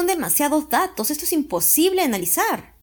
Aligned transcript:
Son 0.00 0.06
demasiados 0.06 0.70
datos, 0.70 1.10
esto 1.10 1.26
es 1.26 1.32
imposible 1.34 2.00
analizar. 2.00 2.78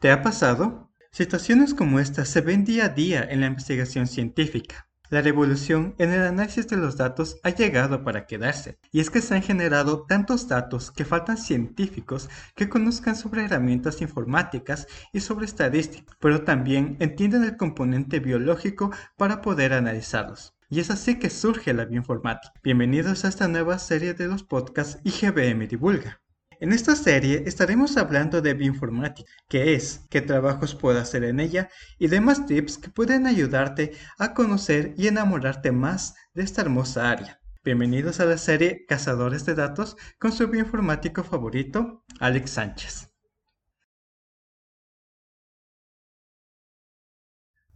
¿Te 0.00 0.10
ha 0.10 0.20
pasado? 0.20 0.90
Situaciones 1.12 1.74
como 1.74 2.00
esta 2.00 2.24
se 2.24 2.40
ven 2.40 2.64
día 2.64 2.86
a 2.86 2.88
día 2.88 3.22
en 3.22 3.40
la 3.40 3.46
investigación 3.46 4.08
científica. 4.08 4.88
La 5.10 5.22
revolución 5.22 5.94
en 5.98 6.10
el 6.10 6.22
análisis 6.22 6.66
de 6.66 6.76
los 6.76 6.96
datos 6.96 7.38
ha 7.44 7.50
llegado 7.50 8.02
para 8.02 8.26
quedarse, 8.26 8.80
y 8.90 8.98
es 8.98 9.10
que 9.10 9.20
se 9.20 9.36
han 9.36 9.42
generado 9.42 10.06
tantos 10.06 10.48
datos 10.48 10.90
que 10.90 11.04
faltan 11.04 11.36
científicos 11.36 12.28
que 12.56 12.68
conozcan 12.68 13.14
sobre 13.14 13.44
herramientas 13.44 14.00
informáticas 14.00 14.88
y 15.12 15.20
sobre 15.20 15.46
estadística, 15.46 16.16
pero 16.18 16.42
también 16.42 16.96
entienden 16.98 17.44
el 17.44 17.56
componente 17.56 18.18
biológico 18.18 18.90
para 19.16 19.40
poder 19.40 19.72
analizarlos. 19.72 20.53
Y 20.70 20.80
es 20.80 20.90
así 20.90 21.18
que 21.18 21.28
surge 21.28 21.74
la 21.74 21.84
bioinformática. 21.84 22.54
Bienvenidos 22.62 23.24
a 23.24 23.28
esta 23.28 23.48
nueva 23.48 23.78
serie 23.78 24.14
de 24.14 24.26
los 24.28 24.42
podcasts 24.42 24.98
IGBM 25.04 25.68
Divulga. 25.68 26.22
En 26.58 26.72
esta 26.72 26.96
serie 26.96 27.42
estaremos 27.46 27.96
hablando 27.98 28.40
de 28.40 28.54
bioinformática, 28.54 29.30
qué 29.48 29.74
es, 29.74 30.06
qué 30.08 30.22
trabajos 30.22 30.74
puedo 30.74 30.98
hacer 30.98 31.24
en 31.24 31.40
ella 31.40 31.68
y 31.98 32.06
demás 32.06 32.46
tips 32.46 32.78
que 32.78 32.88
pueden 32.88 33.26
ayudarte 33.26 33.92
a 34.18 34.32
conocer 34.32 34.94
y 34.96 35.06
enamorarte 35.08 35.70
más 35.70 36.14
de 36.32 36.44
esta 36.44 36.62
hermosa 36.62 37.10
área. 37.10 37.40
Bienvenidos 37.62 38.20
a 38.20 38.24
la 38.24 38.38
serie 38.38 38.86
Cazadores 38.88 39.44
de 39.44 39.54
Datos 39.54 39.96
con 40.18 40.32
su 40.32 40.48
bioinformático 40.48 41.24
favorito, 41.24 42.04
Alex 42.20 42.50
Sánchez. 42.50 43.13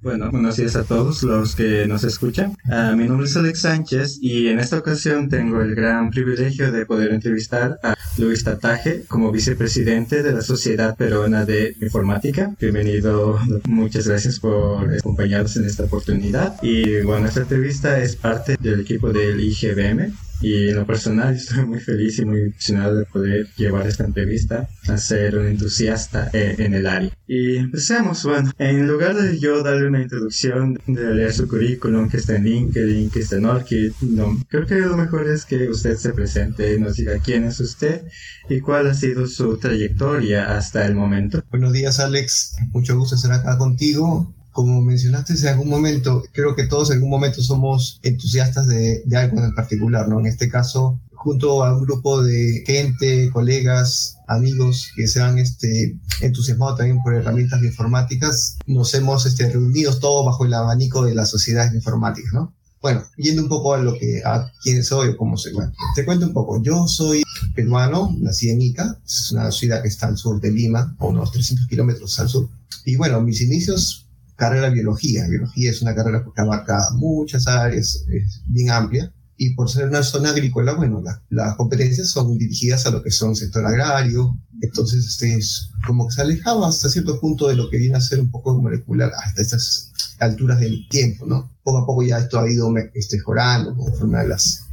Bueno, 0.01 0.30
buenos 0.30 0.57
días 0.57 0.77
a 0.77 0.85
todos 0.85 1.24
los 1.24 1.57
que 1.57 1.88
nos 1.88 2.04
escuchan. 2.04 2.57
Ah, 2.71 2.95
mi 2.96 3.09
nombre 3.09 3.27
es 3.27 3.37
Alex 3.37 3.63
Sánchez 3.63 4.18
y 4.23 4.46
en 4.46 4.60
esta 4.60 4.79
ocasión 4.79 5.29
tengo 5.29 5.60
el 5.60 5.74
gran 5.74 6.10
privilegio 6.10 6.71
de 6.71 6.87
poder 6.87 7.10
entrevistar 7.10 7.80
a 7.82 7.96
Luis 8.16 8.45
Tataje 8.45 9.02
como 9.09 9.32
vicepresidente 9.32 10.23
de 10.23 10.32
la 10.32 10.43
Sociedad 10.43 10.96
Peruana 10.96 11.45
de 11.45 11.74
Informática. 11.82 12.55
Bienvenido, 12.60 13.40
muchas 13.66 14.07
gracias 14.07 14.38
por 14.38 14.88
acompañarnos 14.95 15.57
en 15.57 15.65
esta 15.65 15.82
oportunidad. 15.82 16.62
Y 16.62 17.01
bueno, 17.01 17.27
esta 17.27 17.40
entrevista 17.40 17.99
es 18.01 18.15
parte 18.15 18.57
del 18.60 18.80
equipo 18.80 19.12
del 19.12 19.40
IGBM 19.40 20.12
y 20.40 20.68
en 20.68 20.76
lo 20.76 20.86
personal 20.86 21.34
estoy 21.36 21.66
muy 21.66 21.80
feliz 21.80 22.18
y 22.18 22.24
muy 22.24 22.40
emocionado 22.42 22.96
de 22.96 23.04
poder 23.04 23.48
llevar 23.56 23.86
esta 23.86 24.04
entrevista 24.04 24.68
a 24.86 24.96
ser 24.96 25.36
un 25.36 25.46
entusiasta 25.46 26.30
eh, 26.32 26.56
en 26.58 26.74
el 26.74 26.86
área. 26.86 27.10
Y 27.26 27.56
empecemos, 27.56 28.24
bueno, 28.24 28.50
en 28.59 28.86
lugar 28.86 29.16
de 29.16 29.38
yo 29.38 29.62
darle 29.62 29.88
una 29.88 30.02
introducción, 30.02 30.80
de 30.86 31.14
leer 31.14 31.32
su 31.32 31.48
currículum 31.48 32.09
que 32.09 32.18
está 32.18 32.36
en 32.36 32.44
LinkedIn, 32.44 33.10
que 33.10 33.20
está 33.20 33.36
en 33.36 33.46
Orchid, 33.46 33.92
no, 34.00 34.38
creo 34.48 34.66
que 34.66 34.76
lo 34.76 34.96
mejor 34.96 35.28
es 35.28 35.44
que 35.44 35.68
usted 35.68 35.96
se 35.96 36.12
presente, 36.12 36.78
nos 36.78 36.96
diga 36.96 37.18
quién 37.18 37.44
es 37.44 37.60
usted 37.60 38.02
y 38.48 38.60
cuál 38.60 38.86
ha 38.86 38.94
sido 38.94 39.26
su 39.26 39.59
trayectoria 39.59 40.56
hasta 40.56 40.86
el 40.86 40.94
momento. 40.94 41.42
Buenos 41.50 41.72
días 41.72 42.00
Alex, 42.00 42.56
mucho 42.72 42.96
gusto 42.96 43.16
estar 43.16 43.32
acá 43.32 43.59
contigo 43.59 44.34
como 44.59 44.82
mencionaste 44.82 45.34
en 45.34 45.46
algún 45.46 45.68
momento, 45.68 46.24
creo 46.32 46.56
que 46.56 46.66
todos 46.66 46.90
en 46.90 46.95
algún 46.95 47.10
momento 47.10 47.40
somos 47.40 48.01
entusiastas 48.02 48.66
de, 48.66 49.04
algo 49.16 49.40
en 49.40 49.54
particular, 49.54 50.09
¿no? 50.09 50.18
En 50.18 50.26
este 50.26 50.48
caso, 50.48 50.98
junto 51.15 51.65
a 51.65 51.76
un 51.76 51.84
grupo 51.84 52.24
de 52.24 52.65
gente, 52.66 53.30
colegas, 53.30 54.16
amigos 54.26 54.90
que 54.96 55.06
se 55.06 55.23
han 55.23 55.38
este, 55.38 55.96
entusiasmado 56.23 56.74
también 56.74 57.00
por 57.04 57.15
herramientas 57.15 57.62
informáticas, 57.62 58.59
nos 58.66 58.92
hemos 58.95 59.26
este, 59.26 59.48
reunido 59.48 59.96
todos 60.00 60.26
bajo 60.26 60.45
el 60.45 60.52
abanico 60.52 61.04
de 61.04 61.15
las 61.15 61.30
sociedades 61.30 61.72
informáticas, 61.72 62.32
¿no? 62.32 62.52
Bueno, 62.82 63.04
yendo 63.16 63.43
un 63.43 63.48
poco 63.48 63.74
a 63.74 63.78
lo 63.78 63.96
que, 63.96 64.22
a 64.25 64.50
quién 64.60 64.83
soy 64.83 65.10
o 65.10 65.16
cómo 65.16 65.37
soy. 65.37 65.53
Bueno, 65.53 65.72
te 65.94 66.04
cuento 66.04 66.27
un 66.27 66.33
poco. 66.33 66.60
Yo 66.60 66.88
soy 66.88 67.22
peruano, 67.54 68.12
nací 68.19 68.50
en 68.50 68.60
Ica, 68.60 68.99
es 69.06 69.31
una 69.31 69.53
ciudad 69.53 69.83
que 69.83 69.88
está 69.88 70.09
al 70.09 70.16
sur 70.16 70.41
de 70.41 70.50
Lima, 70.50 70.97
unos 70.99 71.31
300 71.31 71.69
kilómetros 71.69 72.19
al 72.19 72.28
sur. 72.28 72.49
Y 72.84 72.97
bueno, 72.97 73.21
mis 73.21 73.41
inicios 73.41 74.08
carrera 74.38 74.71
biología. 74.71 75.26
Biología 75.26 75.71
es 75.71 75.82
una 75.82 75.94
carrera 75.94 76.25
que 76.25 76.41
abarca 76.41 76.78
muchas 76.94 77.47
áreas, 77.49 78.04
es 78.09 78.43
bien 78.47 78.71
amplia. 78.71 79.12
Y 79.37 79.54
por 79.54 79.69
ser 79.69 79.88
una 79.88 80.03
zona 80.03 80.31
agrícola, 80.31 80.75
bueno, 80.75 81.03
las 81.28 81.56
competencias 81.56 82.10
son 82.10 82.38
dirigidas 82.38 82.87
a 82.87 82.91
lo 82.91 83.03
que 83.03 83.10
son 83.10 83.37
sector 83.37 83.66
agrario. 83.66 84.37
Entonces, 84.60 85.06
este 85.06 85.34
es 85.34 85.71
como 85.87 86.06
que 86.06 86.15
se 86.15 86.22
alejaba 86.22 86.69
hasta 86.69 86.88
cierto 86.88 87.21
punto 87.21 87.48
de 87.48 87.56
lo 87.56 87.69
que 87.69 87.78
viene 87.78 87.97
a 87.97 88.00
ser 88.00 88.21
un 88.21 88.31
poco 88.31 88.60
molecular 88.60 89.12
hasta 89.16 89.43
estas 89.43 89.93
alturas 90.19 90.60
del 90.60 90.88
tiempo, 90.88 91.27
¿no? 91.27 91.50
Poco 91.62 91.78
a 91.78 91.87
poco 91.87 92.03
ya 92.03 92.19
esto 92.19 92.41
ha 92.41 92.50
ido 92.50 92.72
este, 92.94 93.16
mejorando 93.19 93.77
conforme 93.77 94.19
a 94.19 94.25
las 94.25 94.68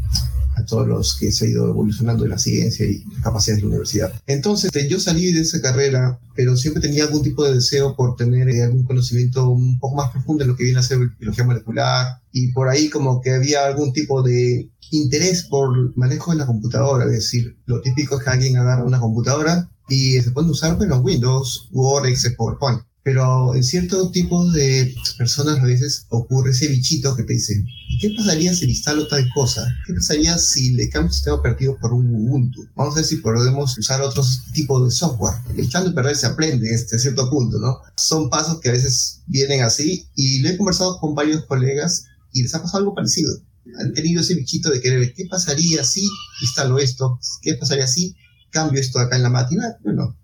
a 0.56 0.66
todos 0.66 0.88
los 0.88 1.16
que 1.18 1.32
se 1.32 1.46
ha 1.46 1.50
ido 1.50 1.70
evolucionando 1.70 2.24
en 2.24 2.32
la 2.32 2.38
ciencia 2.38 2.86
y 2.86 3.04
capacidades 3.22 3.58
de 3.58 3.62
la 3.64 3.68
universidad. 3.70 4.14
Entonces, 4.26 4.72
yo 4.90 5.00
salí 5.00 5.32
de 5.32 5.42
esa 5.42 5.62
carrera, 5.62 6.20
pero 6.36 6.56
siempre 6.56 6.82
tenía 6.82 7.04
algún 7.04 7.24
tipo 7.24 7.44
de 7.44 7.56
deseo 7.56 7.96
por 7.96 8.16
tener 8.16 8.50
eh, 8.50 8.64
algún 8.64 8.84
conocimiento 8.84 9.50
un 9.50 9.80
poco 9.80 9.96
más 9.96 10.12
profundo 10.12 10.44
en 10.44 10.50
lo 10.50 10.56
que 10.56 10.64
viene 10.64 10.80
a 10.80 10.84
ser 10.84 11.00
biología 11.20 11.44
molecular 11.44 12.22
y 12.32 12.52
por 12.52 12.70
ahí 12.70 12.90
como 12.90 13.22
que 13.22 13.32
había 13.32 13.66
algún 13.66 13.94
tipo 13.94 14.24
de 14.24 14.70
interés 14.92 15.44
por 15.44 15.96
manejo 15.98 16.32
de 16.32 16.38
la 16.38 16.46
computadora, 16.46 17.06
es 17.06 17.12
decir, 17.12 17.58
lo 17.66 17.82
típico 17.82 18.18
es 18.18 18.24
que 18.24 18.30
alguien 18.30 18.58
agarra 18.58 18.84
una 18.84 19.00
computadora 19.00 19.70
y 19.90 20.22
se 20.22 20.32
puede 20.32 20.50
usar, 20.50 20.78
bueno, 20.78 21.00
Windows, 21.00 21.70
Word, 21.72 22.08
Excel, 22.08 22.36
PowerPoint 22.36 22.82
pero 23.06 23.54
en 23.54 23.64
cierto 23.64 24.10
tipo 24.10 24.50
de 24.50 24.96
personas 25.16 25.60
a 25.60 25.64
veces 25.64 26.08
ocurre 26.10 26.50
ese 26.50 26.68
bichito 26.70 27.16
que 27.16 27.22
te 27.22 27.34
dice, 27.34 27.64
¿qué 28.02 28.10
pasaría 28.18 28.52
si 28.52 28.66
le 28.66 28.72
instalo 28.72 29.08
tal 29.08 29.30
cosa? 29.32 29.64
¿Qué 29.86 29.94
pasaría 29.94 30.36
si 30.40 30.74
le 30.74 30.90
cambio 30.90 31.10
el 31.10 31.14
sistema 31.14 31.36
operativo 31.36 31.78
por 31.80 31.94
un 31.94 32.08
Ubuntu? 32.08 32.68
Vamos 32.74 32.96
a 32.96 32.98
ver 32.98 33.06
si 33.06 33.18
podemos 33.18 33.78
usar 33.78 34.02
otros 34.02 34.46
tipos 34.54 34.84
de 34.84 34.90
software. 34.90 35.36
Echando 35.56 35.92
a 35.92 35.94
perder 35.94 36.16
se 36.16 36.26
aprende 36.26 36.74
este 36.74 36.98
cierto 36.98 37.30
punto, 37.30 37.60
¿no? 37.60 37.78
Son 37.96 38.28
pasos 38.28 38.60
que 38.60 38.70
a 38.70 38.72
veces 38.72 39.22
vienen 39.28 39.62
así 39.62 40.08
y 40.16 40.40
lo 40.40 40.50
he 40.50 40.58
conversado 40.58 41.00
con 41.00 41.14
varios 41.14 41.46
colegas 41.46 42.06
y 42.34 42.42
les 42.42 42.56
ha 42.56 42.64
pasado 42.64 42.80
algo 42.80 42.96
parecido. 42.96 43.38
Han 43.82 43.94
tenido 43.94 44.22
ese 44.22 44.34
bichito 44.34 44.72
de 44.72 44.82
querer, 44.82 45.14
¿qué 45.14 45.28
pasaría 45.28 45.84
si 45.84 46.02
instalo 46.42 46.80
esto? 46.80 47.20
¿Qué 47.44 47.54
pasaría 47.54 47.86
si 47.86 48.16
cambio 48.50 48.82
esto 48.82 48.98
acá 48.98 49.16
en 49.16 49.22
la 49.22 49.30
máquina? 49.30 49.78
Bueno, 49.84 50.18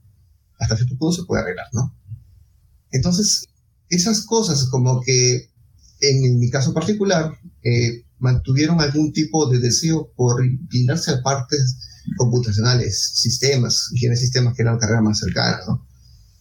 hasta 0.57 0.77
cierto 0.77 0.97
punto 0.97 1.21
se 1.21 1.27
puede 1.27 1.43
arreglar, 1.43 1.67
¿no? 1.73 2.00
Entonces, 2.91 3.47
esas 3.89 4.25
cosas 4.25 4.65
como 4.65 5.01
que 5.01 5.49
en, 6.01 6.39
mi 6.39 6.49
caso 6.49 6.73
particular 6.73 7.37
eh, 7.63 8.03
mantuvieron 8.19 8.81
algún 8.81 9.13
tipo 9.13 9.49
de 9.49 9.59
deseo 9.59 10.11
por 10.15 10.45
inclinarse 10.45 11.11
a 11.11 11.21
partes 11.21 11.77
computacionales, 12.17 13.11
sistemas, 13.15 13.89
ingeniería 13.91 14.19
de 14.19 14.25
sistemas 14.25 14.55
que 14.55 14.63
eran 14.63 14.79
carrera 14.79 15.01
más 15.01 15.19
cercana, 15.19 15.59
¿no? 15.67 15.87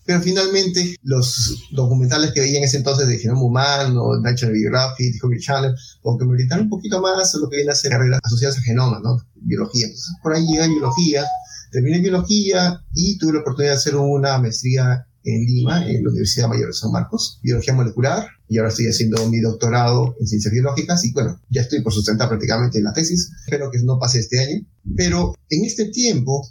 Pero 0.04 0.22
finalmente 0.22 0.96
los 1.02 1.68
documentales 1.72 2.32
que 2.32 2.40
veía 2.40 2.58
en 2.58 2.64
ese 2.64 2.78
entonces 2.78 3.06
de 3.06 3.18
genoma 3.18 3.42
humano, 3.42 4.18
National 4.20 4.54
Biography, 4.54 5.04
Discovery 5.12 5.40
Channel, 5.40 5.74
como 6.00 6.18
que 6.18 6.24
me 6.24 6.32
orientaron 6.32 6.64
un 6.64 6.70
poquito 6.70 7.00
más 7.00 7.34
a 7.34 7.38
lo 7.38 7.48
que 7.48 7.56
viene 7.56 7.72
a 7.72 7.74
ser 7.74 7.92
carreras 7.92 8.20
asociadas 8.22 8.58
a 8.58 8.62
genoma, 8.62 8.98
¿no? 9.04 9.18
Biología. 9.36 9.84
Entonces, 9.84 10.14
por 10.22 10.34
ahí 10.34 10.46
llega 10.46 10.66
biología, 10.66 11.24
terminé 11.70 12.00
biología 12.00 12.82
y 12.94 13.18
tuve 13.18 13.34
la 13.34 13.40
oportunidad 13.40 13.74
de 13.74 13.78
hacer 13.78 13.96
una 13.96 14.38
maestría 14.38 15.06
en 15.24 15.44
Lima, 15.44 15.86
en 15.86 16.02
la 16.02 16.10
Universidad 16.10 16.48
Mayor 16.48 16.68
de 16.68 16.72
San 16.72 16.92
Marcos, 16.92 17.38
biología 17.42 17.74
molecular, 17.74 18.26
y 18.48 18.58
ahora 18.58 18.70
estoy 18.70 18.86
haciendo 18.86 19.28
mi 19.28 19.40
doctorado 19.40 20.16
en 20.18 20.26
ciencias 20.26 20.52
biológicas 20.52 21.04
y 21.04 21.12
bueno, 21.12 21.40
ya 21.50 21.62
estoy 21.62 21.82
por 21.82 21.92
sustentar 21.92 22.28
prácticamente 22.28 22.78
en 22.78 22.84
la 22.84 22.92
tesis, 22.92 23.30
espero 23.44 23.70
que 23.70 23.78
no 23.82 23.98
pase 23.98 24.20
este 24.20 24.40
año, 24.40 24.66
pero 24.96 25.36
en 25.48 25.64
este 25.64 25.86
tiempo 25.86 26.48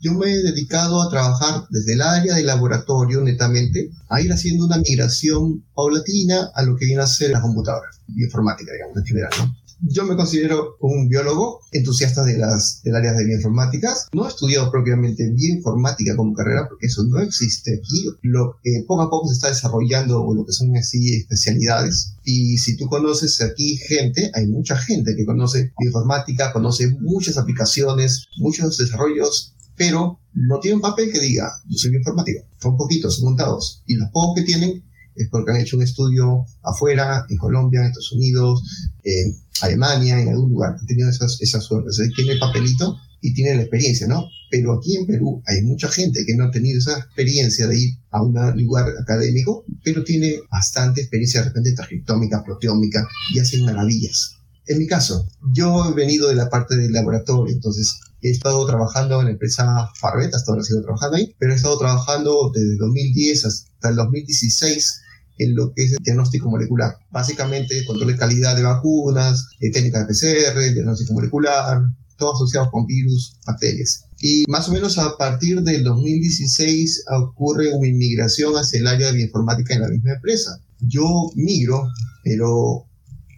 yo 0.00 0.14
me 0.14 0.32
he 0.32 0.38
dedicado 0.38 1.02
a 1.02 1.10
trabajar 1.10 1.64
desde 1.70 1.94
el 1.94 2.02
área 2.02 2.34
de 2.34 2.44
laboratorio 2.44 3.22
netamente, 3.22 3.90
a 4.08 4.20
ir 4.20 4.32
haciendo 4.32 4.66
una 4.66 4.78
migración 4.78 5.64
paulatina 5.74 6.50
a 6.54 6.62
lo 6.62 6.76
que 6.76 6.86
viene 6.86 7.02
a 7.02 7.06
ser 7.06 7.30
la 7.30 7.40
computadora, 7.40 7.88
informática, 8.16 8.72
digamos, 8.72 8.96
en 8.98 9.04
general, 9.04 9.30
¿no? 9.38 9.61
Yo 9.84 10.04
me 10.04 10.14
considero 10.14 10.76
un 10.78 11.08
biólogo 11.08 11.58
entusiasta 11.72 12.22
de 12.22 12.38
las, 12.38 12.82
del 12.84 12.94
área 12.94 13.14
de 13.14 13.24
bioinformáticas. 13.24 14.06
No 14.12 14.26
he 14.26 14.28
estudiado 14.28 14.70
propiamente 14.70 15.28
bioinformática 15.32 16.14
como 16.14 16.34
carrera 16.34 16.68
porque 16.68 16.86
eso 16.86 17.02
no 17.02 17.18
existe 17.18 17.74
aquí. 17.74 18.06
Lo 18.22 18.60
que 18.62 18.84
poco 18.86 19.02
a 19.02 19.10
poco 19.10 19.26
se 19.26 19.34
está 19.34 19.48
desarrollando 19.48 20.24
lo 20.32 20.46
que 20.46 20.52
son 20.52 20.76
así 20.76 21.16
especialidades. 21.16 22.14
Y 22.22 22.58
si 22.58 22.76
tú 22.76 22.86
conoces 22.86 23.40
aquí 23.40 23.76
gente, 23.76 24.30
hay 24.34 24.46
mucha 24.46 24.78
gente 24.78 25.16
que 25.16 25.26
conoce 25.26 25.72
bioinformática, 25.76 26.52
conoce 26.52 26.96
muchas 27.00 27.36
aplicaciones, 27.36 28.26
muchos 28.36 28.78
desarrollos, 28.78 29.56
pero 29.76 30.20
no 30.32 30.60
tiene 30.60 30.76
un 30.76 30.82
papel 30.82 31.10
que 31.10 31.18
diga, 31.18 31.50
yo 31.68 31.76
soy 31.76 31.90
bioinformático. 31.90 32.44
Son 32.60 32.76
poquitos, 32.76 33.16
son 33.16 33.30
contados. 33.30 33.82
Y 33.88 33.96
los 33.96 34.08
pocos 34.10 34.36
que 34.36 34.42
tienen 34.42 34.84
es 35.14 35.28
porque 35.30 35.52
han 35.52 35.60
hecho 35.60 35.76
un 35.76 35.82
estudio 35.82 36.44
afuera, 36.62 37.24
en 37.28 37.36
Colombia, 37.36 37.80
en 37.80 37.86
Estados 37.86 38.12
Unidos, 38.12 38.62
en 39.04 39.36
Alemania, 39.60 40.20
en 40.20 40.28
algún 40.28 40.50
lugar, 40.50 40.76
han 40.78 40.86
tenido 40.86 41.08
esas, 41.08 41.40
esas 41.40 41.64
suertes. 41.64 42.00
Tiene 42.16 42.32
el 42.32 42.38
papelito 42.38 42.96
y 43.20 43.32
tiene 43.34 43.54
la 43.54 43.62
experiencia, 43.62 44.06
¿no? 44.06 44.26
Pero 44.50 44.74
aquí 44.74 44.96
en 44.96 45.06
Perú 45.06 45.42
hay 45.46 45.62
mucha 45.62 45.88
gente 45.88 46.24
que 46.26 46.34
no 46.34 46.44
ha 46.44 46.50
tenido 46.50 46.78
esa 46.78 46.98
experiencia 46.98 47.66
de 47.66 47.78
ir 47.78 47.98
a 48.10 48.22
un 48.22 48.34
lugar 48.62 48.92
académico, 49.00 49.64
pero 49.84 50.04
tiene 50.04 50.40
bastante 50.50 51.00
experiencia 51.00 51.40
de 51.40 51.48
repente 51.48 51.72
transcriptómica, 51.72 52.42
proteómica 52.44 53.06
y 53.34 53.38
hacen 53.38 53.64
maravillas. 53.64 54.36
En 54.66 54.78
mi 54.78 54.86
caso, 54.86 55.26
yo 55.54 55.88
he 55.88 55.94
venido 55.94 56.28
de 56.28 56.34
la 56.34 56.48
parte 56.48 56.76
del 56.76 56.92
laboratorio, 56.92 57.52
entonces 57.52 57.98
he 58.20 58.30
estado 58.30 58.64
trabajando 58.66 59.20
en 59.20 59.26
la 59.26 59.32
empresa 59.32 59.88
Farvet, 59.98 60.34
hasta 60.34 60.52
ahora 60.52 60.62
sigo 60.62 60.82
trabajando 60.82 61.16
ahí, 61.16 61.34
pero 61.38 61.52
he 61.52 61.56
estado 61.56 61.78
trabajando 61.78 62.52
desde 62.54 62.76
2010 62.76 63.44
hasta 63.44 63.88
el 63.88 63.96
2016 63.96 65.01
en 65.38 65.54
lo 65.54 65.72
que 65.72 65.84
es 65.84 65.92
el 65.92 65.98
diagnóstico 66.02 66.50
molecular. 66.50 66.96
Básicamente, 67.10 67.84
control 67.84 68.12
de 68.12 68.16
calidad 68.16 68.56
de 68.56 68.62
vacunas, 68.62 69.48
eh, 69.60 69.70
técnicas 69.70 70.06
de 70.06 70.14
PCR, 70.14 70.74
diagnóstico 70.74 71.14
molecular, 71.14 71.82
todo 72.16 72.34
asociado 72.34 72.70
con 72.70 72.86
virus, 72.86 73.36
bacterias. 73.46 74.04
Y 74.20 74.44
más 74.48 74.68
o 74.68 74.72
menos 74.72 74.98
a 74.98 75.16
partir 75.16 75.62
del 75.62 75.82
2016 75.82 77.04
ocurre 77.10 77.74
una 77.74 77.88
inmigración 77.88 78.54
hacia 78.54 78.80
el 78.80 78.86
área 78.86 79.08
de 79.08 79.14
bioinformática 79.14 79.74
en 79.74 79.80
la 79.80 79.88
misma 79.88 80.12
empresa. 80.12 80.60
Yo 80.78 81.30
migro, 81.34 81.88
pero 82.22 82.86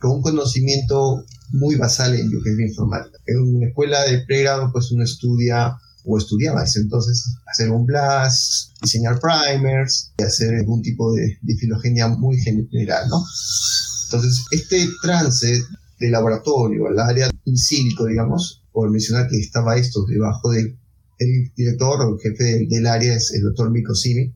con 0.01 0.11
un 0.13 0.23
conocimiento 0.23 1.25
muy 1.53 1.77
basal 1.77 2.15
en 2.15 2.31
lo 2.31 2.43
que 2.43 2.51
es 2.51 2.57
bioinformática. 2.57 3.19
En 3.27 3.39
una 3.39 3.69
escuela 3.69 4.05
de 4.05 4.19
pregrado, 4.27 4.71
pues 4.73 4.91
uno 4.93 5.05
estudia 5.05 5.79
o 6.05 6.19
estudiaba 6.19 6.65
ese 6.65 6.81
entonces 6.81 7.37
hacer 7.47 7.71
un 7.71 7.87
blast, 7.87 8.73
diseñar 8.83 9.19
primers 9.21 10.13
y 10.19 10.23
hacer 10.23 10.55
algún 10.55 10.83
tipo 10.83 11.13
de, 11.13 11.39
de 11.41 11.57
filogenia 11.57 12.09
muy 12.09 12.37
general, 12.39 13.09
¿no? 13.09 13.25
Entonces, 14.05 14.45
este 14.51 14.87
trance 15.03 15.61
de 15.99 16.11
laboratorio 16.11 16.87
al 16.89 16.99
área 16.99 17.31
in 17.45 17.57
silico, 17.57 18.07
digamos, 18.07 18.63
por 18.73 18.91
mencionar 18.91 19.29
que 19.29 19.39
estaba 19.39 19.77
esto 19.77 20.05
debajo 20.07 20.51
del 20.51 20.79
el 21.19 21.53
director 21.57 22.01
o 22.01 22.15
el 22.15 22.21
jefe 22.21 22.67
del, 22.69 22.87
área 22.87 23.15
es 23.15 23.33
el 23.35 23.43
doctor 23.43 23.71
Miko 23.71 23.95
Simi, 23.95 24.33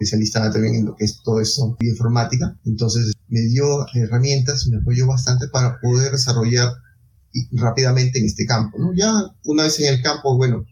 especialista 0.00 0.50
también 0.52 0.76
en 0.76 0.86
lo 0.86 0.96
que 0.96 1.04
es 1.04 1.20
todo 1.22 1.40
eso, 1.40 1.76
bioinformática. 1.78 2.56
Entonces 2.64 3.12
me 3.28 3.40
dio 3.40 3.86
herramientas, 3.94 4.66
me 4.68 4.78
apoyó 4.78 5.06
bastante 5.06 5.48
para 5.48 5.78
poder 5.80 6.12
desarrollar 6.12 6.72
rápidamente 7.52 8.18
en 8.18 8.26
este 8.26 8.46
campo. 8.46 8.78
¿no? 8.78 8.92
Ya 8.94 9.12
una 9.44 9.64
vez 9.64 9.78
en 9.80 9.94
el 9.94 10.02
campo, 10.02 10.36
bueno, 10.36 10.64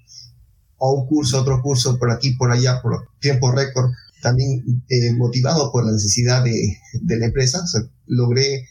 a 0.81 0.91
un 0.91 1.07
curso, 1.07 1.41
otro 1.41 1.61
curso, 1.63 1.99
por 1.99 2.11
aquí, 2.11 2.35
por 2.37 2.51
allá, 2.51 2.81
por 2.83 3.09
tiempo 3.21 3.51
récord, 3.51 3.91
también 4.23 4.83
eh, 4.89 5.13
motivado 5.15 5.71
por 5.71 5.85
la 5.85 5.93
necesidad 5.93 6.43
de, 6.45 6.79
de 7.01 7.19
la 7.19 7.27
empresa, 7.27 7.65
logré 8.07 8.67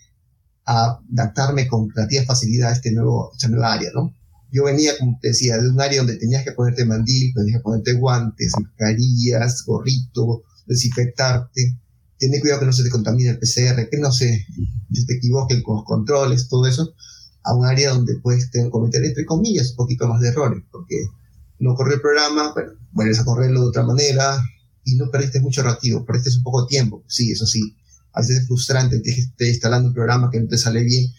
adaptarme 0.66 1.68
con 1.68 1.90
relativa 1.90 2.26
facilidad 2.26 2.70
a 2.70 2.74
este 2.74 2.92
nuevo, 2.92 3.32
esta 3.34 3.48
nueva 3.48 3.74
área, 3.74 3.90
¿no? 3.94 4.14
Yo 4.52 4.66
venía, 4.66 4.98
como 4.98 5.18
te 5.22 5.30
decía, 5.30 5.58
de 5.58 5.70
un 5.70 5.80
área 5.80 6.00
donde 6.00 6.18
tenías 6.18 6.44
que 6.44 6.52
ponerte 6.52 6.86
mandil, 6.86 7.34
tenías 7.34 7.60
que 7.60 7.64
ponerte 7.64 7.94
guantes, 7.94 8.54
mascarillas, 8.60 9.64
gorrito, 9.66 10.44
desinfectarte, 10.66 11.78
tener 12.18 12.42
cuidado 12.42 12.62
que 12.62 12.66
no 12.66 12.74
se 12.74 12.84
te 12.84 12.90
contamine 12.90 13.32
el 13.32 13.40
PCR, 13.40 13.90
que 13.90 13.98
no 13.98 14.12
se, 14.12 14.46
te 15.06 15.16
equivoquen 15.16 15.62
con 15.64 15.78
los 15.78 15.86
controles, 15.86 16.48
todo 16.48 16.66
eso, 16.66 16.94
a 17.44 17.56
un 17.56 17.66
área 17.66 17.92
donde 17.92 18.20
puedes 18.22 18.50
cometer, 18.72 19.04
entre 19.04 19.26
comillas, 19.26 19.72
un 19.72 19.78
poquito 19.78 20.08
más 20.08 20.22
de 20.22 20.30
errores, 20.30 20.64
porque 20.72 20.96
no 21.60 21.76
corrió 21.76 21.96
el 21.96 22.02
programa, 22.02 22.54
bueno, 22.54 22.74
vuelves 22.92 23.20
a 23.20 23.26
correrlo 23.26 23.62
de 23.62 23.68
otra 23.68 23.84
manera 23.84 24.42
y 24.84 24.96
no 24.96 25.10
perdiste 25.12 25.42
mucho 25.42 25.64
reactivo, 25.64 26.06
perdiste 26.06 26.38
un 26.38 26.44
poco 26.44 26.62
de 26.64 26.68
tiempo, 26.68 27.04
sí, 27.08 27.32
eso 27.32 27.46
sí. 27.46 27.76
A 28.14 28.22
veces 28.22 28.40
es 28.40 28.48
frustrante 28.48 29.02
que 29.02 29.12
estés 29.12 29.50
instalando 29.50 29.90
un 29.90 29.94
programa 29.94 30.30
que 30.32 30.40
no 30.40 30.48
te 30.48 30.58
sale 30.58 30.84
bien, 30.84 31.12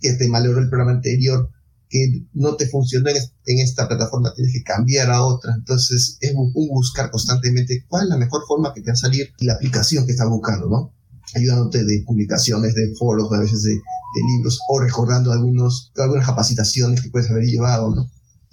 que 0.00 0.12
te 0.14 0.28
malogró 0.28 0.60
el 0.60 0.68
programa 0.68 0.92
anterior, 0.92 1.50
que 1.88 2.26
no 2.32 2.56
te 2.56 2.66
funcionó 2.66 3.10
en, 3.10 3.58
esta 3.58 3.88
plataforma, 3.88 4.32
tienes 4.34 4.52
que 4.52 4.62
cambiar 4.62 5.10
a 5.10 5.22
otra. 5.22 5.54
Entonces 5.54 6.18
es 6.20 6.32
un, 6.34 6.52
buscar 6.52 7.10
constantemente 7.10 7.84
cuál 7.88 8.04
es 8.04 8.08
la 8.08 8.16
mejor 8.16 8.42
forma 8.46 8.72
que 8.72 8.80
te 8.80 8.90
va 8.90 8.94
a 8.94 8.96
salir 8.96 9.30
la 9.40 9.54
aplicación 9.54 10.06
que 10.06 10.12
estás 10.12 10.28
buscando, 10.28 10.68
¿no? 10.68 10.94
Ayudándote 11.34 11.84
de 11.84 12.02
publicaciones, 12.06 12.74
de 12.74 12.94
foros, 12.96 13.32
a 13.32 13.40
veces 13.40 13.62
de, 13.62 13.72
de 13.72 14.34
libros 14.34 14.60
o 14.68 14.80
recordando 14.80 15.32
algunos, 15.32 15.92
algunas 15.96 16.26
capacitaciones 16.26 17.02
que 17.02 17.10
puedes 17.10 17.30
haber 17.30 17.44
llevado, 17.44 17.94
¿no? 17.94 18.10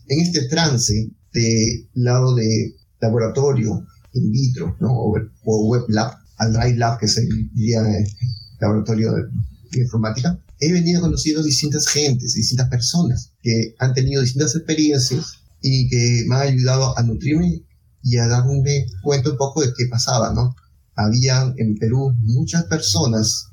En 0.08 0.20
este 0.20 0.48
trance 0.48 1.12
de 1.34 1.88
lado 1.94 2.36
de 2.36 2.76
laboratorio 3.02 3.86
in 4.14 4.32
vitro, 4.32 4.76
¿no? 4.80 4.90
O, 4.92 5.68
web 5.68 5.84
lab, 5.90 6.14
al 6.38 6.54
drive 6.54 6.78
lab, 6.78 7.00
que 7.00 7.08
se 7.08 7.22
diría 7.54 7.82
el 7.82 8.08
laboratorio 8.60 9.12
de 9.14 9.82
informática, 9.82 10.40
he 10.60 10.72
venido 10.72 11.02
conociendo 11.02 11.44
distintas 11.44 11.88
gentes, 11.88 12.36
distintas 12.36 12.70
personas 12.70 13.32
que 13.42 13.76
han 13.80 13.94
tenido 13.94 14.22
distintas 14.22 14.56
experiencias 14.56 15.34
y 15.62 15.90
que 15.90 16.26
me 16.28 16.36
han 16.36 16.42
ayudado 16.42 16.98
a 16.98 17.04
nutrirme 17.04 17.64
y 18.04 18.18
a 18.18 18.28
darme 18.28 18.86
cuenta 19.02 19.32
un 19.32 19.38
poco 19.38 19.62
de 19.62 19.74
qué 19.76 19.88
pasaba, 19.88 20.34
¿no? 20.34 20.56
Había 20.96 21.54
en 21.58 21.76
Perú 21.78 22.14
muchas 22.20 22.66
personas 22.66 23.48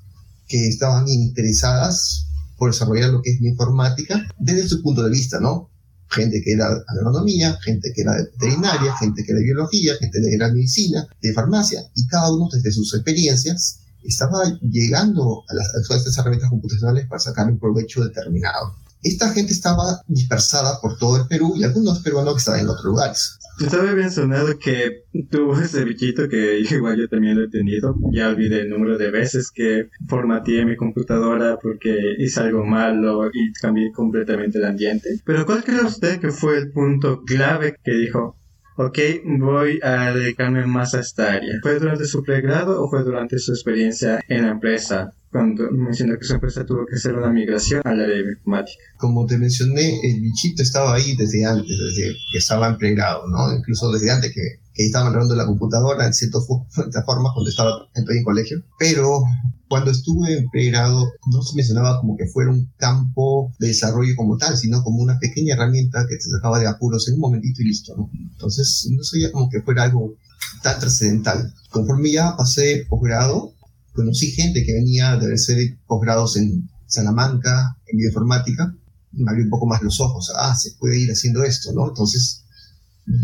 que 0.46 0.68
estaban 0.68 1.08
interesadas 1.08 2.26
por 2.58 2.72
desarrollar 2.72 3.10
lo 3.10 3.22
que 3.22 3.30
es 3.30 3.40
mi 3.40 3.48
informática 3.48 4.20
desde 4.38 4.68
su 4.68 4.82
punto 4.82 5.02
de 5.02 5.10
vista, 5.10 5.40
¿no? 5.40 5.69
Gente 6.10 6.42
que 6.42 6.52
era 6.52 6.66
agronomía, 6.88 7.56
gente 7.62 7.92
que 7.94 8.02
era 8.02 8.16
veterinaria, 8.16 8.96
gente 8.96 9.24
que 9.24 9.32
era 9.32 9.40
biología, 9.40 9.94
gente 10.00 10.20
que 10.20 10.34
era 10.34 10.52
medicina, 10.52 11.06
de 11.22 11.32
farmacia, 11.32 11.82
y 11.94 12.06
cada 12.06 12.32
uno 12.32 12.48
desde 12.52 12.72
sus 12.72 12.92
experiencias 12.94 13.80
estaba 14.02 14.58
llegando 14.62 15.44
a, 15.48 15.54
las, 15.54 15.68
a 15.68 15.96
estas 15.96 16.16
herramientas 16.18 16.50
computacionales 16.50 17.06
para 17.06 17.20
sacar 17.20 17.46
un 17.46 17.58
provecho 17.58 18.02
determinado. 18.02 18.74
Esta 19.02 19.30
gente 19.30 19.52
estaba 19.52 20.02
dispersada 20.08 20.78
por 20.80 20.98
todo 20.98 21.16
el 21.16 21.26
Perú 21.26 21.54
y 21.56 21.64
algunos 21.64 22.00
peruanos 22.00 22.34
que 22.34 22.38
estaban 22.38 22.60
en 22.60 22.68
otros 22.68 22.84
lugares. 22.84 23.38
Estaba 23.60 23.92
bien 23.92 24.10
sonado 24.10 24.58
que 24.58 25.04
tuvo 25.30 25.58
ese 25.60 25.84
bichito 25.84 26.28
que 26.28 26.60
igual 26.70 26.98
yo 26.98 27.08
también 27.08 27.38
lo 27.38 27.44
he 27.44 27.50
tenido. 27.50 27.94
Ya 28.10 28.28
olvidé 28.28 28.60
el 28.60 28.70
número 28.70 28.96
de 28.96 29.10
veces 29.10 29.50
que 29.54 29.88
formateé 30.08 30.64
mi 30.64 30.76
computadora 30.76 31.58
porque 31.60 31.94
hice 32.18 32.40
algo 32.40 32.64
malo 32.64 33.26
y 33.32 33.52
cambié 33.52 33.92
completamente 33.92 34.58
el 34.58 34.64
ambiente. 34.64 35.10
Pero 35.24 35.44
¿cuál 35.44 35.62
cree 35.62 35.82
usted 35.82 36.20
que 36.20 36.30
fue 36.30 36.56
el 36.56 36.72
punto 36.72 37.22
clave 37.24 37.76
que 37.84 37.92
dijo, 37.92 38.36
ok, 38.76 38.98
voy 39.38 39.78
a 39.82 40.14
dedicarme 40.14 40.64
más 40.66 40.94
a 40.94 41.00
esta 41.00 41.34
área. 41.34 41.58
¿Fue 41.62 41.78
durante 41.78 42.06
su 42.06 42.22
pregrado 42.22 42.82
o 42.82 42.88
fue 42.88 43.02
durante 43.02 43.38
su 43.38 43.52
experiencia 43.52 44.20
en 44.26 44.42
la 44.46 44.52
empresa? 44.52 45.12
Cuando 45.30 45.70
mencionó 45.70 46.18
que 46.18 46.24
su 46.24 46.34
empresa 46.34 46.66
tuvo 46.66 46.84
que 46.86 46.96
hacer 46.96 47.14
una 47.14 47.30
migración 47.30 47.82
al 47.84 48.00
área 48.00 48.18
informática. 48.18 48.82
Como 48.98 49.26
te 49.26 49.38
mencioné, 49.38 50.00
el 50.02 50.20
bichito 50.20 50.62
estaba 50.62 50.94
ahí 50.94 51.14
desde 51.16 51.44
antes, 51.44 51.68
desde 51.68 52.16
que 52.32 52.38
estaba 52.38 52.68
en 52.68 52.76
pregrado, 52.76 53.28
¿no? 53.28 53.54
Incluso 53.54 53.92
desde 53.92 54.10
antes 54.10 54.32
que, 54.34 54.58
que 54.74 54.86
estaba 54.86 55.06
agarrando 55.06 55.36
la 55.36 55.46
computadora 55.46 56.04
en 56.04 56.14
cierta 56.14 56.40
forma 56.40 57.32
cuando 57.32 57.48
estaba 57.48 57.88
en 57.94 58.24
colegio. 58.24 58.62
Pero 58.76 59.22
cuando 59.68 59.92
estuve 59.92 60.36
en 60.36 60.50
pregrado 60.50 61.12
no 61.30 61.42
se 61.42 61.54
mencionaba 61.54 62.00
como 62.00 62.16
que 62.16 62.26
fuera 62.26 62.50
un 62.50 62.68
campo 62.76 63.52
de 63.60 63.68
desarrollo 63.68 64.16
como 64.16 64.36
tal, 64.36 64.56
sino 64.56 64.82
como 64.82 65.00
una 65.00 65.20
pequeña 65.20 65.54
herramienta 65.54 66.06
que 66.08 66.16
te 66.16 66.22
sacaba 66.22 66.58
de 66.58 66.66
apuros 66.66 67.06
en 67.06 67.14
un 67.14 67.20
momentito 67.20 67.62
y 67.62 67.66
listo, 67.66 67.94
¿no? 67.96 68.10
Entonces 68.32 68.88
no 68.90 69.04
sabía 69.04 69.30
como 69.30 69.48
que 69.48 69.62
fuera 69.62 69.84
algo 69.84 70.16
tan 70.64 70.80
trascendental. 70.80 71.54
Conforme 71.70 72.10
ya 72.10 72.36
pasé 72.36 72.84
posgrado, 72.88 73.54
conocí 74.00 74.30
gente 74.32 74.64
que 74.64 74.72
venía 74.72 75.16
de 75.16 75.34
hacer 75.34 75.78
posgrados 75.86 76.36
en 76.36 76.68
Salamanca, 76.86 77.76
en 77.86 77.98
bioinformática, 77.98 78.74
me 79.12 79.30
abrió 79.30 79.44
un 79.44 79.50
poco 79.50 79.66
más 79.66 79.82
los 79.82 80.00
ojos, 80.00 80.32
ah, 80.36 80.56
se 80.56 80.72
puede 80.78 80.98
ir 80.98 81.10
haciendo 81.10 81.44
esto, 81.44 81.72
¿no? 81.72 81.88
Entonces 81.88 82.44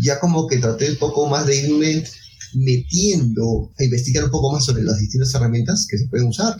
ya 0.01 0.19
como 0.19 0.47
que 0.47 0.57
traté 0.57 0.91
un 0.91 0.97
poco 0.97 1.27
más 1.27 1.47
de 1.47 1.65
irme 1.65 2.03
metiendo 2.53 3.71
a 3.77 3.83
investigar 3.83 4.23
un 4.25 4.31
poco 4.31 4.51
más 4.51 4.65
sobre 4.65 4.83
las 4.83 4.99
distintas 4.99 5.33
herramientas 5.33 5.87
que 5.89 5.97
se 5.97 6.07
pueden 6.07 6.27
usar, 6.27 6.57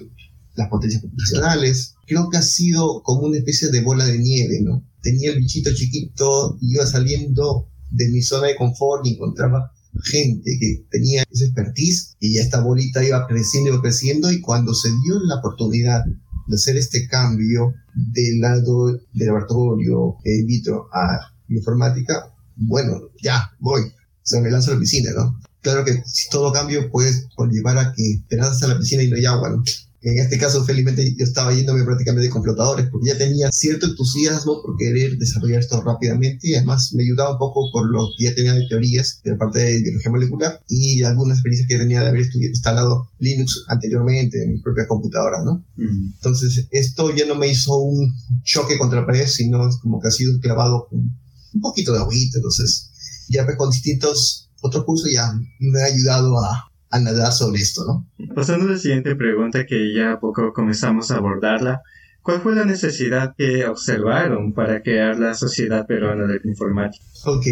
las 0.55 0.69
potencias 0.69 1.01
computacionales. 1.01 1.93
Creo 2.07 2.29
que 2.29 2.37
ha 2.37 2.41
sido 2.41 3.01
como 3.03 3.27
una 3.27 3.37
especie 3.37 3.69
de 3.69 3.81
bola 3.81 4.05
de 4.05 4.17
nieve, 4.17 4.61
¿no? 4.63 4.83
Tenía 5.01 5.31
el 5.31 5.39
bichito 5.39 5.73
chiquito, 5.73 6.57
iba 6.61 6.85
saliendo 6.85 7.69
de 7.91 8.09
mi 8.09 8.21
zona 8.21 8.47
de 8.47 8.55
confort 8.55 9.05
y 9.05 9.13
encontraba 9.13 9.71
gente 10.03 10.57
que 10.59 10.85
tenía 10.89 11.23
esa 11.31 11.45
expertise 11.45 12.15
y 12.19 12.37
esta 12.37 12.61
bolita 12.61 13.03
iba 13.03 13.25
creciendo, 13.27 13.71
iba 13.71 13.81
creciendo 13.81 14.31
y 14.31 14.41
cuando 14.41 14.73
se 14.73 14.89
dio 14.89 15.19
la 15.25 15.35
oportunidad 15.35 16.05
de 16.05 16.55
hacer 16.55 16.77
este 16.77 17.07
cambio 17.07 17.73
del 17.93 18.39
lado 18.39 18.93
del 19.13 19.27
laboratorio 19.27 20.15
in 20.23 20.45
vitro 20.45 20.87
a 20.93 21.33
informática, 21.49 22.33
bueno, 22.55 23.09
ya, 23.21 23.51
voy, 23.59 23.81
se 24.21 24.41
me 24.41 24.49
lanza 24.49 24.71
a 24.71 24.73
la 24.75 24.79
piscina, 24.79 25.11
¿no? 25.15 25.39
Claro 25.61 25.83
que 25.83 26.01
si 26.05 26.29
todo 26.29 26.53
cambio 26.53 26.89
puede 26.89 27.11
conllevar 27.35 27.77
a 27.77 27.93
que 27.93 28.23
te 28.27 28.37
lanzas 28.37 28.63
a 28.63 28.67
la 28.67 28.79
piscina 28.79 29.03
y 29.03 29.09
no 29.09 29.17
hay 29.17 29.25
agua, 29.25 29.49
¿no? 29.49 29.63
En 30.01 30.19
este 30.19 30.37
caso, 30.37 30.63
felizmente, 30.63 31.15
yo 31.15 31.23
estaba 31.23 31.53
yéndome 31.53 31.83
prácticamente 31.83 32.29
con 32.29 32.43
flotadores 32.43 32.87
porque 32.91 33.07
ya 33.07 33.17
tenía 33.17 33.49
cierto 33.51 33.87
entusiasmo 33.87 34.61
por 34.61 34.77
querer 34.77 35.17
desarrollar 35.17 35.59
esto 35.59 35.81
rápidamente 35.81 36.47
y 36.47 36.55
además 36.55 36.93
me 36.93 37.03
ayudaba 37.03 37.33
un 37.33 37.39
poco 37.39 37.71
por 37.71 37.89
lo 37.89 38.07
que 38.15 38.25
ya 38.25 38.35
tenía 38.35 38.53
de 38.53 38.67
teorías 38.67 39.19
de 39.23 39.31
la 39.31 39.37
parte 39.37 39.59
de 39.59 39.81
biología 39.81 40.11
molecular 40.11 40.61
y 40.67 41.01
algunas 41.01 41.39
experiencias 41.39 41.67
que 41.67 41.77
tenía 41.77 42.01
de 42.01 42.09
haber 42.09 42.27
instalado 42.35 43.09
Linux 43.19 43.65
anteriormente 43.67 44.43
en 44.43 44.53
mi 44.53 44.59
propia 44.59 44.87
computadora, 44.87 45.43
¿no? 45.43 45.65
Entonces, 45.77 46.67
esto 46.69 47.13
ya 47.15 47.25
no 47.25 47.35
me 47.35 47.47
hizo 47.47 47.75
un 47.77 48.13
choque 48.43 48.77
contra 48.77 49.01
la 49.01 49.07
pared, 49.07 49.27
sino 49.27 49.67
como 49.81 49.99
que 49.99 50.09
ha 50.09 50.11
sido 50.11 50.39
clavado 50.39 50.87
un, 50.91 51.17
un 51.53 51.61
poquito 51.61 51.91
de 51.93 51.99
agüita, 51.99 52.37
entonces 52.37 52.91
ya 53.29 53.45
con 53.57 53.71
distintos 53.71 54.47
otro 54.61 54.85
curso 54.85 55.07
ya 55.07 55.33
me 55.59 55.81
ha 55.81 55.85
ayudado 55.85 56.37
a, 56.39 56.71
a 56.89 56.99
nadar 56.99 57.31
sobre 57.31 57.61
esto, 57.61 57.85
¿no? 57.85 58.33
Pasando 58.33 58.65
a 58.65 58.71
la 58.71 58.77
siguiente 58.77 59.15
pregunta 59.15 59.65
que 59.65 59.93
ya 59.93 60.19
poco 60.19 60.53
comenzamos 60.53 61.11
a 61.11 61.17
abordarla. 61.17 61.81
¿Cuál 62.21 62.41
fue 62.41 62.55
la 62.55 62.65
necesidad 62.65 63.33
que 63.37 63.65
observaron 63.65 64.53
para 64.53 64.81
crear 64.81 65.17
la 65.17 65.33
Sociedad 65.33 65.85
Peruana 65.87 66.27
de 66.27 66.41
Informática? 66.43 67.03
Ok, 67.25 67.45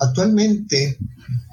actualmente 0.00 0.98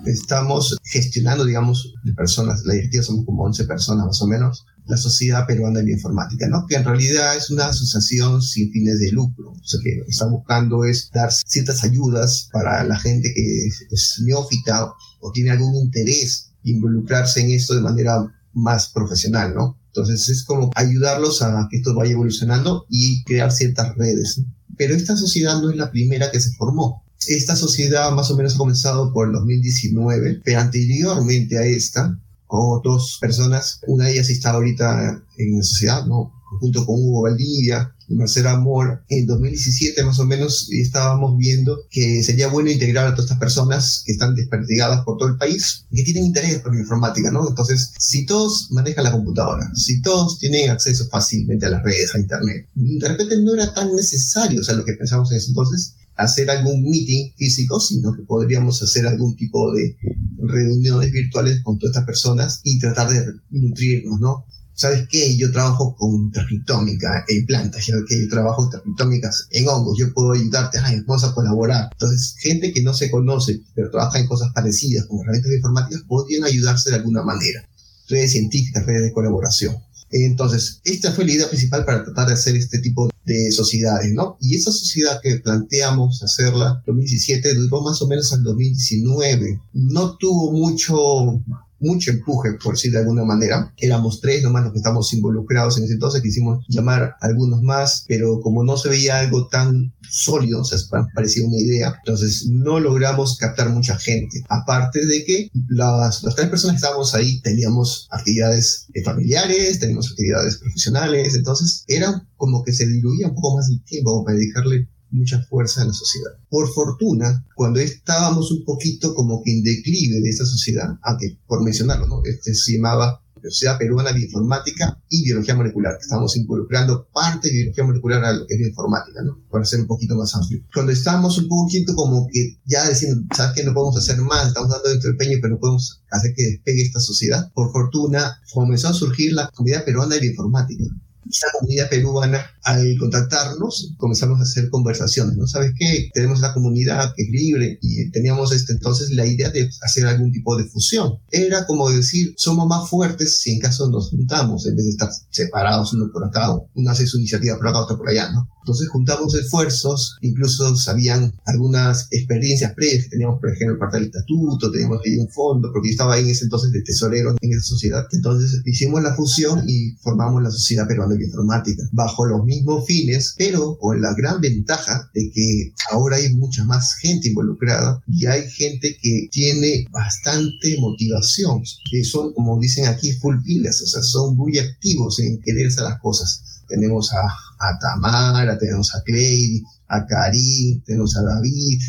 estamos 0.06 0.78
gestionando, 0.84 1.46
digamos, 1.46 1.94
de 2.04 2.14
personas, 2.14 2.64
la 2.66 2.74
directiva 2.74 3.04
somos 3.04 3.26
como 3.26 3.44
11 3.44 3.66
personas 3.66 4.06
más 4.06 4.22
o 4.22 4.28
menos, 4.28 4.66
la 4.88 4.98
Sociedad 4.98 5.46
Peruana 5.48 5.82
de 5.82 5.92
Informática, 5.92 6.48
¿no? 6.48 6.66
Que 6.68 6.76
en 6.76 6.86
realidad 6.86 7.36
es 7.36 7.50
una 7.50 7.68
asociación 7.68 8.42
sin 8.42 8.72
fines 8.72 9.00
de 9.00 9.12
lucro, 9.12 9.52
o 9.52 9.64
sea, 9.64 9.80
que 9.84 9.98
lo 9.98 10.06
que 10.06 10.12
está 10.12 10.28
buscando 10.28 10.86
es 10.86 11.10
dar 11.12 11.32
ciertas 11.32 11.84
ayudas 11.84 12.50
para 12.52 12.84
la 12.84 13.00
gente 13.00 13.34
que 13.34 13.68
es 13.92 14.22
neófita 14.24 14.92
o 15.20 15.32
tiene 15.32 15.52
algún 15.52 15.76
interés 15.76 16.52
involucrarse 16.66 17.42
en 17.42 17.52
esto 17.52 17.76
de 17.76 17.82
manera 17.82 18.26
más 18.54 18.90
profesional, 18.90 19.54
¿no? 19.56 19.80
Entonces 19.88 20.28
es 20.30 20.44
como 20.44 20.72
ayudarlos 20.76 21.42
a 21.42 21.68
que 21.70 21.78
esto 21.78 21.96
vaya 21.96 22.12
evolucionando 22.12 22.86
y 22.90 23.24
crear 23.24 23.52
ciertas 23.52 23.96
redes. 23.96 24.42
Pero 24.78 24.94
esta 24.94 25.16
sociedad 25.16 25.62
no 25.62 25.70
es 25.70 25.78
la 25.78 25.92
primera 25.92 26.32
que 26.32 26.42
se 26.42 26.54
formó. 26.56 27.04
Esta 27.28 27.56
sociedad 27.56 28.12
más 28.12 28.30
o 28.30 28.36
menos 28.36 28.56
ha 28.56 28.58
comenzado 28.58 29.14
por 29.14 29.28
el 29.28 29.34
2019, 29.34 30.42
pero 30.44 30.60
anteriormente 30.60 31.58
a 31.58 31.64
esta, 31.66 32.20
con 32.48 32.82
dos 32.84 33.18
personas, 33.20 33.80
una 33.88 34.06
de 34.06 34.14
ellas 34.14 34.30
está 34.30 34.52
ahorita 34.52 35.24
en 35.38 35.58
la 35.58 35.64
sociedad, 35.64 36.06
¿no? 36.06 36.36
junto 36.60 36.86
con 36.86 36.96
Hugo 36.98 37.24
Valdivia 37.24 37.94
y 38.08 38.16
Marcela 38.16 38.52
Amor, 38.52 39.04
en 39.10 39.26
2017 39.26 40.04
más 40.04 40.20
o 40.20 40.26
menos 40.26 40.70
estábamos 40.72 41.38
viendo 41.38 41.88
que 41.90 42.24
sería 42.24 42.48
bueno 42.48 42.70
integrar 42.70 43.08
a 43.08 43.12
todas 43.12 43.26
estas 43.26 43.40
personas 43.40 44.04
que 44.06 44.12
están 44.12 44.36
desperdigadas 44.36 45.04
por 45.04 45.18
todo 45.18 45.30
el 45.30 45.38
país 45.38 45.86
y 45.92 45.98
que 45.98 46.04
tienen 46.04 46.26
interés 46.26 46.60
por 46.60 46.74
la 46.74 46.82
informática, 46.82 47.32
¿no? 47.32 47.48
Entonces, 47.48 47.94
si 47.98 48.26
todos 48.26 48.72
manejan 48.72 49.06
la 49.06 49.12
computadora, 49.12 49.72
si 49.74 50.02
todos 50.02 50.38
tienen 50.38 50.70
acceso 50.70 51.08
fácilmente 51.10 51.66
a 51.66 51.70
las 51.70 51.84
redes, 51.84 52.14
a 52.14 52.20
Internet, 52.20 52.68
de 52.76 53.08
repente 53.08 53.42
no 53.42 53.56
era 53.56 53.74
tan 53.74 53.96
necesario, 53.96 54.62
o 54.62 54.64
sea, 54.64 54.76
lo 54.76 54.86
que 54.86 54.94
pensamos 54.94 55.32
en 55.32 55.38
ese 55.38 55.48
entonces, 55.48 55.96
hacer 56.16 56.50
algún 56.50 56.84
meeting 56.84 57.34
físico, 57.36 57.80
sino 57.80 58.14
que 58.14 58.24
podríamos 58.24 58.82
hacer 58.82 59.06
algún 59.08 59.36
tipo 59.36 59.74
de 59.74 59.98
reuniones 60.38 61.12
virtuales 61.12 61.62
con 61.64 61.78
todas 61.78 61.92
estas 61.94 62.06
personas 62.06 62.62
y 62.64 62.80
tratar 62.80 63.10
de 63.10 63.26
nutrirnos, 63.50 64.20
¿no? 64.20 64.46
¿sabes 64.76 65.08
qué? 65.10 65.36
Yo 65.38 65.52
trabajo 65.52 65.96
con 65.96 66.32
transcriptómica 66.32 67.26
en 67.28 67.46
plantas, 67.46 67.86
¿sabes 67.86 68.04
qué? 68.08 68.22
Yo 68.22 68.30
trabajo 68.30 68.70
transcriptómicas 68.70 69.48
en 69.52 69.68
hongos, 69.68 69.98
yo 69.98 70.14
puedo 70.14 70.34
ayudarte, 70.34 70.78
ay, 70.80 71.02
vamos 71.08 71.24
a 71.24 71.34
colaborar. 71.34 71.90
Entonces, 71.94 72.36
gente 72.40 72.74
que 72.74 72.84
no 72.84 72.94
se 72.94 73.10
conoce, 73.10 73.62
pero 73.74 73.90
trabaja 73.90 74.20
en 74.20 74.28
cosas 74.28 74.52
parecidas, 74.54 75.06
con 75.06 75.22
herramientas 75.22 75.52
informáticas, 75.54 76.04
podrían 76.08 76.44
ayudarse 76.44 76.90
de 76.90 76.98
alguna 76.98 77.24
manera. 77.24 77.68
Redes 78.08 78.34
científicas, 78.34 78.86
redes 78.86 79.04
de 79.04 79.14
colaboración. 79.14 79.76
Entonces, 80.12 80.82
esta 80.84 81.12
fue 81.12 81.26
la 81.26 81.32
idea 81.32 81.50
principal 81.50 81.84
para 81.86 82.04
tratar 82.04 82.28
de 82.28 82.34
hacer 82.34 82.56
este 82.56 82.80
tipo 82.80 83.10
de 83.26 83.52
sociedades, 83.52 84.14
¿no? 84.14 84.38
Y 84.40 84.56
esa 84.56 84.72
sociedad 84.72 85.20
que 85.22 85.38
planteamos 85.38 86.22
hacerla 86.24 86.82
en 86.86 86.94
2017 86.94 87.56
duró 87.56 87.82
más 87.82 88.02
o 88.02 88.08
menos 88.08 88.32
al 88.34 88.44
2019. 88.44 89.60
No 89.74 90.18
tuvo 90.18 90.52
mucho 90.52 91.42
mucho 91.80 92.12
empuje, 92.12 92.54
por 92.64 92.76
decir 92.76 92.92
de 92.92 93.00
alguna 93.00 93.24
manera. 93.24 93.74
Éramos 93.78 94.22
tres 94.22 94.44
nomás 94.44 94.64
los 94.64 94.74
que 94.74 94.80
estamos 94.80 95.12
involucrados 95.14 95.78
en 95.78 95.86
ese 95.86 95.94
entonces, 95.94 96.22
quisimos 96.22 96.66
llamar 96.68 97.16
a 97.22 97.26
algunos 97.26 97.62
más, 97.62 98.06
pero 98.08 98.40
como 98.42 98.64
no 98.64 98.78
se 98.78 98.90
veía 98.90 99.20
algo 99.20 99.48
tan 99.48 99.94
sólido, 100.10 100.62
o 100.62 100.66
sea, 100.66 100.78
parecía 101.14 101.46
una 101.46 101.58
idea, 101.58 101.96
entonces 102.00 102.48
no 102.50 102.80
logramos 102.80 103.38
captar 103.38 103.70
mucha 103.70 103.98
gente. 103.98 104.44
Aparte 104.50 105.06
de 105.06 105.26
que 105.26 105.50
las, 105.70 106.24
las 106.24 106.36
tres 106.36 106.50
personas 106.50 106.76
que 106.76 106.86
estábamos 106.86 107.14
ahí 107.16 107.42
teníamos 107.42 108.08
actividades 108.12 108.88
familiares, 109.04 109.80
teníamos 109.80 110.12
actividades 110.12 110.58
profesionales, 110.58 111.36
entonces 111.36 111.84
era 111.88 112.26
como 112.38 112.64
que 112.64 112.74
se 112.74 112.86
diluía 112.86 113.28
un 113.28 113.36
poco 113.36 113.58
más 113.58 113.70
el 113.70 113.84
tiempo 113.84 114.24
para 114.24 114.38
dedicarle 114.38 114.88
mucha 115.16 115.42
fuerza 115.44 115.82
en 115.82 115.88
la 115.88 115.94
sociedad. 115.94 116.32
Por 116.50 116.72
fortuna, 116.74 117.46
cuando 117.56 117.80
estábamos 117.80 118.52
un 118.52 118.64
poquito 118.64 119.16
como 119.16 119.42
que 119.44 119.52
en 119.52 119.64
declive 119.64 120.22
de 120.22 120.30
esa 120.30 120.46
sociedad, 120.46 120.98
aunque 121.02 121.38
por 121.48 121.64
mencionarlo, 121.64 122.08
¿no? 122.08 122.22
Este 122.24 122.54
se 122.54 122.74
llamaba 122.74 123.22
Sociedad 123.50 123.78
Peruana 123.78 124.12
de 124.12 124.22
Informática 124.22 125.00
y 125.10 125.24
Biología 125.24 125.56
Molecular, 125.56 125.98
que 125.98 126.04
estamos 126.04 126.36
involucrando 126.36 127.08
parte 127.14 127.48
de 127.48 127.54
biología 127.54 127.84
molecular 127.84 128.24
a 128.24 128.34
lo 128.34 128.48
que 128.48 128.56
es 128.56 128.62
la 128.62 128.68
informática, 128.68 129.22
¿no? 129.24 129.40
Para 129.50 129.66
ser 129.66 129.82
un 129.82 129.88
poquito 129.88 130.16
más 130.16 130.36
amplio. 130.36 130.62
Cuando 130.74 130.92
estábamos 130.92 131.38
un 131.38 131.48
poquito 131.48 131.96
como 131.96 132.28
que 132.32 132.58
ya 132.66 132.90
diciendo, 132.90 133.22
¿sabes 133.36 133.54
qué? 133.56 133.64
No 133.64 133.74
podemos 133.74 133.98
hacer 133.98 134.18
más, 134.18 134.48
estamos 134.48 134.70
dando 134.70 134.90
dentro 134.90 135.10
del 135.10 135.18
peño, 135.18 135.38
pero 135.42 135.56
no 135.56 135.60
podemos 135.60 136.02
hacer 136.12 136.34
que 136.36 136.44
despegue 136.44 136.82
esta 136.82 137.00
sociedad. 137.00 137.52
Por 137.54 137.72
fortuna, 137.72 138.40
comenzó 138.54 138.90
a 138.90 138.94
surgir 138.94 139.34
la 139.34 139.50
Comunidad 139.50 139.86
Peruana 139.86 140.16
de 140.16 140.28
Informática, 140.28 140.86
esta 141.30 141.48
comunidad 141.60 141.90
peruana, 141.90 142.46
al 142.64 142.98
contactarnos, 142.98 143.94
comenzamos 143.98 144.40
a 144.40 144.44
hacer 144.44 144.70
conversaciones, 144.70 145.38
¿no? 145.38 145.48
¿Sabes 145.48 145.74
qué? 145.78 146.10
Tenemos 146.14 146.40
la 146.40 146.54
comunidad 146.54 147.14
que 147.16 147.24
es 147.24 147.30
libre 147.30 147.78
y 147.82 148.10
teníamos 148.12 148.52
este, 148.54 148.74
entonces 148.74 149.12
la 149.12 149.26
idea 149.26 149.50
de 149.50 149.70
hacer 149.82 150.06
algún 150.08 150.32
tipo 150.32 150.58
de 150.58 150.66
fusión. 150.66 151.20
Era 151.32 151.66
como 151.66 151.90
decir, 151.92 152.34
somos 152.38 152.68
más 152.68 152.90
fuertes 152.90 153.40
si 153.40 153.52
en 153.52 153.60
caso 153.60 153.90
nos 153.90 154.10
juntamos, 154.10 154.66
en 154.66 154.76
vez 154.76 154.86
de 154.86 154.92
estar 154.92 155.10
separados 155.30 155.94
uno 155.94 156.10
por 156.12 156.26
acá, 156.26 156.50
uno 156.74 156.90
hace 156.90 157.06
su 157.06 157.18
iniciativa 157.18 157.58
por 157.58 157.68
acá, 157.68 157.82
otro 157.82 157.98
por 157.98 158.10
allá, 158.10 158.32
¿no? 158.32 158.50
Entonces 158.66 158.90
juntamos 158.90 159.36
esfuerzos, 159.36 160.18
incluso 160.22 160.76
sabían 160.76 161.32
algunas 161.46 162.08
experiencias 162.10 162.74
previas 162.74 163.04
que 163.04 163.10
teníamos, 163.12 163.40
por 163.40 163.52
ejemplo, 163.52 163.78
parte 163.78 163.98
del 163.98 164.08
estatuto, 164.08 164.72
teníamos 164.72 165.02
ahí 165.06 165.18
un 165.18 165.30
fondo, 165.30 165.72
porque 165.72 165.90
yo 165.90 165.92
estaba 165.92 166.16
ahí 166.16 166.24
en 166.24 166.30
ese 166.32 166.46
entonces 166.46 166.72
de 166.72 166.82
tesorero 166.82 167.36
en 167.40 167.52
esa 167.52 167.62
sociedad. 167.62 168.08
Entonces 168.12 168.62
hicimos 168.66 169.04
la 169.04 169.14
fusión 169.14 169.64
y 169.68 169.96
formamos 170.02 170.42
la 170.42 170.50
Sociedad 170.50 170.88
Peruana 170.88 171.15
Informática, 171.24 171.84
bajo 171.92 172.26
los 172.26 172.44
mismos 172.44 172.86
fines, 172.86 173.36
pero 173.38 173.78
con 173.78 174.02
la 174.02 174.14
gran 174.14 174.42
ventaja 174.42 175.10
de 175.14 175.32
que 175.32 175.74
ahora 175.92 176.18
hay 176.18 176.34
mucha 176.34 176.64
más 176.66 176.96
gente 176.96 177.30
involucrada 177.30 178.02
y 178.08 178.26
hay 178.26 178.50
gente 178.50 178.98
que 179.02 179.28
tiene 179.32 179.88
bastante 179.92 180.76
motivación, 180.80 181.64
que 181.90 182.04
son, 182.04 182.34
como 182.34 182.60
dicen 182.60 182.88
aquí, 182.88 183.12
full 183.14 183.38
pilas, 183.44 183.82
o 183.82 183.88
sea, 183.88 184.04
son 184.04 184.36
muy 184.36 184.58
activos 184.58 185.20
en 185.20 185.42
quererse 185.42 185.82
las 185.82 186.00
cosas. 186.00 186.44
Tenemos 186.68 187.14
a 187.14 187.46
a 187.60 187.80
Tamara, 187.80 188.58
tenemos 188.58 188.94
a 188.96 189.02
Clay, 189.04 189.64
a 189.88 190.06
Karim, 190.06 190.82
tenemos 190.82 191.16
a 191.18 191.24
David. 191.24 191.80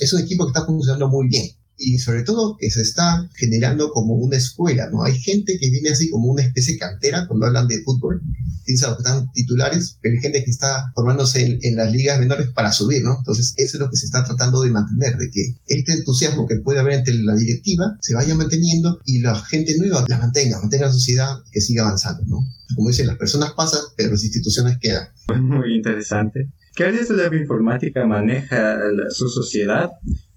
Es 0.00 0.12
un 0.12 0.20
equipo 0.20 0.44
que 0.44 0.50
está 0.50 0.66
funcionando 0.66 1.08
muy 1.08 1.28
bien 1.28 1.46
y 1.76 1.98
sobre 1.98 2.22
todo 2.22 2.56
que 2.56 2.70
se 2.70 2.82
está 2.82 3.28
generando 3.34 3.90
como 3.90 4.14
una 4.14 4.36
escuela, 4.36 4.88
¿no? 4.90 5.04
Hay 5.04 5.18
gente 5.18 5.58
que 5.58 5.70
viene 5.70 5.90
así 5.90 6.10
como 6.10 6.28
una 6.28 6.42
especie 6.42 6.74
de 6.74 6.80
cantera 6.80 7.26
cuando 7.26 7.46
hablan 7.46 7.68
de 7.68 7.82
fútbol, 7.82 8.22
piensa 8.64 8.94
que 8.94 9.02
están 9.02 9.30
titulares, 9.32 9.98
pero 10.00 10.14
hay 10.14 10.20
gente 10.20 10.44
que 10.44 10.50
está 10.50 10.92
formándose 10.94 11.58
en, 11.60 11.76
las 11.76 11.92
ligas 11.92 12.18
menores 12.18 12.48
para 12.48 12.72
subir, 12.72 13.02
¿no? 13.02 13.16
Entonces 13.18 13.54
eso 13.56 13.76
es 13.76 13.80
lo 13.80 13.90
que 13.90 13.96
se 13.96 14.06
está 14.06 14.24
tratando 14.24 14.62
de 14.62 14.70
mantener, 14.70 15.16
de 15.16 15.30
que 15.30 15.56
este 15.66 15.92
entusiasmo 15.92 16.46
que 16.46 16.56
puede 16.56 16.78
haber 16.78 16.94
entre 16.94 17.14
la 17.14 17.34
directiva 17.34 17.96
se 18.00 18.14
vaya 18.14 18.34
manteniendo 18.34 19.00
y 19.04 19.20
la 19.20 19.34
gente 19.34 19.76
nueva 19.78 20.04
la 20.08 20.18
mantenga, 20.18 20.60
mantenga 20.60 20.86
la 20.86 20.92
sociedad 20.92 21.38
que 21.50 21.60
siga 21.60 21.82
avanzando, 21.82 22.24
¿no? 22.26 22.46
Como 22.74 22.88
dicen, 22.88 23.06
las 23.06 23.18
personas 23.18 23.52
pasan, 23.52 23.80
pero 23.96 24.10
las 24.10 24.24
instituciones 24.24 24.78
quedan. 24.78 25.08
Muy 25.40 25.76
interesante. 25.76 26.48
¿Qué 26.74 26.84
áreas 26.84 27.08
de 27.08 27.16
la 27.16 27.36
informática 27.36 28.04
maneja 28.04 28.78
su 29.10 29.28
sociedad? 29.28 29.90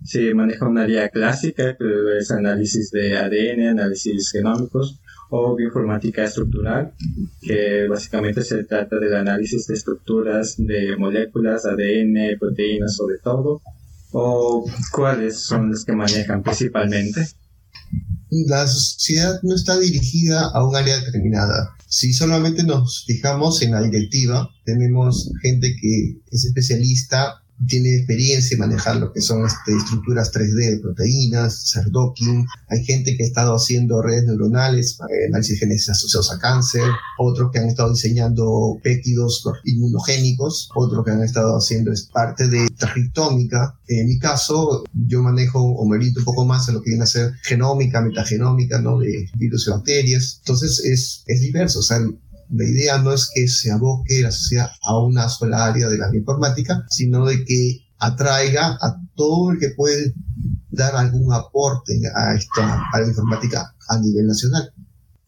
Se 0.03 0.33
maneja 0.33 0.67
una 0.67 0.83
área 0.83 1.09
clásica, 1.09 1.75
que 1.77 1.85
es 2.19 2.31
análisis 2.31 2.91
de 2.91 3.17
ADN, 3.17 3.67
análisis 3.69 4.31
genómicos, 4.31 4.99
o 5.29 5.55
bioinformática 5.55 6.23
estructural, 6.23 6.93
que 7.41 7.87
básicamente 7.89 8.43
se 8.43 8.63
trata 8.63 8.97
del 8.97 9.15
análisis 9.15 9.67
de 9.67 9.73
estructuras 9.73 10.55
de 10.57 10.95
moléculas, 10.97 11.65
ADN, 11.65 12.37
proteínas 12.39 12.95
sobre 12.95 13.17
todo, 13.17 13.61
o 14.11 14.65
cuáles 14.93 15.39
son 15.41 15.71
las 15.71 15.83
que 15.83 15.93
manejan 15.93 16.43
principalmente 16.43 17.27
la 18.29 18.67
sociedad 18.67 19.39
no 19.43 19.55
está 19.55 19.79
dirigida 19.79 20.49
a 20.53 20.65
un 20.65 20.75
área 20.75 20.99
determinada. 20.99 21.75
Si 21.87 22.13
solamente 22.13 22.63
nos 22.63 23.05
fijamos 23.05 23.61
en 23.61 23.71
la 23.71 23.81
directiva, 23.81 24.49
tenemos 24.65 25.31
gente 25.41 25.75
que 25.79 26.17
es 26.31 26.45
especialista 26.45 27.41
tiene 27.65 27.95
experiencia 27.95 28.55
en 28.55 28.59
manejar 28.59 28.97
lo 28.97 29.11
que 29.11 29.21
son 29.21 29.45
este, 29.45 29.75
estructuras 29.75 30.31
3D 30.31 30.75
de 30.75 30.79
proteínas, 30.79 31.63
hacer 31.63 31.91
docking. 31.91 32.45
Hay 32.69 32.83
gente 32.85 33.15
que 33.17 33.23
ha 33.23 33.27
estado 33.27 33.55
haciendo 33.55 34.01
redes 34.01 34.25
neuronales, 34.25 34.99
eh, 35.09 35.27
análisis 35.27 35.59
genes 35.59 35.89
asociados 35.89 36.31
a 36.31 36.39
cáncer, 36.39 36.83
otros 37.17 37.51
que 37.51 37.59
han 37.59 37.67
estado 37.67 37.91
diseñando 37.91 38.77
péptidos 38.83 39.43
inmunogénicos, 39.65 40.69
otros 40.75 41.03
que 41.03 41.11
han 41.11 41.23
estado 41.23 41.57
haciendo 41.57 41.91
es 41.91 42.03
parte 42.03 42.47
de 42.47 42.67
transcriptómica. 42.77 43.79
En 43.87 44.07
mi 44.07 44.19
caso, 44.19 44.83
yo 44.93 45.23
manejo 45.23 45.59
o 45.59 45.87
me 45.87 45.97
un 45.97 46.23
poco 46.23 46.45
más 46.45 46.67
en 46.67 46.75
lo 46.75 46.81
que 46.81 46.91
viene 46.91 47.03
a 47.03 47.07
ser 47.07 47.33
genómica, 47.43 48.01
metagenómica, 48.01 48.79
¿no? 48.79 48.99
De 48.99 49.29
virus 49.37 49.67
y 49.67 49.71
bacterias. 49.71 50.37
Entonces 50.39 50.79
es, 50.85 51.23
es 51.25 51.41
diverso, 51.41 51.79
o 51.79 51.83
sea, 51.83 51.99
la 52.49 52.65
idea 52.65 52.97
no 52.99 53.13
es 53.13 53.29
que 53.33 53.47
se 53.47 53.71
aboque 53.71 54.21
la 54.21 54.31
sociedad 54.31 54.69
a 54.81 54.99
una 54.99 55.27
sola 55.29 55.65
área 55.65 55.87
de 55.87 55.97
la 55.97 56.15
informática, 56.15 56.85
sino 56.89 57.25
de 57.25 57.43
que 57.43 57.87
atraiga 57.99 58.77
a 58.81 59.01
todo 59.15 59.51
el 59.51 59.59
que 59.59 59.69
puede 59.75 60.13
dar 60.69 60.95
algún 60.95 61.33
aporte 61.33 61.99
a, 62.15 62.35
esta, 62.35 62.83
a 62.93 62.99
la 62.99 63.07
informática 63.07 63.75
a 63.89 63.99
nivel 63.99 64.27
nacional. 64.27 64.71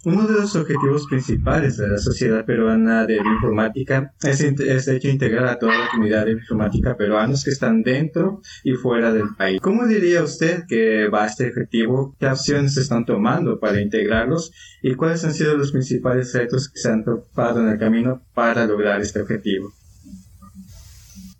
Uno 0.05 0.25
de 0.27 0.33
los 0.33 0.55
objetivos 0.55 1.07
principales 1.07 1.75
de 1.75 1.89
la 1.89 1.97
Sociedad 1.97 2.45
Peruana 2.45 3.05
de 3.05 3.19
Bioinformática 3.21 4.13
es, 4.23 4.39
es, 4.39 4.85
de 4.85 4.95
hecho 4.95 5.09
integrar 5.09 5.45
a 5.47 5.59
toda 5.59 5.77
la 5.77 5.89
comunidad 5.91 6.25
de 6.25 6.35
bioinformática 6.35 6.95
peruanos 6.95 7.43
que 7.43 7.49
están 7.49 7.83
dentro 7.83 8.41
y 8.63 8.75
fuera 8.75 9.11
del 9.11 9.35
país. 9.37 9.59
¿Cómo 9.59 9.85
diría 9.85 10.23
usted 10.23 10.63
que 10.69 11.09
va 11.09 11.25
este 11.25 11.49
objetivo? 11.49 12.15
¿Qué 12.17 12.27
acciones 12.27 12.75
se 12.75 12.81
están 12.81 13.05
tomando 13.05 13.59
para 13.59 13.81
integrarlos? 13.81 14.53
¿Y 14.81 14.95
cuáles 14.95 15.25
han 15.25 15.33
sido 15.33 15.57
los 15.57 15.73
principales 15.73 16.33
retos 16.33 16.69
que 16.69 16.79
se 16.79 16.89
han 16.89 17.03
topado 17.03 17.59
en 17.59 17.67
el 17.67 17.77
camino 17.77 18.21
para 18.33 18.65
lograr 18.65 19.01
este 19.01 19.19
objetivo? 19.19 19.73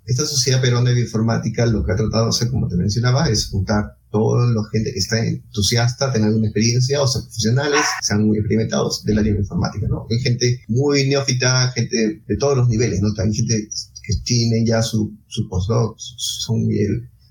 Esta 0.09 0.25
Sociedad 0.25 0.59
Peruana 0.59 0.89
de 0.89 0.95
Bioinformática 0.95 1.67
lo 1.67 1.85
que 1.85 1.91
ha 1.91 1.95
tratado 1.95 2.23
de 2.23 2.29
hacer, 2.29 2.49
como 2.49 2.67
te 2.67 2.75
mencionaba, 2.75 3.29
es 3.29 3.47
juntar 3.47 3.95
toda 4.09 4.51
la 4.51 4.63
gente 4.71 4.91
que 4.91 4.97
está 4.97 5.23
entusiasta, 5.23 6.11
tengan 6.11 6.33
una 6.33 6.47
experiencia, 6.47 6.99
o 6.99 7.07
sea, 7.07 7.21
profesionales, 7.21 7.81
sean 8.01 8.25
muy 8.25 8.39
experimentados 8.39 9.03
del 9.03 9.19
área 9.19 9.33
de 9.33 9.39
informática, 9.41 9.87
¿no? 9.87 10.07
Hay 10.09 10.19
gente 10.19 10.61
muy 10.67 11.07
neófita, 11.07 11.71
gente 11.75 12.23
de 12.27 12.37
todos 12.37 12.57
los 12.57 12.67
niveles, 12.69 13.01
¿no? 13.01 13.13
También 13.13 13.45
gente 13.45 13.69
que 14.01 14.13
tiene 14.23 14.65
ya 14.65 14.81
su, 14.81 15.15
su 15.27 15.47
postdoc, 15.47 15.95
son 15.99 16.67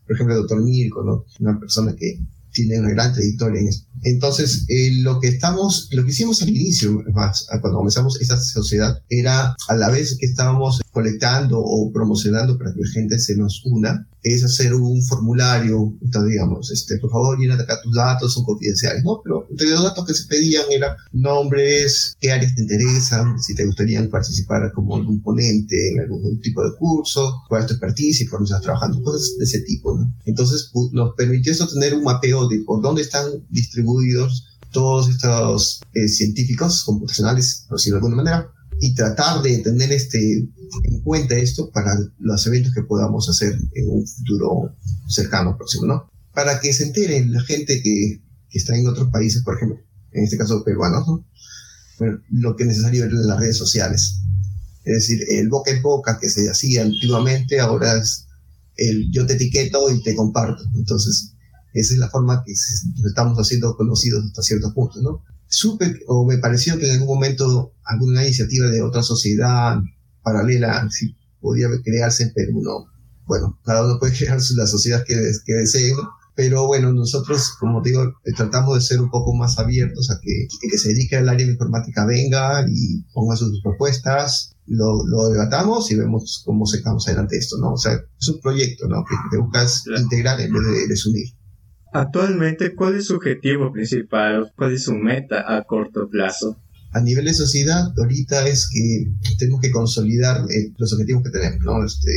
por 0.07 0.15
ejemplo, 0.15 0.37
el 0.37 0.41
doctor 0.43 0.63
Mirko, 0.63 1.03
¿no? 1.03 1.25
Una 1.41 1.59
persona 1.59 1.97
que 1.97 2.21
tiene 2.53 2.79
una 2.81 2.91
gran 2.91 3.13
trayectoria 3.13 3.61
en 3.61 3.69
esto. 3.69 3.89
Entonces, 4.03 4.65
eh, 4.69 4.93
lo 5.01 5.21
que 5.21 5.29
estamos, 5.29 5.89
lo 5.93 6.05
que 6.05 6.11
hicimos 6.11 6.43
al 6.43 6.51
inicio, 6.51 7.03
cuando 7.13 7.79
comenzamos 7.79 8.21
esta 8.21 8.39
sociedad, 8.39 9.03
era 9.09 9.55
a 9.69 9.75
la 9.77 9.91
vez 9.91 10.17
que 10.19 10.27
estábamos 10.27 10.81
colectando 10.93 11.61
o 11.61 11.91
promocionando 11.93 12.59
para 12.59 12.73
que 12.73 12.81
la 12.81 12.91
gente 12.91 13.19
se 13.19 13.37
nos 13.37 13.63
una, 13.65 14.07
es 14.35 14.45
hacer 14.45 14.75
un 14.75 15.03
formulario, 15.03 15.95
digamos, 16.01 16.71
este, 16.71 16.99
por 16.99 17.11
favor, 17.11 17.39
llena 17.39 17.55
acá 17.55 17.81
tus 17.83 17.95
datos, 17.95 18.33
son 18.33 18.45
confidenciales, 18.45 19.05
¿no? 19.05 19.21
Pero 19.23 19.47
entre 19.51 19.71
los 19.71 19.83
datos 19.83 20.07
que 20.07 20.15
se 20.15 20.27
pedían 20.27 20.65
eran 20.71 20.97
nombres, 21.13 22.17
qué 22.21 22.33
áreas 22.33 22.55
te 22.55 22.63
interesan, 22.63 23.41
si 23.41 23.55
te 23.55 23.65
gustaría 23.67 24.09
participar 24.11 24.73
como 24.73 24.97
algún 24.97 25.21
ponente 25.23 25.93
en 25.93 26.01
algún 26.01 26.41
tipo 26.41 26.63
de 26.65 26.77
curso, 26.77 27.43
cuál 27.49 27.63
es 27.63 27.69
tu 27.69 27.75
expertise, 27.75 28.29
cuándo 28.29 28.45
estás 28.45 28.63
trabajando, 28.63 29.03
cosas 29.03 29.37
de 29.39 29.45
ese 29.45 29.61
tipo, 29.61 29.97
¿no? 29.97 30.13
Entonces, 30.25 30.71
nos 30.93 31.15
permitió 31.15 31.53
eso 31.53 31.69
tener 31.69 31.95
un 31.95 32.05
mapeo 32.05 32.49
de 32.49 32.61
por 32.61 32.83
dónde 32.83 33.03
están 33.03 33.27
distribuidos 33.51 34.45
todos 34.71 35.09
estos 35.09 35.81
eh, 35.95 36.09
científicos 36.09 36.85
computacionales, 36.85 37.65
por 37.69 37.79
decirlo 37.79 37.97
de 37.97 38.07
alguna 38.07 38.23
manera, 38.23 38.53
y 38.81 38.95
tratar 38.95 39.43
de 39.43 39.59
tener 39.59 39.93
este, 39.93 40.49
en 40.85 41.01
cuenta 41.03 41.35
esto 41.37 41.71
para 41.71 41.97
los 42.19 42.47
eventos 42.47 42.75
que 42.75 42.83
podamos 42.83 43.29
hacer 43.29 43.59
en 43.75 43.91
un 43.91 44.07
futuro 44.07 44.75
cercano, 45.09 45.57
próximo, 45.57 45.87
¿no? 45.87 46.11
Para 46.33 46.61
que 46.61 46.73
se 46.73 46.85
enteren 46.85 47.33
la 47.33 47.43
gente 47.43 47.83
que, 47.83 48.23
que 48.49 48.59
está 48.59 48.77
en 48.77 48.87
otros 48.87 49.09
países, 49.11 49.43
por 49.43 49.57
ejemplo, 49.57 49.79
en 50.13 50.25
este 50.25 50.39
caso 50.39 50.63
peruanos, 50.65 51.07
¿no? 51.07 51.27
Bueno, 51.99 52.21
lo 52.31 52.55
que 52.55 52.63
es 52.63 52.69
necesario 52.69 53.03
ver 53.05 53.13
en 53.13 53.27
las 53.27 53.41
redes 53.41 53.57
sociales. 53.57 54.21
Es 54.85 54.95
decir, 54.95 55.21
el 55.29 55.49
boca 55.49 55.71
en 55.71 55.83
boca 55.83 56.19
que 56.21 56.31
se 56.31 56.49
hacía 56.49 56.83
antiguamente, 56.83 57.61
ahora 57.61 57.99
es 57.99 58.27
el 58.77 59.11
yo 59.11 59.27
te 59.27 59.35
etiqueto 59.35 59.91
y 59.91 60.03
te 60.03 60.15
comparto. 60.15 60.63
Entonces, 60.77 61.35
esa 61.75 61.95
es 61.95 61.99
la 61.99 62.09
forma 62.09 62.43
que 62.45 62.53
estamos 62.53 63.37
haciendo 63.39 63.77
conocidos 63.77 64.25
hasta 64.25 64.43
cierto 64.43 64.73
punto, 64.73 65.01
¿no? 65.03 65.25
Supe 65.49 66.01
o 66.07 66.27
me 66.27 66.39
pareció 66.39 66.79
que 66.79 66.87
en 66.87 67.01
algún 67.01 67.09
momento 67.09 67.73
alguna 67.85 68.23
iniciativa 68.23 68.67
de 68.69 68.83
otra 68.83 69.03
sociedad 69.03 69.79
paralela 70.23 70.89
si 70.91 71.17
podía 71.41 71.69
crearse 71.83 72.25
en 72.25 72.33
Perú, 72.35 72.63
¿no? 72.63 72.87
Bueno, 73.27 73.59
cada 73.65 73.85
uno 73.85 73.99
puede 73.99 74.13
crear 74.17 74.39
la 74.57 74.67
sociedad 74.67 75.05
que, 75.07 75.15
que 75.45 75.55
desee, 75.55 75.93
pero 76.39 76.67
bueno, 76.67 76.93
nosotros, 76.93 77.57
como 77.59 77.83
digo, 77.83 78.03
eh, 78.25 78.33
tratamos 78.37 78.77
de 78.77 78.81
ser 78.81 79.01
un 79.01 79.11
poco 79.11 79.35
más 79.35 79.59
abiertos 79.59 80.11
a 80.11 80.21
que, 80.23 80.47
que 80.71 80.79
se 80.79 80.91
dedique 80.91 81.17
al 81.17 81.29
área 81.29 81.45
de 81.45 81.53
informática 81.53 82.07
venga 82.07 82.65
y 82.69 83.03
ponga 83.13 83.35
sus 83.37 83.61
propuestas, 83.61 84.53
lo, 84.67 85.05
lo, 85.07 85.31
debatamos 85.31 85.91
y 85.91 85.97
vemos 85.97 86.43
cómo 86.45 86.67
sacamos 86.67 87.09
adelante 87.09 87.39
esto, 87.39 87.57
¿no? 87.59 87.73
O 87.73 87.77
sea, 87.77 87.95
es 87.95 88.29
un 88.29 88.41
proyecto, 88.41 88.87
¿no? 88.87 89.05
Que 89.05 89.17
te 89.31 89.39
buscas 89.39 89.83
integrar 89.99 90.41
en 90.41 90.53
vez 90.53 90.63
de 90.65 90.87
desunir. 90.87 91.27
Actualmente, 91.93 92.75
¿cuál 92.75 92.97
es 92.97 93.07
su 93.07 93.17
objetivo 93.17 93.73
principal? 93.73 94.53
¿Cuál 94.57 94.73
es 94.73 94.85
su 94.85 94.95
meta 94.95 95.57
a 95.57 95.63
corto 95.65 96.09
plazo? 96.09 96.61
A 96.93 97.01
nivel 97.01 97.27
de 97.27 97.35
sociedad, 97.35 97.93
ahorita 97.97 98.47
es 98.47 98.69
que 98.73 99.11
tenemos 99.39 99.61
que 99.61 99.71
consolidar 99.71 100.43
eh, 100.51 100.73
los 100.77 100.93
objetivos 100.93 101.23
que 101.23 101.31
tenemos, 101.31 101.61
¿no? 101.65 101.85
Este, 101.85 102.11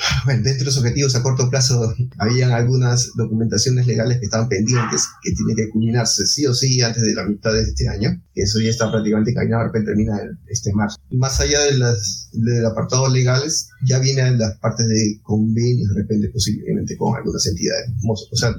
bueno, 0.24 0.42
dentro 0.42 0.60
de 0.60 0.64
los 0.66 0.78
objetivos 0.78 1.14
a 1.14 1.22
corto 1.22 1.50
plazo, 1.50 1.94
habían 2.18 2.52
algunas 2.52 3.10
documentaciones 3.16 3.86
legales 3.86 4.18
que 4.18 4.24
estaban 4.24 4.48
pendientes, 4.48 5.06
que 5.22 5.32
tienen 5.32 5.56
que 5.56 5.70
culminarse 5.70 6.26
sí 6.26 6.46
o 6.46 6.54
sí 6.54 6.80
antes 6.80 7.02
de 7.02 7.14
la 7.14 7.24
mitad 7.24 7.52
de 7.52 7.62
este 7.62 7.88
año. 7.88 8.20
Eso 8.34 8.60
ya 8.60 8.70
está 8.70 8.90
prácticamente 8.90 9.34
caminado, 9.34 9.64
repente 9.64 9.90
termina 9.90 10.18
este 10.48 10.72
marzo. 10.72 10.96
Más 11.10 11.40
allá 11.40 11.60
de 11.62 11.78
las 11.78 12.30
del 12.32 12.64
apartado 12.64 13.08
legales, 13.08 13.68
ya 13.84 13.98
vienen 13.98 14.38
las 14.38 14.56
partes 14.58 14.88
de 14.88 15.20
convenios, 15.22 15.90
de 15.90 16.02
repente 16.02 16.30
posiblemente 16.30 16.96
con 16.96 17.16
algunas 17.16 17.46
entidades. 17.46 17.90
O 18.06 18.36
sea, 18.36 18.54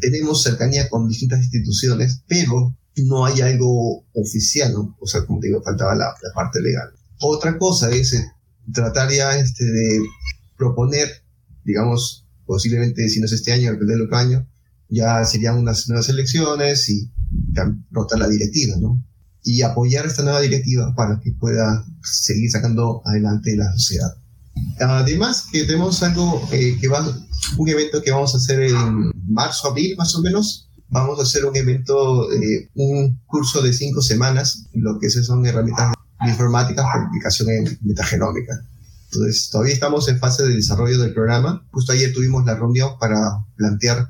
tenemos 0.00 0.42
cercanía 0.42 0.88
con 0.88 1.08
distintas 1.08 1.40
instituciones, 1.40 2.22
pero 2.26 2.74
no 2.96 3.24
hay 3.24 3.40
algo 3.40 4.04
oficial, 4.14 4.72
¿no? 4.72 4.96
O 5.00 5.06
sea, 5.06 5.24
como 5.24 5.40
te 5.40 5.48
digo, 5.48 5.62
faltaba 5.62 5.94
la, 5.94 6.06
la 6.06 6.34
parte 6.34 6.60
legal. 6.60 6.90
Otra 7.20 7.56
cosa 7.58 7.90
es 7.90 8.14
eh, 8.14 8.24
tratar 8.72 9.10
ya 9.10 9.38
este, 9.38 9.64
de 9.64 10.00
proponer, 10.60 11.08
digamos, 11.64 12.26
posiblemente 12.44 13.08
si 13.08 13.18
no 13.18 13.26
es 13.26 13.32
este 13.32 13.52
año, 13.52 13.70
el 13.70 14.02
otro 14.02 14.16
año, 14.16 14.46
ya 14.90 15.24
serían 15.24 15.56
unas 15.56 15.88
nuevas 15.88 16.08
elecciones 16.10 16.88
y 16.90 17.10
rotar 17.90 18.18
la 18.18 18.28
directiva, 18.28 18.76
¿no? 18.78 19.02
Y 19.42 19.62
apoyar 19.62 20.04
esta 20.04 20.22
nueva 20.22 20.40
directiva 20.40 20.94
para 20.94 21.18
que 21.20 21.32
pueda 21.32 21.84
seguir 22.02 22.50
sacando 22.50 23.00
adelante 23.06 23.56
la 23.56 23.72
sociedad. 23.72 24.14
Además, 24.80 25.46
que 25.50 25.64
tenemos 25.64 26.02
algo 26.02 26.46
eh, 26.52 26.76
que 26.78 26.88
va, 26.88 27.00
un 27.56 27.68
evento 27.68 28.02
que 28.02 28.10
vamos 28.10 28.34
a 28.34 28.36
hacer 28.36 28.60
en 28.60 29.12
marzo, 29.26 29.68
abril, 29.68 29.94
más 29.96 30.14
o 30.14 30.20
menos. 30.20 30.68
Vamos 30.88 31.18
a 31.20 31.22
hacer 31.22 31.44
un 31.46 31.56
evento, 31.56 32.30
eh, 32.32 32.68
un 32.74 33.18
curso 33.26 33.62
de 33.62 33.72
cinco 33.72 34.02
semanas, 34.02 34.66
lo 34.74 34.98
que 34.98 35.08
son 35.08 35.46
herramientas 35.46 35.94
de 36.22 36.30
informática 36.30 36.82
para 36.82 37.06
aplicación 37.06 37.48
en 37.48 37.78
metagenómica. 37.82 38.60
Entonces, 39.12 39.50
todavía 39.50 39.74
estamos 39.74 40.08
en 40.08 40.18
fase 40.18 40.44
de 40.44 40.54
desarrollo 40.54 40.98
del 40.98 41.12
programa. 41.12 41.66
Justo 41.72 41.92
ayer 41.92 42.12
tuvimos 42.12 42.44
la 42.44 42.54
reunión 42.54 42.92
para 43.00 43.44
plantear 43.56 44.08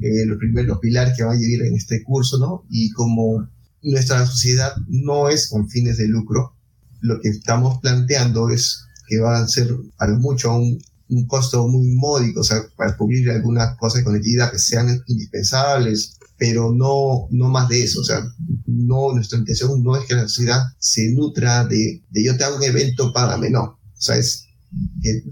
eh, 0.00 0.24
los 0.24 0.38
primeros 0.38 0.78
pilares 0.78 1.16
que 1.16 1.24
van 1.24 1.36
a 1.36 1.40
vivir 1.40 1.62
en 1.62 1.74
este 1.74 2.04
curso, 2.04 2.38
¿no? 2.38 2.64
Y 2.70 2.90
como 2.90 3.48
nuestra 3.82 4.24
sociedad 4.24 4.72
no 4.88 5.28
es 5.28 5.48
con 5.48 5.68
fines 5.68 5.96
de 5.96 6.06
lucro, 6.06 6.54
lo 7.00 7.20
que 7.20 7.28
estamos 7.28 7.80
planteando 7.80 8.50
es 8.50 8.84
que 9.08 9.18
va 9.18 9.38
a 9.38 9.48
ser 9.48 9.68
a 9.98 10.06
lo 10.06 10.18
mucho 10.18 10.54
un, 10.54 10.80
un 11.08 11.26
costo 11.26 11.66
muy 11.66 11.88
módico, 11.88 12.40
o 12.40 12.44
sea, 12.44 12.62
para 12.76 12.96
cubrir 12.96 13.30
algunas 13.30 13.76
cosas 13.78 13.98
de 13.98 14.04
conectividad 14.04 14.50
que 14.50 14.58
sean 14.58 15.02
indispensables, 15.06 16.18
pero 16.36 16.72
no, 16.72 17.28
no 17.30 17.48
más 17.48 17.68
de 17.68 17.82
eso, 17.82 18.00
o 18.00 18.04
sea, 18.04 18.22
no, 18.66 19.12
nuestra 19.12 19.38
intención 19.38 19.82
no 19.82 19.96
es 19.96 20.06
que 20.06 20.14
la 20.14 20.28
sociedad 20.28 20.62
se 20.78 21.12
nutra 21.12 21.64
de, 21.64 22.02
de 22.10 22.24
yo 22.24 22.36
te 22.36 22.44
hago 22.44 22.56
un 22.56 22.64
evento, 22.64 23.12
págame, 23.12 23.50
no, 23.50 23.78
o 23.98 24.00
sea, 24.00 24.16
es 24.16 24.46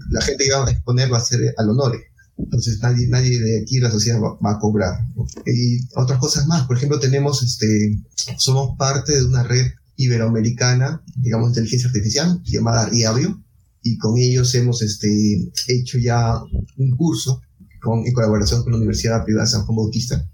la 0.09 0.21
gente 0.21 0.45
que 0.45 0.51
va 0.51 0.65
a 0.65 0.71
exponer 0.71 1.11
va 1.11 1.17
a 1.17 1.25
ser 1.25 1.53
al 1.57 1.69
honor. 1.69 1.97
Entonces 2.37 2.79
nadie, 2.81 3.07
nadie 3.07 3.39
de 3.39 3.61
aquí 3.61 3.79
la 3.79 3.91
sociedad 3.91 4.19
va, 4.19 4.51
a 4.51 4.59
cobrar. 4.59 5.05
Y 5.45 5.87
otras 5.95 6.19
cosas 6.19 6.47
más. 6.47 6.67
Por 6.67 6.77
ejemplo, 6.77 6.99
tenemos, 6.99 7.41
este, 7.43 7.97
somos 8.37 8.77
parte 8.77 9.13
de 9.13 9.25
una 9.25 9.43
red 9.43 9.65
iberoamericana, 9.95 11.01
digamos, 11.15 11.47
de 11.47 11.61
inteligencia 11.61 11.87
artificial, 11.87 12.41
llamada 12.43 12.87
Riavio, 12.87 13.41
y 13.81 13.97
con 13.97 14.17
ellos 14.17 14.53
hemos 14.55 14.81
este, 14.81 15.51
hecho 15.67 15.97
ya 15.97 16.41
un 16.77 16.97
curso 16.97 17.41
con, 17.81 18.05
en 18.05 18.13
colaboración 18.13 18.63
con 18.63 18.73
la 18.73 18.79
Universidad 18.79 19.23
Privada 19.23 19.45
San 19.47 19.65
Juan 19.65 19.77
Bautista, 19.77 20.27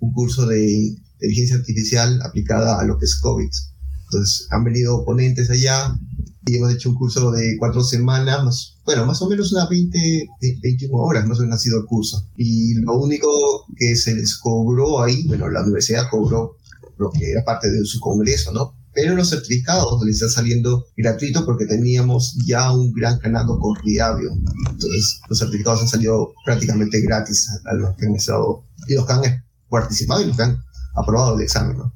un 0.00 0.12
curso 0.12 0.46
de 0.46 0.96
inteligencia 1.14 1.56
artificial 1.56 2.20
aplicada 2.22 2.78
a 2.78 2.84
lo 2.84 2.98
que 2.98 3.06
es 3.06 3.16
COVID. 3.20 3.50
Entonces 4.04 4.46
han 4.50 4.64
venido 4.64 5.04
ponentes 5.04 5.48
allá, 5.50 5.96
y 6.48 6.56
hemos 6.56 6.72
hecho 6.72 6.90
un 6.90 6.96
curso 6.96 7.30
de 7.30 7.56
cuatro 7.58 7.82
semanas, 7.82 8.44
más, 8.44 8.76
bueno, 8.84 9.06
más 9.06 9.20
o 9.20 9.28
menos 9.28 9.52
unas 9.52 9.68
20, 9.68 10.28
21 10.62 10.96
horas, 10.96 11.26
no 11.26 11.34
sé, 11.34 11.44
ha 11.50 11.58
sido 11.58 11.78
el 11.78 11.84
curso. 11.84 12.26
Y 12.36 12.74
lo 12.80 12.98
único 12.98 13.28
que 13.76 13.94
se 13.96 14.14
les 14.14 14.36
cobró 14.38 15.02
ahí, 15.02 15.26
bueno, 15.26 15.48
la 15.50 15.62
universidad 15.62 16.08
cobró 16.10 16.56
lo 16.96 17.10
que 17.10 17.30
era 17.30 17.44
parte 17.44 17.70
de 17.70 17.84
su 17.84 18.00
congreso, 18.00 18.52
¿no? 18.52 18.74
Pero 18.94 19.14
los 19.14 19.28
certificados 19.28 20.02
les 20.04 20.16
están 20.16 20.30
saliendo 20.30 20.86
gratuitos 20.96 21.44
porque 21.44 21.66
teníamos 21.66 22.36
ya 22.46 22.72
un 22.72 22.92
gran 22.92 23.18
canal 23.18 23.46
con 23.46 23.76
Riavio. 23.84 24.30
Entonces, 24.70 25.20
los 25.28 25.38
certificados 25.38 25.82
han 25.82 25.88
salido 25.88 26.32
prácticamente 26.44 27.00
gratis 27.02 27.48
a, 27.66 27.74
los 27.74 27.94
que 27.96 28.06
han 28.06 28.16
estado, 28.16 28.64
y 28.88 28.94
los 28.94 29.06
que 29.06 29.12
han 29.12 29.44
participado 29.68 30.22
y 30.22 30.26
los 30.26 30.36
que 30.36 30.42
han 30.42 30.58
aprobado 30.96 31.36
el 31.36 31.42
examen, 31.42 31.76
¿no? 31.76 31.94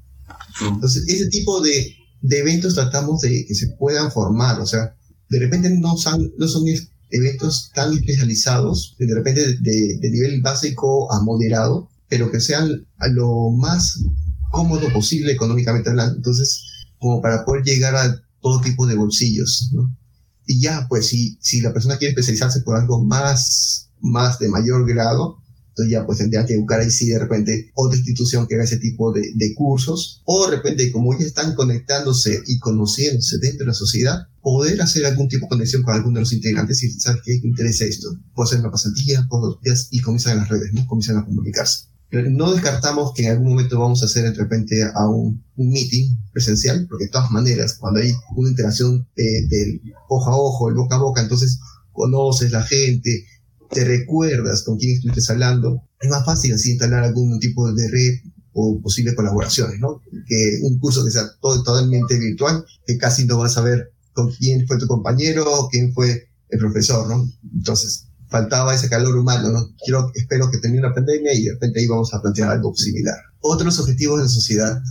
Entonces, 0.60 1.04
ese 1.08 1.28
tipo 1.28 1.60
de, 1.62 1.96
de 2.22 2.38
eventos 2.38 2.74
tratamos 2.74 3.20
de 3.20 3.44
que 3.46 3.54
se 3.54 3.68
puedan 3.78 4.10
formar, 4.10 4.60
o 4.60 4.66
sea, 4.66 4.96
de 5.28 5.38
repente 5.38 5.70
no 5.70 5.96
son, 5.96 6.32
no 6.38 6.46
son 6.48 6.64
eventos 7.10 7.70
tan 7.74 7.92
especializados, 7.92 8.96
de 8.98 9.14
repente 9.14 9.58
de, 9.60 10.10
nivel 10.10 10.40
básico 10.40 11.12
a 11.12 11.22
moderado, 11.22 11.88
pero 12.08 12.30
que 12.30 12.40
sean 12.40 12.86
lo 13.10 13.50
más 13.50 14.02
cómodo 14.50 14.92
posible 14.92 15.32
económicamente 15.32 15.90
hablando. 15.90 16.16
Entonces, 16.16 16.62
como 16.98 17.20
para 17.20 17.44
poder 17.44 17.64
llegar 17.64 17.96
a 17.96 18.22
todo 18.40 18.60
tipo 18.60 18.86
de 18.86 18.94
bolsillos, 18.94 19.70
¿no? 19.72 19.94
Y 20.46 20.60
ya, 20.60 20.86
pues, 20.88 21.06
si, 21.06 21.38
si 21.40 21.60
la 21.60 21.72
persona 21.72 21.96
quiere 21.96 22.10
especializarse 22.10 22.60
por 22.60 22.76
algo 22.76 23.02
más, 23.02 23.90
más 24.00 24.38
de 24.38 24.48
mayor 24.48 24.86
grado, 24.86 25.41
entonces 25.72 25.92
ya 25.92 26.04
pues 26.04 26.18
tendría 26.18 26.44
que 26.44 26.56
buscar 26.58 26.80
ahí 26.80 26.90
sí 26.90 27.08
de 27.08 27.18
repente 27.18 27.70
otra 27.74 27.96
institución 27.96 28.46
que 28.46 28.56
haga 28.56 28.64
ese 28.64 28.76
tipo 28.76 29.12
de, 29.12 29.22
de, 29.34 29.54
cursos 29.54 30.22
o 30.24 30.46
de 30.46 30.56
repente 30.56 30.92
como 30.92 31.18
ya 31.18 31.24
están 31.24 31.54
conectándose 31.54 32.42
y 32.46 32.58
conociéndose 32.58 33.38
dentro 33.38 33.60
de 33.60 33.68
la 33.68 33.74
sociedad, 33.74 34.28
poder 34.42 34.82
hacer 34.82 35.06
algún 35.06 35.28
tipo 35.28 35.46
de 35.46 35.50
conexión 35.50 35.82
con 35.82 35.94
alguno 35.94 36.16
de 36.16 36.20
los 36.20 36.32
integrantes 36.32 36.82
y 36.82 36.90
sabes 37.00 37.22
qué 37.24 37.40
interesa 37.42 37.86
esto, 37.86 38.08
puedo 38.34 38.46
hacer 38.46 38.60
una 38.60 38.70
pasantía 38.70 39.26
puedo, 39.30 39.58
y 39.90 40.00
comienzan 40.00 40.34
en 40.34 40.38
las 40.40 40.48
redes, 40.48 40.72
¿no? 40.72 40.86
comienzan 40.86 41.16
a 41.16 41.24
comunicarse. 41.24 41.86
No 42.10 42.52
descartamos 42.52 43.14
que 43.14 43.24
en 43.24 43.30
algún 43.30 43.48
momento 43.48 43.80
vamos 43.80 44.02
a 44.02 44.04
hacer 44.04 44.24
de 44.24 44.34
repente 44.34 44.82
a 44.82 45.08
un, 45.08 45.42
un 45.56 45.70
meeting 45.70 46.14
presencial, 46.30 46.86
porque 46.86 47.06
de 47.06 47.10
todas 47.10 47.30
maneras, 47.30 47.78
cuando 47.80 48.00
hay 48.00 48.12
una 48.36 48.50
interacción 48.50 49.08
eh, 49.16 49.46
del 49.48 49.80
ojo 50.10 50.30
a 50.30 50.36
ojo, 50.36 50.68
el 50.68 50.74
boca 50.74 50.96
a 50.96 50.98
boca, 50.98 51.22
entonces 51.22 51.58
conoces 51.90 52.50
la 52.50 52.62
gente, 52.64 53.24
te 53.72 53.84
recuerdas 53.84 54.62
con 54.64 54.78
quién 54.78 54.96
estuviste 54.96 55.32
hablando, 55.32 55.82
es 56.00 56.10
más 56.10 56.24
fácil 56.24 56.52
así 56.52 56.72
instalar 56.72 57.04
algún 57.04 57.38
tipo 57.40 57.72
de 57.72 57.88
red 57.88 58.32
o 58.52 58.80
posibles 58.82 59.14
colaboraciones, 59.14 59.80
¿no? 59.80 60.02
Que 60.26 60.58
un 60.62 60.78
curso 60.78 61.04
que 61.04 61.10
sea 61.10 61.24
todo, 61.40 61.62
totalmente 61.62 62.18
virtual, 62.18 62.64
que 62.86 62.98
casi 62.98 63.24
no 63.24 63.38
vas 63.38 63.56
a 63.56 63.62
ver 63.62 63.92
con 64.12 64.30
quién 64.30 64.66
fue 64.66 64.78
tu 64.78 64.86
compañero 64.86 65.44
o 65.50 65.68
quién 65.68 65.92
fue 65.94 66.28
el 66.50 66.58
profesor, 66.58 67.08
¿no? 67.08 67.26
Entonces, 67.54 68.08
faltaba 68.28 68.74
ese 68.74 68.90
calor 68.90 69.16
humano, 69.16 69.50
¿no? 69.50 69.74
Quiero, 69.82 70.10
espero 70.14 70.50
que 70.50 70.58
termine 70.58 70.82
la 70.82 70.94
pandemia 70.94 71.32
y 71.32 71.44
de 71.44 71.52
repente 71.52 71.80
ahí 71.80 71.86
vamos 71.86 72.12
a 72.12 72.20
plantear 72.20 72.50
algo 72.50 72.74
similar. 72.76 73.16
Otros 73.40 73.78
objetivos 73.80 74.18
de 74.18 74.24
la 74.24 74.28
sociedad 74.28 74.82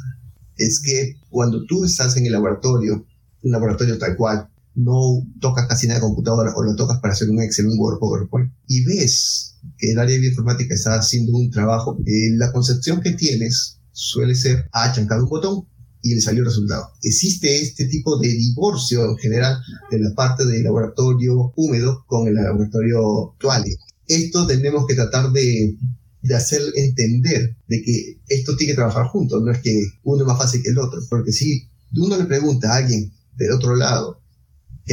es 0.58 0.82
que 0.84 1.16
cuando 1.30 1.66
tú 1.66 1.86
estás 1.86 2.18
en 2.18 2.26
el 2.26 2.32
laboratorio, 2.32 3.06
un 3.44 3.52
laboratorio 3.52 4.00
tal 4.00 4.16
cual, 4.16 4.50
no 4.76 5.28
tocas 5.40 5.68
casi 5.68 5.88
nada 5.88 6.00
de 6.00 6.06
computadora 6.06 6.54
o 6.56 6.64
lo 6.64 6.76
tocas 6.76 7.00
para 7.00 7.14
hacer 7.14 7.30
un 7.30 7.42
Excel, 7.42 7.68
un 7.68 7.80
Word, 7.80 8.00
PowerPoint, 8.00 8.52
y 8.68 8.84
ves 8.86 9.56
que 9.78 9.92
el 9.92 10.00
área 10.00 10.16
de 10.16 10.22
bioinformática 10.22 10.74
está 10.74 10.96
haciendo 10.96 11.34
un 11.34 11.52
trabajo, 11.52 11.98
eh, 12.06 12.32
la 12.38 12.52
concepción 12.52 13.02
que 13.02 13.12
tienes 13.12 13.80
suele 13.92 14.36
ser, 14.36 14.68
ah, 14.72 14.92
chancado 14.94 15.24
un 15.24 15.30
botón 15.30 15.66
y 16.02 16.16
le 16.16 16.22
salió 16.22 16.40
el 16.40 16.48
resultado. 16.48 16.90
Existe 17.04 17.62
este 17.62 17.86
tipo 17.86 18.18
de 18.18 18.30
divorcio 18.30 19.06
en 19.06 19.18
general 19.18 19.62
de 19.92 20.00
la 20.00 20.14
parte 20.16 20.46
del 20.46 20.64
laboratorio 20.64 21.54
húmedo 21.56 22.04
con 22.08 22.28
el 22.28 22.36
laboratorio 22.36 23.32
actual. 23.32 23.66
Esto 24.08 24.48
tenemos 24.48 24.88
que 24.88 24.96
tratar 24.96 25.32
de, 25.32 25.78
de 26.22 26.36
hacer 26.36 26.62
entender 26.76 27.56
de 27.68 27.82
que 27.84 28.20
esto 28.30 28.56
tiene 28.56 28.74
que 28.74 28.78
trabajar 28.78 29.08
juntos, 29.08 29.44
no 29.44 29.52
es 29.52 29.60
que 29.60 29.80
uno 30.04 30.22
es 30.22 30.28
más 30.28 30.38
fácil 30.38 30.64
que 30.64 30.70
el 30.70 30.80
otro, 30.80 31.00
porque 31.10 31.32
si 31.32 31.68
uno 31.96 32.18
le 32.18 32.26
pregunta 32.26 32.74
a 32.74 32.78
alguien 32.78 33.12
del 33.38 33.52
otro 33.52 33.76
lado 33.76 34.21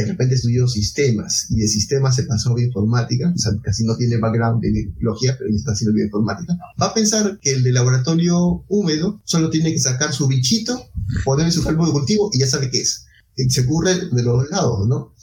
de 0.01 0.07
repente 0.07 0.35
estudió 0.35 0.67
sistemas 0.67 1.47
y 1.49 1.57
de 1.57 1.67
sistemas 1.67 2.15
se 2.15 2.23
pasó 2.23 2.51
a 2.51 2.55
bioinformática, 2.55 3.31
o 3.33 3.37
sea, 3.37 3.51
casi 3.63 3.85
no 3.85 3.95
tiene 3.95 4.17
background 4.17 4.63
en 4.63 4.93
biología, 4.95 5.35
pero 5.37 5.49
ya 5.49 5.57
está 5.57 5.71
haciendo 5.71 5.95
bioinformática, 5.95 6.57
va 6.81 6.87
a 6.87 6.93
pensar 6.93 7.39
que 7.41 7.51
el 7.51 7.63
de 7.63 7.71
laboratorio 7.71 8.63
húmedo 8.67 9.21
solo 9.25 9.49
tiene 9.49 9.71
que 9.71 9.79
sacar 9.79 10.13
su 10.13 10.27
bichito, 10.27 10.89
ponerle 11.25 11.51
su 11.51 11.63
calvo 11.63 11.85
de 11.85 11.91
cultivo 11.91 12.29
y 12.33 12.39
ya 12.39 12.47
sabe 12.47 12.69
qué 12.69 12.81
es. 12.81 13.05
Se 13.47 13.61
ocurre 13.61 13.95
de 13.95 14.23
los 14.23 14.41
dos 14.41 14.49
lados, 14.49 14.87
¿no? 14.87 15.13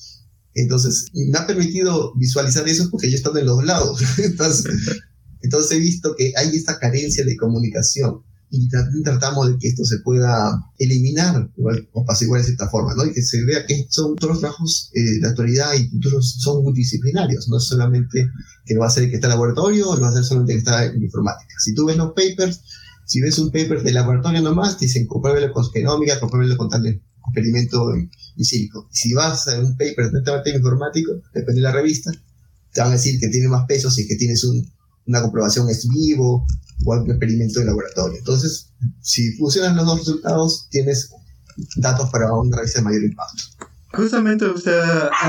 Entonces, 0.55 1.07
me 1.13 1.39
ha 1.39 1.47
permitido 1.47 2.15
visualizar 2.17 2.67
eso 2.67 2.89
porque 2.91 3.09
yo 3.09 3.15
he 3.15 3.17
estado 3.17 3.39
en 3.39 3.47
los 3.47 3.57
dos 3.57 3.67
lados. 3.67 4.01
entonces 5.43 5.73
he 5.73 5.79
visto 5.79 6.15
que 6.17 6.33
hay 6.35 6.49
esta 6.57 6.79
carencia 6.79 7.25
de 7.25 7.37
comunicación 7.37 8.23
y 8.51 8.69
tratamos 9.03 9.49
de 9.49 9.59
que 9.59 9.69
esto 9.69 9.85
se 9.85 9.99
pueda 9.99 10.63
eliminar 10.79 11.51
o 11.57 12.01
apaciguar 12.01 12.41
de 12.41 12.47
cierta 12.47 12.69
forma, 12.69 12.95
¿no? 12.95 13.05
Y 13.05 13.13
que 13.13 13.23
se 13.23 13.45
vea 13.45 13.67
que 13.67 13.87
son 13.91 14.15
todos 14.17 14.35
los 14.35 14.41
trabajos 14.41 14.91
eh, 14.95 15.21
de 15.21 15.29
actualidad 15.29 15.75
y 15.75 15.99
todos 16.01 16.37
son 16.39 16.63
multidisciplinarios, 16.63 17.49
no 17.49 17.59
es 17.59 17.65
solamente 17.65 18.31
que 18.65 18.75
lo 18.75 18.81
va 18.81 18.87
a 18.87 18.89
hacer 18.89 19.05
el 19.05 19.11
que 19.11 19.17
está 19.17 19.27
en 19.27 19.33
laboratorio 19.33 19.91
o 19.91 19.97
lo 19.97 20.03
va 20.03 20.09
a 20.09 20.11
hacer 20.11 20.25
solamente 20.25 20.53
el 20.53 20.59
que 20.59 20.71
está 20.71 20.85
en 20.85 21.03
informática. 21.03 21.55
Si 21.59 21.75
tú 21.75 21.87
ves 21.87 21.97
los 21.97 22.13
papers, 22.13 22.61
si 23.05 23.21
ves 23.21 23.39
un 23.39 23.51
paper 23.51 23.83
de 23.83 23.93
laboratorio 23.93 24.41
nomás, 24.41 24.79
te 24.79 24.87
dicen 24.87 25.07
compruébelo 25.07 25.53
con 25.53 25.69
genómica, 25.71 26.21
compruébelo 26.21 26.57
con 26.57 26.69
tal 26.69 26.87
experimento 26.87 27.95
en, 27.95 28.11
sílico. 28.39 28.89
Si 28.93 29.13
vas 29.15 29.49
a 29.49 29.59
un 29.59 29.77
paper 29.77 30.13
netamente 30.13 30.51
informático, 30.51 31.13
depende 31.35 31.61
de 31.61 31.63
la 31.63 31.73
revista, 31.73 32.13
te 32.73 32.81
van 32.81 32.91
a 32.91 32.93
decir 32.93 33.19
que 33.19 33.29
tiene 33.29 33.49
más 33.49 33.65
peso 33.67 33.91
si 33.91 34.03
es 34.03 34.09
que 34.09 34.17
tienes 34.17 34.45
un, 34.45 34.71
una 35.07 35.23
comprobación 35.23 35.69
ex 35.69 35.89
vivo 35.89 36.47
o 36.85 36.93
algún 36.93 37.11
experimento 37.11 37.61
de 37.61 37.67
laboratorio. 37.67 38.19
Entonces, 38.19 38.73
si 39.01 39.33
funcionan 39.37 39.77
los 39.77 39.87
dos 39.87 39.99
resultados, 39.99 40.69
tienes 40.71 41.11
datos 41.77 42.11
para 42.11 42.33
una 42.33 42.57
revista 42.57 42.81
de 42.81 42.85
mayor 42.85 43.05
impacto. 43.05 43.43
Justamente 43.93 44.45
usted 44.45 44.79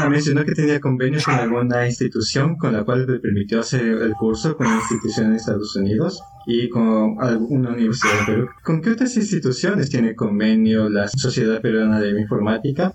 mencionó 0.10 0.44
que 0.44 0.52
tenía 0.52 0.82
convenios 0.82 1.24
con 1.24 1.36
alguna 1.36 1.88
institución 1.88 2.58
con 2.58 2.74
la 2.74 2.84
cual 2.84 3.06
le 3.08 3.20
permitió 3.20 3.62
hacer 3.62 3.82
el 3.82 4.14
curso 4.14 4.58
con 4.58 4.68
una 4.68 4.78
institución 4.78 5.28
en 5.28 5.36
Estados 5.36 5.74
Unidos 5.78 6.22
y 6.46 6.68
con 6.68 7.16
alguna 7.22 7.70
universidad 7.70 8.20
de 8.20 8.26
Perú. 8.26 8.48
¿Con 8.66 8.82
qué 8.82 8.90
otras 8.90 9.16
instituciones 9.16 9.90
tiene 9.90 10.16
convenio 10.16 10.90
la 10.90 11.08
Sociedad 11.08 11.62
Peruana 11.62 12.02
de 12.02 12.20
Informática? 12.20 12.94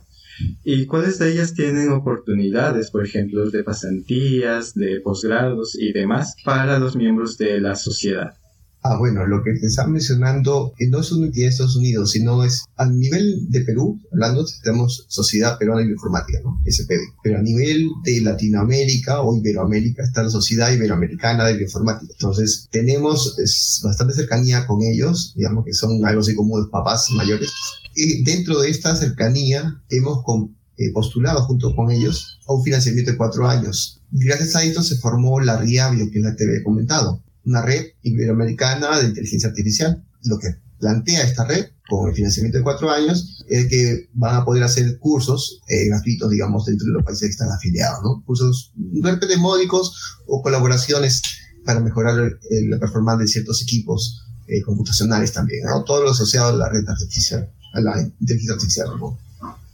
¿Y 0.62 0.84
cuáles 0.86 1.18
de 1.18 1.32
ellas 1.32 1.54
tienen 1.54 1.90
oportunidades, 1.90 2.90
por 2.90 3.06
ejemplo, 3.06 3.48
de 3.48 3.64
pasantías, 3.64 4.74
de 4.74 5.00
posgrados 5.00 5.74
y 5.74 5.92
demás 5.92 6.36
para 6.44 6.78
los 6.78 6.96
miembros 6.96 7.38
de 7.38 7.60
la 7.60 7.76
sociedad? 7.76 8.34
Ah, 8.84 8.96
bueno, 8.98 9.24
lo 9.26 9.44
que 9.44 9.52
te 9.52 9.66
estaba 9.68 9.88
mencionando 9.88 10.72
no 10.90 11.00
es 11.00 11.12
una 11.12 11.26
entidad 11.26 11.46
de 11.46 11.50
Estados 11.50 11.76
Unidos, 11.76 12.10
sino 12.10 12.42
es 12.42 12.64
a 12.76 12.86
nivel 12.86 13.48
de 13.48 13.60
Perú, 13.60 14.00
hablando, 14.10 14.44
tenemos 14.64 15.06
Sociedad 15.08 15.56
Peruana 15.56 15.82
de 15.82 15.86
Bioinformática, 15.86 16.40
¿no? 16.42 16.60
SPB. 16.66 16.98
Pero 17.22 17.38
a 17.38 17.42
nivel 17.42 17.88
de 18.02 18.20
Latinoamérica 18.22 19.20
o 19.22 19.36
Iberoamérica 19.36 20.02
está 20.02 20.24
la 20.24 20.30
Sociedad 20.30 20.72
Iberoamericana 20.72 21.44
de 21.44 21.58
Bioinformática. 21.58 22.12
Entonces, 22.12 22.66
tenemos 22.72 23.36
bastante 23.84 24.14
cercanía 24.14 24.66
con 24.66 24.82
ellos, 24.82 25.32
digamos 25.36 25.64
que 25.64 25.74
son 25.74 26.04
algo 26.04 26.20
así 26.20 26.34
como 26.34 26.68
papás 26.68 27.08
mayores. 27.12 27.52
Y 27.94 28.24
dentro 28.24 28.60
de 28.60 28.70
esta 28.70 28.96
cercanía 28.96 29.80
hemos 29.90 30.24
eh, 30.76 30.92
postulado 30.92 31.42
junto 31.44 31.76
con 31.76 31.92
ellos 31.92 32.40
a 32.48 32.54
un 32.54 32.64
financiamiento 32.64 33.12
de 33.12 33.16
cuatro 33.16 33.46
años. 33.46 34.00
Gracias 34.10 34.56
a 34.56 34.64
esto 34.64 34.82
se 34.82 34.96
formó 34.96 35.38
la 35.40 35.58
RIABIO, 35.58 36.10
que 36.10 36.18
es 36.18 36.24
la 36.24 36.32
que 36.32 36.44
te 36.44 36.56
he 36.56 36.62
comentado 36.64 37.22
una 37.44 37.62
red 37.62 37.86
iberoamericana 38.02 38.98
de 38.98 39.08
inteligencia 39.08 39.48
artificial. 39.48 40.04
Lo 40.24 40.38
que 40.38 40.56
plantea 40.78 41.24
esta 41.24 41.44
red, 41.44 41.66
con 41.88 42.08
el 42.08 42.14
financiamiento 42.14 42.58
de 42.58 42.64
cuatro 42.64 42.90
años, 42.90 43.44
es 43.48 43.66
que 43.66 44.08
van 44.14 44.36
a 44.36 44.44
poder 44.44 44.62
hacer 44.62 44.98
cursos 44.98 45.60
eh, 45.68 45.86
gratuitos, 45.86 46.30
digamos, 46.30 46.66
dentro 46.66 46.86
de 46.86 46.92
los 46.94 47.04
países 47.04 47.28
que 47.28 47.32
están 47.32 47.50
afiliados, 47.50 48.00
¿no? 48.02 48.22
Cursos 48.24 48.72
de 48.76 49.36
módicos 49.36 50.16
o 50.26 50.42
colaboraciones 50.42 51.22
para 51.64 51.80
mejorar 51.80 52.16
la 52.16 52.78
performance 52.78 53.20
de 53.20 53.28
ciertos 53.28 53.62
equipos 53.62 54.24
eh, 54.48 54.60
computacionales 54.62 55.32
también, 55.32 55.64
¿no? 55.64 55.84
Todo 55.84 56.02
lo 56.02 56.10
asociado 56.10 56.48
a 56.48 56.56
la 56.56 56.68
red 56.68 56.88
artificial, 56.88 57.48
a 57.74 57.80
la 57.80 58.00
inteligencia 58.20 58.54
artificial, 58.54 58.88
¿no? 58.98 59.18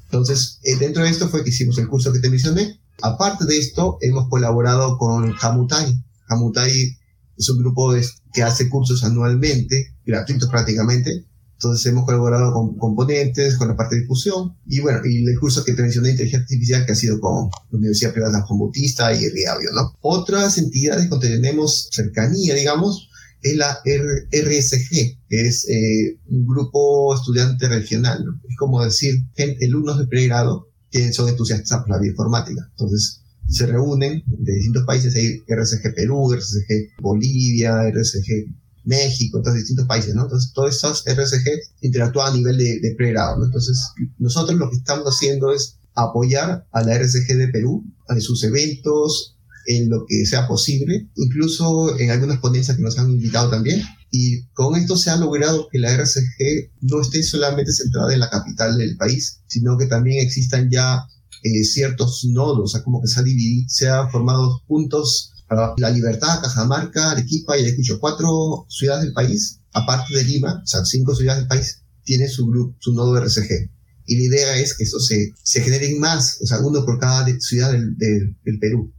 Entonces, 0.04 0.58
eh, 0.62 0.76
dentro 0.76 1.02
de 1.02 1.10
esto 1.10 1.28
fue 1.28 1.42
que 1.42 1.50
hicimos 1.50 1.78
el 1.78 1.88
curso 1.88 2.12
que 2.12 2.20
te 2.20 2.30
mencioné. 2.30 2.78
Aparte 3.02 3.44
de 3.44 3.58
esto, 3.58 3.98
hemos 4.00 4.28
colaborado 4.28 4.98
con 4.98 5.34
Hamutai. 5.40 6.02
Hamutai 6.28 6.97
es 7.38 7.48
un 7.48 7.58
grupo 7.58 7.94
que 8.32 8.42
hace 8.42 8.68
cursos 8.68 9.04
anualmente, 9.04 9.94
gratuitos 10.04 10.48
prácticamente. 10.48 11.24
Entonces 11.54 11.86
hemos 11.86 12.04
colaborado 12.04 12.52
con 12.52 12.76
componentes, 12.76 13.56
con 13.56 13.66
la 13.66 13.76
parte 13.76 13.96
de 13.96 14.02
difusión 14.02 14.56
y 14.64 14.80
bueno, 14.80 15.00
y 15.04 15.26
el 15.26 15.38
curso 15.40 15.64
que 15.64 15.72
te 15.72 15.82
mencioné 15.82 16.08
de 16.08 16.12
inteligencia 16.12 16.44
artificial 16.44 16.86
que 16.86 16.92
ha 16.92 16.94
sido 16.94 17.18
con 17.20 17.50
la 17.70 17.78
Universidad 17.78 18.12
Privada 18.12 18.32
de 18.32 18.38
San 18.38 18.46
Juan 18.46 18.60
Bautista 18.60 19.12
y 19.12 19.28
Riavio, 19.28 19.70
¿no? 19.74 19.92
Otras 20.00 20.56
entidades 20.58 21.08
con 21.08 21.18
que 21.18 21.28
tenemos 21.28 21.88
cercanía, 21.90 22.54
digamos, 22.54 23.08
es 23.42 23.56
la 23.56 23.80
RSG, 23.84 25.18
que 25.28 25.48
es 25.48 25.68
eh, 25.68 26.18
un 26.28 26.46
grupo 26.46 27.14
estudiante 27.14 27.68
regional. 27.68 28.24
Es 28.48 28.56
como 28.56 28.84
decir, 28.84 29.14
alumnos 29.60 29.98
de 29.98 30.06
pregrado 30.06 30.68
que 30.90 31.12
son 31.12 31.28
entusiastas 31.28 31.80
por 31.80 31.90
la 31.90 31.98
bioinformática. 31.98 32.68
Entonces, 32.70 33.17
se 33.48 33.66
reúnen 33.66 34.22
de 34.26 34.54
distintos 34.54 34.84
países, 34.84 35.14
hay 35.14 35.42
RSG 35.48 35.94
Perú, 35.94 36.32
RSG 36.34 37.00
Bolivia, 37.00 37.88
RSG 37.90 38.46
México, 38.84 39.38
entonces 39.38 39.62
distintos 39.62 39.86
países, 39.86 40.14
¿no? 40.14 40.22
Entonces, 40.22 40.52
todos 40.52 40.74
esos 40.74 41.04
RSG 41.06 41.46
interactúan 41.82 42.32
a 42.32 42.36
nivel 42.36 42.56
de, 42.56 42.80
de 42.80 42.94
pregrado, 42.96 43.38
¿no? 43.38 43.46
Entonces, 43.46 43.78
nosotros 44.18 44.58
lo 44.58 44.70
que 44.70 44.76
estamos 44.76 45.06
haciendo 45.06 45.52
es 45.52 45.78
apoyar 45.94 46.66
a 46.72 46.82
la 46.82 46.98
RSG 46.98 47.36
de 47.36 47.48
Perú 47.48 47.84
en 48.08 48.20
sus 48.20 48.44
eventos, 48.44 49.36
en 49.66 49.90
lo 49.90 50.06
que 50.06 50.24
sea 50.24 50.48
posible, 50.48 51.08
incluso 51.16 51.98
en 51.98 52.10
algunas 52.10 52.38
ponencias 52.38 52.76
que 52.76 52.82
nos 52.82 52.98
han 52.98 53.10
invitado 53.10 53.50
también. 53.50 53.82
Y 54.10 54.44
con 54.54 54.74
esto 54.76 54.96
se 54.96 55.10
ha 55.10 55.16
logrado 55.16 55.68
que 55.70 55.78
la 55.78 55.94
RSG 55.94 56.70
no 56.80 57.02
esté 57.02 57.22
solamente 57.22 57.72
centrada 57.72 58.14
en 58.14 58.20
la 58.20 58.30
capital 58.30 58.78
del 58.78 58.96
país, 58.96 59.40
sino 59.46 59.76
que 59.76 59.86
también 59.86 60.24
existan 60.24 60.70
ya 60.70 61.06
eh, 61.42 61.64
ciertos 61.64 62.24
nodos, 62.30 62.60
o 62.62 62.66
sea, 62.66 62.82
como 62.82 63.00
que 63.00 63.08
se 63.08 63.20
ha 63.20 63.22
dividido, 63.22 63.66
se 63.68 63.88
han 63.88 64.10
formado 64.10 64.62
puntos 64.66 65.32
La 65.78 65.90
Libertad, 65.90 66.40
Cajamarca, 66.42 67.12
Arequipa 67.12 67.56
y 67.56 67.64
Ayacucho, 67.64 68.00
cuatro 68.00 68.66
ciudades 68.68 69.04
del 69.04 69.12
país, 69.12 69.60
aparte 69.72 70.14
de 70.14 70.24
Lima, 70.24 70.60
o 70.62 70.66
sea, 70.66 70.84
cinco 70.84 71.14
ciudades 71.14 71.42
del 71.42 71.48
país, 71.48 71.82
tienen 72.04 72.28
su 72.28 72.46
grupo, 72.46 72.76
su 72.80 72.92
nodo 72.92 73.16
RCG. 73.18 73.70
Y 74.06 74.16
la 74.16 74.22
idea 74.24 74.56
es 74.56 74.74
que 74.74 74.84
eso 74.84 74.98
se, 74.98 75.34
se 75.42 75.60
generen 75.60 76.00
más, 76.00 76.38
o 76.42 76.46
sea, 76.46 76.60
uno 76.60 76.84
por 76.84 76.98
cada 76.98 77.26
ciudad 77.40 77.72
del, 77.72 77.96
del, 77.96 78.58
Perú. 78.58 78.92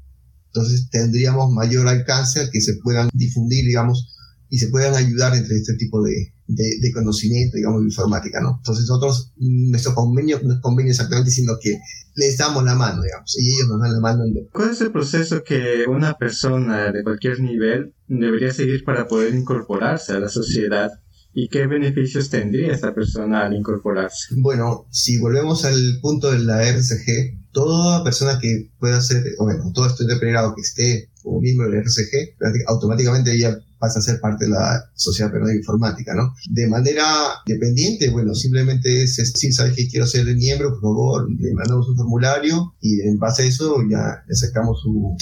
Entonces 0.53 0.89
tendríamos 0.91 1.51
mayor 1.51 1.87
alcance 1.87 2.39
a 2.39 2.49
que 2.49 2.61
se 2.61 2.75
puedan 2.75 3.09
difundir, 3.13 3.65
digamos, 3.65 4.15
y 4.49 4.57
se 4.57 4.69
puedan 4.69 4.95
ayudar 4.95 5.35
entre 5.35 5.55
este 5.55 5.75
tipo 5.75 6.01
de, 6.01 6.33
de, 6.47 6.91
conocimiento, 6.91 7.57
digamos, 7.57 7.81
de 7.81 7.87
informática, 7.87 8.41
¿no? 8.41 8.57
Entonces 8.57 8.87
nosotros, 8.87 9.33
nuestro 9.37 9.93
convenio 9.93 10.39
no 10.43 10.55
es 10.55 10.59
convenio 10.59 10.91
exactamente, 10.91 11.31
sino 11.31 11.53
que 11.61 11.77
les 12.15 12.37
damos 12.37 12.63
la 12.63 12.75
mano, 12.75 13.03
digamos, 13.03 13.37
y 13.39 13.55
ellos 13.55 13.67
nos 13.69 13.81
dan 13.81 13.93
la 13.93 13.99
mano. 13.99 14.23
¿Cuál 14.51 14.71
es 14.71 14.81
el 14.81 14.91
proceso 14.91 15.43
que 15.43 15.85
una 15.87 16.15
persona 16.15 16.91
de 16.91 17.03
cualquier 17.03 17.39
nivel 17.39 17.93
debería 18.07 18.51
seguir 18.51 18.83
para 18.83 19.07
poder 19.07 19.35
incorporarse 19.35 20.13
a 20.13 20.19
la 20.19 20.29
sociedad? 20.29 20.91
¿Y 21.31 21.47
qué 21.49 21.67
beneficios 21.67 22.31
tendría 22.31 22.73
esta 22.73 22.93
persona 22.95 23.45
al 23.45 23.53
incorporarse? 23.53 24.33
Bueno, 24.37 24.87
si 24.89 25.19
volvemos 25.19 25.63
al 25.63 25.99
punto 26.01 26.31
de 26.31 26.39
la 26.39 26.67
RCG, 26.67 27.51
toda 27.51 28.03
persona 28.03 28.39
que 28.41 28.71
pueda 28.79 28.99
ser, 29.01 29.23
bueno, 29.37 29.71
todo 29.73 29.87
estudiante 29.87 30.19
pregrado 30.19 30.55
que 30.55 30.61
esté 30.61 31.08
como 31.23 31.41
miembro 31.41 31.67
de 31.67 31.75
la 31.75 31.81
RCG, 31.81 32.35
automáticamente 32.67 33.37
ya 33.37 33.57
pasa 33.77 33.99
a 33.99 34.01
ser 34.01 34.19
parte 34.19 34.45
de 34.45 34.51
la 34.51 34.83
sociedad 34.93 35.31
peruana 35.31 35.53
de 35.53 35.59
informática, 35.59 36.13
¿no? 36.13 36.33
De 36.49 36.67
manera 36.67 37.05
dependiente, 37.45 38.09
bueno, 38.09 38.33
simplemente 38.35 39.03
es, 39.03 39.15
si 39.15 39.51
sabes 39.51 39.75
que 39.75 39.87
quiero 39.87 40.05
ser 40.05 40.25
miembro, 40.35 40.71
por 40.71 40.81
favor, 40.81 41.31
le 41.31 41.53
mandamos 41.53 41.87
un 41.87 41.95
formulario 41.95 42.75
y 42.81 43.01
en 43.01 43.17
base 43.17 43.43
a 43.43 43.45
eso 43.45 43.77
ya 43.89 44.23
le 44.27 44.35
sacamos 44.35 44.81
su, 44.81 45.15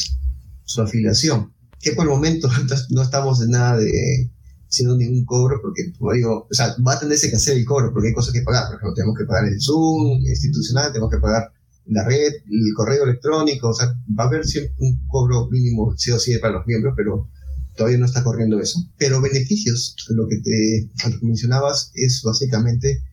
su 0.63 0.81
afiliación. 0.81 1.53
Que 1.79 1.91
por 1.91 2.05
el 2.05 2.11
momento 2.11 2.49
no 2.89 3.01
estamos 3.03 3.41
en 3.41 3.51
nada 3.51 3.77
de 3.77 4.31
haciendo 4.69 4.97
ningún 4.97 5.25
cobro, 5.25 5.59
porque, 5.61 5.93
como 5.97 6.13
digo, 6.13 6.47
o 6.49 6.53
sea, 6.53 6.75
va 6.85 6.93
a 6.93 6.99
tenerse 6.99 7.29
que 7.29 7.37
hacer 7.37 7.57
el 7.57 7.65
cobro, 7.65 7.91
porque 7.93 8.09
hay 8.09 8.13
cosas 8.13 8.33
que 8.33 8.41
pagar. 8.41 8.65
Por 8.65 8.75
ejemplo, 8.75 8.93
tenemos 8.95 9.17
que 9.17 9.25
pagar 9.25 9.45
el 9.45 9.61
Zoom 9.61 10.19
institucional, 10.27 10.91
tenemos 10.91 11.09
que 11.09 11.19
pagar 11.19 11.51
la 11.89 12.05
red, 12.05 12.33
el 12.49 12.73
correo 12.75 13.03
electrónico, 13.03 13.69
o 13.69 13.73
sea, 13.73 13.87
va 14.17 14.25
a 14.25 14.27
haber 14.27 14.45
siempre 14.45 14.73
un 14.79 15.07
cobro 15.07 15.47
mínimo, 15.49 15.95
sí 15.97 16.11
o 16.11 16.19
sí, 16.19 16.37
para 16.37 16.55
los 16.55 16.67
miembros, 16.67 16.93
pero 16.95 17.29
todavía 17.75 17.97
no 17.97 18.05
está 18.05 18.23
corriendo 18.23 18.59
eso. 18.59 18.79
Pero 18.97 19.21
beneficios, 19.21 19.95
lo 20.09 20.27
que 20.27 20.37
te 20.37 21.09
lo 21.09 21.19
que 21.19 21.25
mencionabas 21.25 21.91
es 21.95 22.21
básicamente 22.23 23.03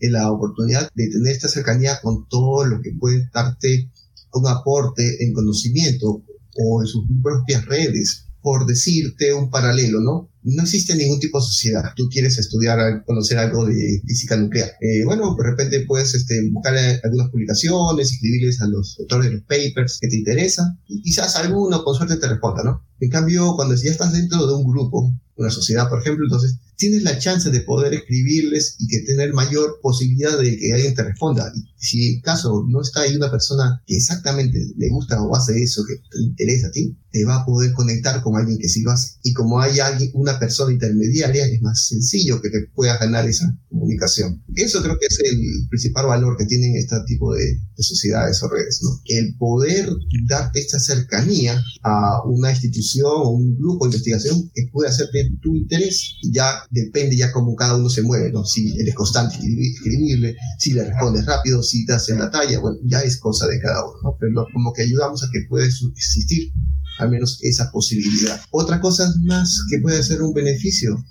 la 0.00 0.30
oportunidad 0.30 0.90
de 0.94 1.08
tener 1.08 1.32
esta 1.32 1.48
cercanía 1.48 2.00
con 2.02 2.28
todo 2.28 2.64
lo 2.64 2.80
que 2.82 2.92
puede 2.98 3.28
darte 3.32 3.90
un 4.32 4.48
aporte 4.48 5.24
en 5.24 5.32
conocimiento 5.32 6.24
o 6.56 6.82
en 6.82 6.86
sus 6.86 7.04
propias 7.22 7.64
redes, 7.66 8.26
por 8.42 8.66
decirte 8.66 9.32
un 9.32 9.50
paralelo, 9.50 10.00
¿no? 10.00 10.30
No 10.44 10.62
existe 10.62 10.94
ningún 10.94 11.18
tipo 11.18 11.38
de 11.38 11.46
sociedad. 11.46 11.92
Tú 11.96 12.08
quieres 12.10 12.38
estudiar, 12.38 13.04
conocer 13.06 13.38
algo 13.38 13.64
de 13.64 14.02
física 14.06 14.36
nuclear. 14.36 14.70
Eh, 14.80 15.04
bueno, 15.04 15.34
de 15.36 15.44
repente 15.44 15.84
puedes 15.86 16.14
este, 16.14 16.48
buscar 16.50 16.74
algunas 17.02 17.30
publicaciones, 17.30 18.12
escribirles 18.12 18.60
a 18.60 18.68
los 18.68 18.98
autores 19.00 19.26
de 19.26 19.36
los 19.36 19.42
papers 19.42 19.98
que 20.00 20.08
te 20.08 20.16
interesan 20.16 20.78
y 20.86 21.00
quizás 21.02 21.36
alguno 21.36 21.82
con 21.82 21.94
suerte 21.94 22.16
te 22.16 22.28
responda, 22.28 22.62
¿no? 22.62 22.84
En 23.00 23.10
cambio, 23.10 23.54
cuando 23.56 23.74
ya 23.74 23.90
estás 23.90 24.12
dentro 24.12 24.46
de 24.46 24.54
un 24.54 24.64
grupo, 24.64 25.14
una 25.36 25.50
sociedad, 25.50 25.88
por 25.88 26.00
ejemplo, 26.00 26.24
entonces 26.26 26.58
tienes 26.76 27.02
la 27.02 27.18
chance 27.18 27.50
de 27.50 27.60
poder 27.60 27.94
escribirles 27.94 28.76
y 28.78 28.88
que 28.88 29.00
tener 29.00 29.32
mayor 29.32 29.78
posibilidad 29.82 30.38
de 30.38 30.56
que 30.56 30.72
alguien 30.72 30.94
te 30.94 31.02
responda. 31.02 31.52
Y 31.54 31.64
si 31.76 32.14
en 32.14 32.20
caso 32.20 32.64
no 32.68 32.80
está 32.80 33.02
ahí 33.02 33.16
una 33.16 33.30
persona 33.30 33.82
que 33.86 33.96
exactamente 33.96 34.58
le 34.76 34.88
gusta 34.90 35.22
o 35.22 35.34
hace 35.34 35.62
eso 35.62 35.84
que 35.86 35.96
te 35.96 36.22
interesa 36.22 36.68
a 36.68 36.70
ti, 36.70 36.96
te 37.10 37.24
va 37.24 37.36
a 37.36 37.44
poder 37.44 37.72
conectar 37.72 38.22
con 38.22 38.36
alguien 38.36 38.58
que 38.58 38.68
sí 38.68 38.82
lo 38.82 38.92
hace. 38.92 39.18
Y 39.22 39.32
como 39.32 39.60
hay 39.60 39.80
alguien, 39.80 40.10
una 40.14 40.33
persona 40.38 40.72
intermediaria, 40.72 41.46
es 41.46 41.60
más 41.62 41.86
sencillo 41.86 42.40
que 42.40 42.50
te 42.50 42.66
puedas 42.74 42.98
ganar 43.00 43.28
esa 43.28 43.56
comunicación. 43.68 44.42
Eso 44.54 44.82
creo 44.82 44.98
que 44.98 45.06
es 45.06 45.18
el 45.20 45.68
principal 45.68 46.06
valor 46.06 46.36
que 46.36 46.46
tienen 46.46 46.76
este 46.76 46.96
tipo 47.06 47.34
de, 47.34 47.60
sociedades 47.76 48.40
o 48.42 48.48
redes, 48.48 48.80
¿no? 48.82 48.90
El 49.04 49.36
poder 49.36 49.88
darte 50.28 50.60
esta 50.60 50.78
cercanía 50.78 51.60
a 51.82 52.22
una 52.24 52.50
institución 52.50 53.10
o 53.10 53.30
un 53.30 53.56
grupo 53.58 53.84
de 53.84 53.88
investigación 53.88 54.50
que 54.54 54.68
puede 54.72 54.90
hacer 54.90 55.08
de 55.12 55.28
tu 55.42 55.56
interés. 55.56 56.14
Ya 56.30 56.62
depende 56.70 57.16
ya 57.16 57.32
cómo 57.32 57.54
cada 57.56 57.76
uno 57.76 57.90
se 57.90 58.02
mueve, 58.02 58.30
¿no? 58.30 58.44
Si 58.44 58.78
eres 58.78 58.94
constante 58.94 59.36
escribirle, 59.36 60.36
si 60.58 60.72
le 60.72 60.84
respondes 60.84 61.26
rápido, 61.26 61.62
si 61.62 61.84
te 61.84 61.94
hacen 61.94 62.18
la 62.18 62.30
talla, 62.30 62.60
bueno, 62.60 62.78
ya 62.84 63.00
es 63.00 63.18
cosa 63.18 63.46
de 63.48 63.60
cada 63.60 63.84
uno, 63.84 63.98
¿no? 64.02 64.16
Pero 64.20 64.46
como 64.52 64.72
que 64.72 64.82
ayudamos 64.82 65.22
a 65.24 65.28
que 65.32 65.40
pueda 65.48 65.66
existir 65.66 66.52
al 66.98 67.10
menos 67.10 67.38
esa 67.42 67.70
posibilidad. 67.70 68.40
Otra 68.50 68.80
cosa 68.80 69.12
más 69.22 69.60
que 69.70 69.78
puede 69.78 70.02
ser 70.02 70.22
un 70.22 70.32
beneficio, 70.32 71.04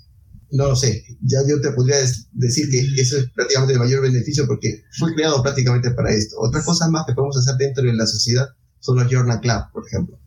no 0.50 0.68
lo 0.68 0.76
sé, 0.76 1.04
ya 1.22 1.40
yo 1.48 1.60
te 1.60 1.72
podría 1.72 1.96
decir 2.32 2.70
que 2.70 3.00
eso 3.00 3.18
es 3.18 3.30
prácticamente 3.34 3.74
el 3.74 3.80
mayor 3.80 4.02
beneficio 4.02 4.46
porque 4.46 4.82
fue 4.98 5.14
creado 5.14 5.42
prácticamente 5.42 5.90
para 5.90 6.12
esto. 6.12 6.36
Otra 6.38 6.62
cosa 6.62 6.88
más 6.88 7.04
que 7.06 7.14
podemos 7.14 7.36
hacer 7.36 7.56
dentro 7.56 7.84
de 7.84 7.92
la 7.92 8.06
sociedad 8.06 8.48
son 8.80 8.98
los 8.98 9.10
Journal 9.10 9.40
Club, 9.40 9.62
por 9.72 9.86
ejemplo. 9.86 10.20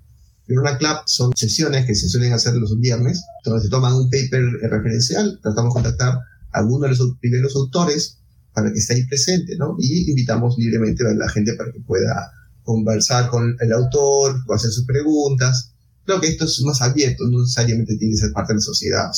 Journal 0.47 0.77
Club 0.77 0.97
son 1.05 1.31
sesiones 1.35 1.85
que 1.85 1.95
se 1.95 2.07
suelen 2.07 2.33
hacer 2.33 2.55
los 2.55 2.79
viernes, 2.79 3.23
donde 3.43 3.63
se 3.63 3.69
toman 3.69 3.93
un 3.93 4.09
paper 4.09 4.43
referencial, 4.69 5.39
tratamos 5.41 5.73
de 5.73 5.81
contactar 5.81 6.13
a 6.13 6.59
algunos 6.59 6.89
de 6.89 7.03
los 7.03 7.17
primeros 7.19 7.55
autores 7.55 8.17
para 8.53 8.71
que 8.71 8.79
esté 8.79 8.95
ahí 8.95 9.05
presente, 9.05 9.55
¿no? 9.57 9.75
Y 9.77 10.09
invitamos 10.09 10.55
libremente 10.57 11.05
a 11.05 11.13
la 11.13 11.29
gente 11.29 11.53
para 11.53 11.71
que 11.71 11.79
pueda 11.81 12.31
conversar 12.67 13.29
con 13.29 13.55
el 13.61 13.71
autor, 13.71 14.43
hacer 14.53 14.71
sus 14.71 14.85
preguntas. 14.85 15.71
Creo 16.03 16.19
que 16.19 16.27
esto 16.27 16.43
es 16.43 16.61
más 16.63 16.81
abierto, 16.81 17.23
no 17.29 17.39
necesariamente 17.39 17.95
tiene 17.97 18.13
que 18.13 18.19
ser 18.19 18.33
parte 18.33 18.51
de 18.51 18.57
la 18.57 18.61
sociedad. 18.61 19.09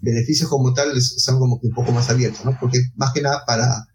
Beneficios 0.00 0.48
como 0.48 0.72
tal 0.72 0.98
son 1.00 1.38
como 1.38 1.60
un 1.62 1.74
poco 1.74 1.92
más 1.92 2.08
abiertos, 2.08 2.44
¿no? 2.46 2.56
Porque 2.58 2.80
más 2.96 3.12
que 3.12 3.20
nada 3.20 3.44
para 3.46 3.86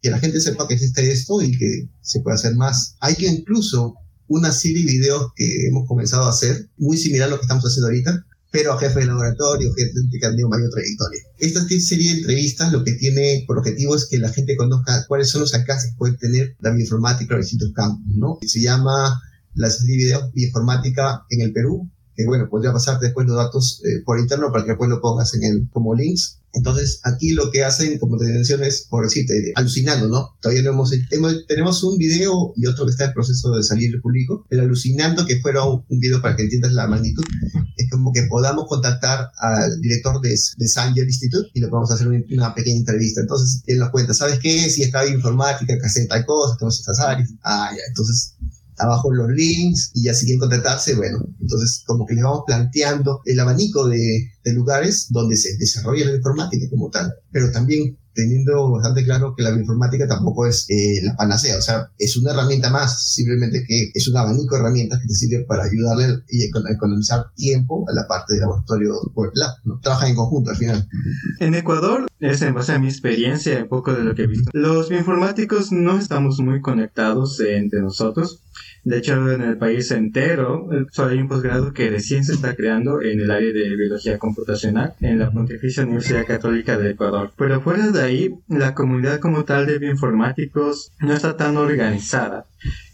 que 0.00 0.10
la 0.10 0.18
gente 0.18 0.40
sepa 0.40 0.66
que 0.66 0.74
existe 0.74 1.10
esto 1.10 1.42
y 1.42 1.56
que 1.56 1.90
se 2.00 2.20
puede 2.20 2.36
hacer 2.36 2.54
más. 2.54 2.96
Hay 3.00 3.14
incluso 3.18 3.94
una 4.26 4.52
serie 4.52 4.84
de 4.84 4.92
videos 4.92 5.32
que 5.36 5.66
hemos 5.66 5.86
comenzado 5.86 6.24
a 6.24 6.30
hacer, 6.30 6.70
muy 6.78 6.96
similar 6.96 7.28
a 7.28 7.30
lo 7.32 7.36
que 7.36 7.42
estamos 7.42 7.64
haciendo 7.64 7.88
ahorita, 7.88 8.24
pero 8.50 8.78
jefe 8.78 9.00
de 9.00 9.06
laboratorio, 9.06 9.72
gente 9.74 10.18
que 10.18 10.26
ha 10.26 10.30
tenido 10.30 10.48
mayor 10.48 10.70
trayectoria. 10.70 11.20
Esta 11.38 11.60
serie 11.68 12.12
de 12.12 12.18
entrevistas 12.20 12.72
lo 12.72 12.82
que 12.82 12.92
tiene 12.92 13.44
por 13.46 13.58
objetivo 13.58 13.94
es 13.94 14.06
que 14.06 14.18
la 14.18 14.30
gente 14.30 14.56
conozca 14.56 15.04
cuáles 15.06 15.28
son 15.28 15.42
los 15.42 15.54
alcances 15.54 15.90
que 15.90 15.98
puede 15.98 16.16
tener 16.16 16.56
la 16.60 16.70
bioinformática 16.70 17.34
en 17.34 17.40
distintos 17.40 17.72
campos, 17.74 18.06
¿no? 18.14 18.38
Se 18.46 18.60
llama 18.60 19.20
la 19.54 19.70
serie 19.70 19.96
de 19.96 20.04
videos 20.04 20.32
bioinformática 20.32 21.24
en 21.30 21.42
el 21.42 21.52
Perú, 21.52 21.90
que 22.18 22.26
bueno, 22.26 22.48
podría 22.50 22.72
pasar 22.72 22.98
después 22.98 23.28
los 23.28 23.36
datos 23.36 23.80
eh, 23.84 24.02
por 24.04 24.18
interno 24.18 24.50
para 24.50 24.64
que 24.64 24.70
después 24.70 24.90
lo 24.90 25.00
pongas 25.00 25.32
en 25.34 25.44
el, 25.44 25.68
como 25.70 25.94
links 25.94 26.38
entonces, 26.54 27.00
aquí 27.04 27.32
lo 27.32 27.50
que 27.50 27.62
hacen, 27.62 27.98
como 27.98 28.16
te 28.16 28.24
mencioné, 28.24 28.68
es, 28.68 28.86
por 28.88 29.04
decirte, 29.04 29.52
alucinando, 29.54 30.08
¿no? 30.08 30.36
Todavía 30.40 30.62
no 30.62 30.70
hemos, 30.70 30.92
tenemos 31.46 31.84
un 31.84 31.98
video 31.98 32.52
y 32.56 32.66
otro 32.66 32.86
que 32.86 32.92
está 32.92 33.04
en 33.04 33.12
proceso 33.12 33.54
de 33.54 33.62
salir 33.62 34.00
público, 34.00 34.46
pero 34.48 34.62
alucinando 34.62 35.26
que 35.26 35.40
fuera 35.40 35.64
un, 35.64 35.84
video 35.88 36.22
para 36.22 36.36
que 36.36 36.44
entiendas 36.44 36.72
la 36.72 36.86
magnitud, 36.86 37.22
es 37.76 37.90
como 37.90 38.12
que 38.12 38.22
podamos 38.22 38.66
contactar 38.66 39.30
al 39.38 39.80
director 39.80 40.20
de, 40.20 40.30
de 40.30 40.68
Sanger 40.68 41.04
Institute 41.04 41.48
y 41.54 41.60
le 41.60 41.68
podemos 41.68 41.90
hacer 41.90 42.08
una, 42.08 42.54
pequeña 42.54 42.78
entrevista. 42.78 43.20
Entonces, 43.20 43.62
él 43.66 43.78
nos 43.78 43.90
cuenta, 43.90 44.14
¿sabes 44.14 44.38
qué? 44.38 44.70
Si 44.70 44.82
está 44.82 45.06
informática, 45.06 45.78
que 45.78 45.86
hacen 45.86 46.08
tal 46.08 46.24
cosa, 46.24 46.56
tenemos 46.56 46.80
estas 46.80 46.98
áreas. 47.00 47.30
Ah, 47.42 47.70
ya, 47.72 47.82
entonces 47.88 48.34
abajo 48.78 49.12
los 49.12 49.28
links 49.30 49.90
y 49.94 50.04
ya 50.04 50.14
si 50.14 50.26
quieren 50.26 50.40
contratarse, 50.40 50.94
bueno, 50.94 51.18
entonces 51.40 51.82
como 51.86 52.06
que 52.06 52.14
les 52.14 52.24
vamos 52.24 52.42
planteando 52.46 53.20
el 53.24 53.40
abanico 53.40 53.88
de, 53.88 54.30
de 54.44 54.52
lugares 54.52 55.06
donde 55.10 55.36
se 55.36 55.56
desarrolla 55.56 56.06
la 56.06 56.16
informática 56.16 56.66
como 56.70 56.90
tal, 56.90 57.12
pero 57.30 57.50
también 57.50 57.96
teniendo 58.18 58.68
bastante 58.72 59.04
claro 59.04 59.32
que 59.36 59.44
la 59.44 59.52
bioinformática 59.52 60.08
tampoco 60.08 60.44
es 60.44 60.66
eh, 60.68 61.00
la 61.04 61.14
panacea, 61.14 61.56
o 61.56 61.62
sea, 61.62 61.92
es 61.96 62.16
una 62.16 62.32
herramienta 62.32 62.68
más, 62.68 63.14
simplemente 63.14 63.64
que 63.64 63.92
es 63.94 64.08
un 64.08 64.16
abanico 64.16 64.56
de 64.56 64.60
herramientas 64.60 64.98
que 65.00 65.06
te 65.06 65.14
sirve 65.14 65.44
para 65.44 65.62
ayudarle 65.62 66.24
y 66.28 66.42
economizar 66.44 67.26
tiempo 67.36 67.86
a 67.88 67.92
la 67.94 68.08
parte 68.08 68.34
de 68.34 68.40
laboratorio 68.40 68.94
web 69.14 69.30
lab, 69.34 69.52
¿no? 69.62 69.78
Trabajan 69.80 70.10
en 70.10 70.16
conjunto 70.16 70.50
al 70.50 70.56
final. 70.56 70.88
En 71.38 71.54
Ecuador, 71.54 72.08
es 72.18 72.42
en 72.42 72.54
base 72.54 72.72
a 72.72 72.80
mi 72.80 72.88
experiencia, 72.88 73.62
un 73.62 73.68
poco 73.68 73.94
de 73.94 74.02
lo 74.02 74.16
que 74.16 74.22
he 74.22 74.26
visto, 74.26 74.50
los 74.52 74.88
bioinformáticos 74.88 75.70
no 75.70 75.96
estamos 75.96 76.40
muy 76.40 76.60
conectados 76.60 77.38
entre 77.38 77.80
nosotros, 77.82 78.42
de 78.84 78.98
hecho, 78.98 79.30
en 79.30 79.42
el 79.42 79.58
país 79.58 79.90
entero, 79.90 80.68
solo 80.92 81.10
hay 81.10 81.18
un 81.18 81.28
posgrado 81.28 81.72
que 81.72 81.90
recién 81.90 82.24
se 82.24 82.32
está 82.32 82.54
creando 82.54 83.02
en 83.02 83.20
el 83.20 83.30
área 83.30 83.52
de 83.52 83.76
biología 83.76 84.18
computacional 84.18 84.94
en 85.00 85.18
la 85.18 85.30
Pontificia 85.30 85.82
Universidad 85.82 86.26
Católica 86.26 86.78
de 86.78 86.90
Ecuador. 86.90 87.32
Pero 87.36 87.60
fuera 87.60 87.88
de 87.88 88.02
ahí, 88.02 88.34
la 88.48 88.74
comunidad 88.74 89.20
como 89.20 89.44
tal 89.44 89.66
de 89.66 89.78
bioinformáticos 89.78 90.92
no 91.00 91.12
está 91.12 91.36
tan 91.36 91.56
organizada. 91.56 92.46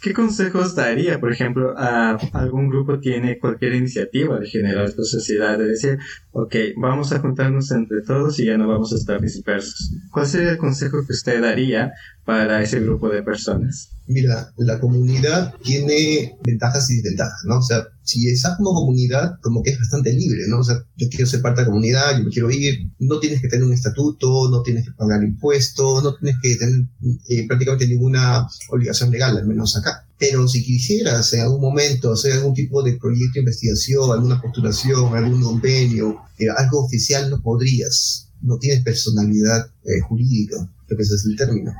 ¿Qué 0.03 0.13
consejos 0.13 0.75
daría, 0.75 1.21
por 1.21 1.33
ejemplo, 1.33 1.75
a 1.79 2.19
algún 2.33 2.69
grupo 2.69 2.99
tiene 2.99 3.39
cualquier 3.39 3.75
iniciativa 3.75 4.39
de 4.39 4.47
generar 4.47 4.85
esta 4.85 5.05
sociedad, 5.05 5.59
de 5.59 5.67
decir, 5.67 5.99
ok, 6.33 6.55
vamos 6.77 7.13
a 7.13 7.21
juntarnos 7.21 7.71
entre 7.71 8.03
todos 8.03 8.39
y 8.41 8.47
ya 8.47 8.59
no 8.59 8.69
vamos 8.69 8.93
a 8.93 8.97
estar 8.97 9.21
dispersos? 9.21 9.93
¿Cuál 10.11 10.27
sería 10.27 10.51
el 10.51 10.59
consejo 10.59 11.07
que 11.07 11.13
usted 11.13 11.41
daría 11.41 11.93
para 12.25 12.61
ese 12.63 12.81
grupo 12.81 13.09
de 13.09 13.23
personas? 13.23 13.94
Mira, 14.07 14.53
la 14.59 14.79
comunidad 14.81 15.55
tiene 15.63 16.37
ventajas 16.45 16.91
y 16.91 16.97
desventajas, 16.97 17.41
¿no? 17.47 17.59
O 17.59 17.63
sea, 17.63 17.87
si 18.03 18.29
estás 18.29 18.59
como 18.59 18.75
comunidad, 18.75 19.39
como 19.41 19.63
que 19.63 19.71
es 19.71 19.79
bastante 19.79 20.13
libre, 20.13 20.43
¿no? 20.47 20.59
O 20.59 20.65
sea, 20.65 20.85
yo 20.97 21.09
quiero 21.09 21.25
ser 21.25 21.41
parte 21.41 21.61
de 21.61 21.65
la 21.65 21.71
comunidad, 21.71 22.19
yo 22.19 22.25
me 22.25 22.31
quiero 22.31 22.51
ir, 22.51 22.91
no 22.99 23.19
tienes 23.19 23.41
que 23.41 23.49
tener 23.49 23.65
un 23.65 23.73
estatuto, 23.73 24.51
no 24.51 24.63
tienes 24.63 24.85
que 24.85 24.93
pagar 24.93 25.25
impuestos, 25.25 26.05
no 26.05 26.15
tienes 26.17 26.37
que 26.43 26.57
tener 26.57 26.87
eh, 27.31 27.47
prácticamente 27.47 27.89
ninguna 27.89 28.47
obligación 28.69 29.11
legal, 29.11 29.39
al 29.39 29.47
menos 29.47 29.75
acá. 29.77 30.07
Pero 30.19 30.47
si 30.49 30.63
quisieras 30.63 31.33
en 31.33 31.41
algún 31.41 31.63
momento 31.63 32.13
hacer 32.13 32.35
algún 32.35 32.53
tipo 32.53 32.83
de 32.83 32.99
proyecto 32.99 33.35
de 33.35 33.41
investigación, 33.41 34.13
alguna 34.13 34.41
postulación, 34.41 35.17
algún 35.17 35.43
convenio, 35.43 36.19
eh, 36.39 36.47
algo 36.55 36.85
oficial, 36.85 37.31
no 37.31 37.41
podrías, 37.41 38.29
no 38.43 38.59
tienes 38.59 38.85
personalidad 38.85 39.67
eh, 39.85 40.01
jurídica, 40.07 40.57
lo 40.89 40.97
que 40.97 41.03
ese 41.03 41.15
es 41.15 41.25
el 41.25 41.37
término. 41.37 41.73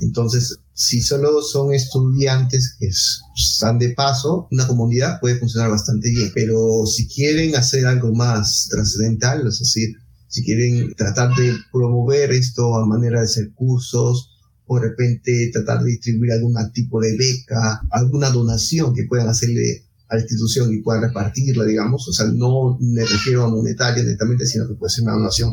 Entonces, 0.00 0.58
si 0.74 1.00
solo 1.00 1.40
son 1.40 1.72
estudiantes 1.72 2.76
que 2.78 2.88
están 2.88 3.78
de 3.78 3.90
paso, 3.90 4.48
una 4.50 4.66
comunidad 4.66 5.20
puede 5.20 5.38
funcionar 5.38 5.70
bastante 5.70 6.10
bien. 6.10 6.32
Pero 6.34 6.84
si 6.86 7.08
quieren 7.08 7.54
hacer 7.54 7.86
algo 7.86 8.12
más 8.12 8.68
trascendental, 8.70 9.46
es 9.46 9.60
decir, 9.60 9.96
si 10.28 10.44
quieren 10.44 10.92
tratar 10.94 11.34
de 11.36 11.54
promover 11.72 12.32
esto 12.32 12.76
a 12.76 12.86
manera 12.86 13.20
de 13.20 13.26
hacer 13.26 13.52
cursos, 13.54 14.30
o 14.66 14.80
de 14.80 14.88
repente 14.88 15.50
tratar 15.52 15.82
de 15.82 15.90
distribuir 15.90 16.32
algún 16.32 16.54
tipo 16.72 17.00
de 17.00 17.16
beca, 17.16 17.82
alguna 17.90 18.30
donación 18.30 18.94
que 18.94 19.04
puedan 19.04 19.28
hacerle 19.28 19.84
a 20.08 20.16
la 20.16 20.22
institución 20.22 20.72
y 20.72 20.82
puedan 20.82 21.02
repartirla, 21.02 21.64
digamos, 21.64 22.08
o 22.08 22.12
sea, 22.12 22.26
no 22.26 22.78
me 22.80 23.04
refiero 23.04 23.44
a 23.44 23.50
monetaria 23.50 24.02
netamente, 24.02 24.46
sino 24.46 24.66
que 24.66 24.74
puede 24.74 24.90
ser 24.90 25.04
una 25.04 25.14
donación 25.14 25.50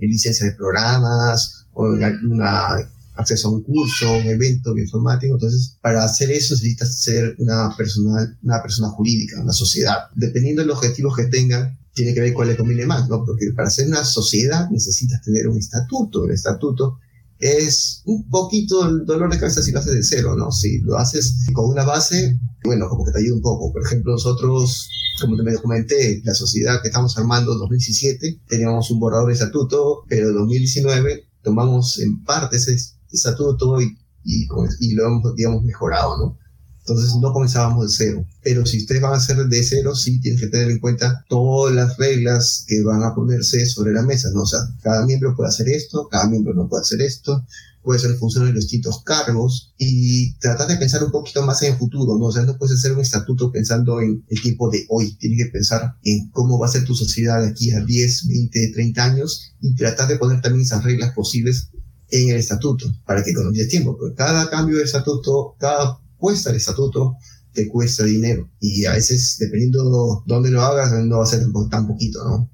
en 0.00 0.08
licencia 0.08 0.46
de 0.46 0.52
programas 0.52 1.66
o 1.72 1.94
en 1.94 2.04
alguna 2.04 2.91
acceso 3.14 3.48
a 3.48 3.52
un 3.52 3.62
curso, 3.62 4.10
un 4.12 4.26
evento 4.26 4.76
informático. 4.76 5.34
Entonces, 5.34 5.76
para 5.80 6.04
hacer 6.04 6.30
eso 6.30 6.54
necesitas 6.54 7.00
ser 7.00 7.34
una 7.38 7.74
persona, 7.76 8.38
una 8.42 8.62
persona 8.62 8.88
jurídica, 8.88 9.40
una 9.40 9.52
sociedad. 9.52 10.08
Dependiendo 10.14 10.62
de 10.62 10.68
los 10.68 10.78
objetivos 10.78 11.16
que 11.16 11.26
tengan, 11.26 11.78
tiene 11.94 12.14
que 12.14 12.20
ver 12.20 12.32
cuál 12.32 12.48
le 12.48 12.56
conviene 12.56 12.86
más, 12.86 13.08
¿no? 13.08 13.24
Porque 13.24 13.52
para 13.54 13.70
ser 13.70 13.88
una 13.88 14.04
sociedad 14.04 14.70
necesitas 14.70 15.22
tener 15.22 15.46
un 15.48 15.58
estatuto. 15.58 16.24
El 16.24 16.32
estatuto 16.32 16.98
es 17.38 18.02
un 18.06 18.28
poquito 18.28 18.88
el 18.88 19.04
dolor 19.04 19.30
de 19.30 19.38
cabeza 19.38 19.62
si 19.62 19.72
lo 19.72 19.80
haces 19.80 19.94
de 19.94 20.02
cero, 20.02 20.36
¿no? 20.36 20.50
Si 20.52 20.78
lo 20.80 20.96
haces 20.96 21.36
con 21.52 21.68
una 21.68 21.84
base, 21.84 22.38
bueno, 22.64 22.88
como 22.88 23.04
que 23.04 23.12
te 23.12 23.18
ayuda 23.18 23.36
un 23.36 23.42
poco. 23.42 23.72
Por 23.72 23.82
ejemplo, 23.84 24.12
nosotros, 24.12 24.88
como 25.20 25.36
te 25.36 25.42
me 25.42 25.54
comenté, 25.56 26.22
la 26.24 26.34
sociedad 26.34 26.80
que 26.80 26.88
estamos 26.88 27.18
armando 27.18 27.52
en 27.52 27.58
2017, 27.58 28.40
teníamos 28.48 28.90
un 28.90 29.00
borrador 29.00 29.28
de 29.28 29.34
estatuto, 29.34 30.04
pero 30.08 30.28
en 30.28 30.34
2019 30.34 31.26
tomamos 31.42 31.98
en 31.98 32.22
parte 32.22 32.56
ese 32.56 32.76
estatuto 33.12 33.80
y, 33.80 33.96
y, 34.24 34.48
y 34.80 34.94
lo 34.94 35.06
hemos, 35.06 35.34
digamos, 35.34 35.62
mejorado, 35.62 36.18
¿no? 36.18 36.38
Entonces 36.84 37.14
no 37.20 37.32
comenzábamos 37.32 37.86
de 37.86 38.04
cero. 38.04 38.26
Pero 38.42 38.66
si 38.66 38.78
ustedes 38.78 39.00
van 39.00 39.12
a 39.12 39.16
hacer 39.16 39.36
de 39.36 39.62
cero, 39.62 39.94
sí 39.94 40.20
tienen 40.20 40.40
que 40.40 40.48
tener 40.48 40.70
en 40.70 40.80
cuenta 40.80 41.24
todas 41.28 41.74
las 41.74 41.96
reglas 41.96 42.64
que 42.66 42.82
van 42.82 43.04
a 43.04 43.14
ponerse 43.14 43.66
sobre 43.66 43.92
la 43.92 44.02
mesa, 44.02 44.30
¿no? 44.34 44.42
O 44.42 44.46
sea, 44.46 44.60
cada 44.82 45.06
miembro 45.06 45.36
puede 45.36 45.50
hacer 45.50 45.68
esto, 45.68 46.08
cada 46.10 46.28
miembro 46.28 46.54
no 46.54 46.68
puede 46.68 46.82
hacer 46.82 47.00
esto, 47.02 47.46
puede 47.82 48.00
ser 48.00 48.16
función 48.16 48.46
de 48.46 48.52
los 48.52 48.64
distintos 48.64 49.02
cargos 49.04 49.72
y 49.78 50.34
tratar 50.38 50.68
de 50.68 50.76
pensar 50.76 51.04
un 51.04 51.12
poquito 51.12 51.44
más 51.44 51.62
en 51.62 51.72
el 51.72 51.78
futuro, 51.78 52.18
¿no? 52.18 52.26
O 52.26 52.32
sea, 52.32 52.42
no 52.42 52.58
puedes 52.58 52.76
hacer 52.76 52.92
un 52.92 53.00
estatuto 53.00 53.52
pensando 53.52 54.00
en 54.00 54.24
el 54.28 54.42
tiempo 54.42 54.68
de 54.68 54.84
hoy, 54.88 55.14
tienes 55.18 55.44
que 55.44 55.52
pensar 55.52 55.94
en 56.02 56.30
cómo 56.30 56.58
va 56.58 56.66
a 56.66 56.70
ser 56.70 56.84
tu 56.84 56.96
sociedad 56.96 57.42
de 57.42 57.48
aquí 57.48 57.70
a 57.72 57.84
10, 57.84 58.26
20, 58.26 58.72
30 58.72 59.04
años 59.04 59.54
y 59.60 59.74
tratar 59.76 60.08
de 60.08 60.16
poner 60.16 60.40
también 60.40 60.64
esas 60.64 60.82
reglas 60.82 61.12
posibles 61.12 61.70
en 62.12 62.28
el 62.28 62.36
estatuto 62.36 62.86
para 63.06 63.24
que 63.24 63.30
economice 63.30 63.66
tiempo, 63.66 63.96
porque 63.96 64.14
cada 64.14 64.48
cambio 64.50 64.76
de 64.76 64.84
estatuto, 64.84 65.56
cada 65.58 65.98
puesta 66.18 66.50
del 66.50 66.58
estatuto 66.58 67.16
te 67.52 67.68
cuesta 67.68 68.04
dinero 68.04 68.50
y 68.60 68.84
a 68.84 68.92
veces 68.92 69.36
dependiendo 69.38 70.22
dónde 70.26 70.50
lo 70.50 70.62
hagas 70.62 70.92
no 71.04 71.18
va 71.18 71.24
a 71.24 71.26
ser 71.26 71.42
tan 71.70 71.86
poquito, 71.86 72.22
¿no? 72.24 72.50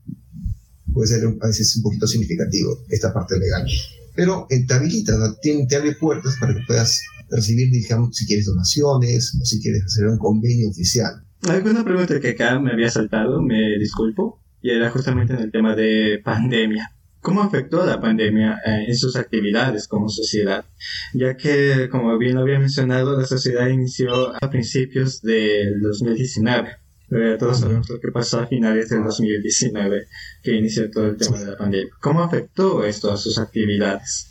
Puede 0.92 1.08
ser 1.08 1.26
a 1.26 1.46
veces 1.46 1.76
un 1.76 1.82
poquito 1.82 2.06
significativo 2.06 2.84
esta 2.88 3.12
parte 3.12 3.38
legal. 3.38 3.66
Pero 4.14 4.46
te 4.48 4.74
habilita, 4.74 5.14
te, 5.40 5.76
abre 5.76 5.94
puertas 5.94 6.36
para 6.40 6.54
que 6.54 6.62
puedas 6.66 7.02
recibir, 7.30 7.70
digamos, 7.70 8.16
si 8.16 8.26
quieres 8.26 8.46
donaciones 8.46 9.36
o 9.40 9.44
si 9.44 9.60
quieres 9.60 9.84
hacer 9.84 10.06
un 10.06 10.18
convenio 10.18 10.70
oficial. 10.70 11.22
Hay 11.48 11.60
una 11.60 11.84
pregunta 11.84 12.18
que 12.18 12.30
acá 12.30 12.58
me 12.58 12.72
había 12.72 12.90
saltado, 12.90 13.40
me 13.42 13.78
disculpo, 13.78 14.40
y 14.60 14.70
era 14.70 14.90
justamente 14.90 15.34
en 15.34 15.40
el 15.40 15.52
tema 15.52 15.76
de 15.76 16.20
pandemia. 16.24 16.97
¿Cómo 17.28 17.42
afectó 17.42 17.84
la 17.84 18.00
pandemia 18.00 18.58
eh, 18.64 18.86
en 18.88 18.96
sus 18.96 19.14
actividades 19.14 19.86
como 19.86 20.08
sociedad? 20.08 20.64
Ya 21.12 21.36
que, 21.36 21.90
como 21.90 22.16
bien 22.16 22.36
lo 22.36 22.40
había 22.40 22.58
mencionado, 22.58 23.20
la 23.20 23.26
sociedad 23.26 23.68
inició 23.68 24.34
a 24.34 24.48
principios 24.48 25.20
del 25.20 25.78
2019. 25.82 26.70
Eh, 27.10 27.36
todos 27.38 27.60
sabemos 27.60 27.86
lo 27.90 28.00
que 28.00 28.10
pasó 28.12 28.40
a 28.40 28.46
finales 28.46 28.88
del 28.88 29.04
2019, 29.04 30.06
que 30.42 30.56
inició 30.56 30.90
todo 30.90 31.08
el 31.08 31.18
tema 31.18 31.38
de 31.38 31.46
la 31.48 31.58
pandemia. 31.58 31.92
¿Cómo 32.00 32.22
afectó 32.22 32.82
esto 32.82 33.12
a 33.12 33.18
sus 33.18 33.36
actividades? 33.36 34.28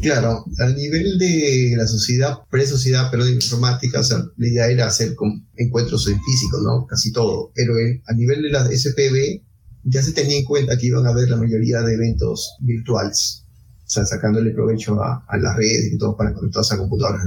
Claro, 0.00 0.44
a 0.58 0.68
nivel 0.70 1.18
de 1.18 1.74
la 1.76 1.86
sociedad, 1.86 2.38
pre-sociedad, 2.50 3.12
pero 3.12 3.24
de 3.24 3.30
informática, 3.30 4.00
o 4.00 4.04
sea, 4.04 4.18
la 4.36 4.48
idea 4.48 4.66
era 4.66 4.86
hacer 4.88 5.14
encuentros 5.56 6.08
en 6.08 6.20
físico, 6.20 6.58
¿no? 6.64 6.84
Casi 6.84 7.12
todo. 7.12 7.52
Pero 7.54 7.74
a 8.06 8.12
nivel 8.12 8.42
de 8.42 8.50
la 8.50 8.64
SPB, 8.64 9.42
ya 9.84 10.02
se 10.02 10.12
tenía 10.12 10.38
en 10.38 10.44
cuenta 10.44 10.76
que 10.76 10.86
iban 10.86 11.06
a 11.06 11.10
haber 11.10 11.30
la 11.30 11.36
mayoría 11.36 11.80
de 11.82 11.94
eventos 11.94 12.56
virtuales, 12.60 13.44
sacándole 13.86 14.50
provecho 14.50 15.00
a, 15.02 15.24
las 15.38 15.56
redes 15.56 15.92
y 15.92 15.98
todo 15.98 16.16
para 16.16 16.34
conectarse 16.34 16.74
a 16.74 16.78
computadoras. 16.78 17.24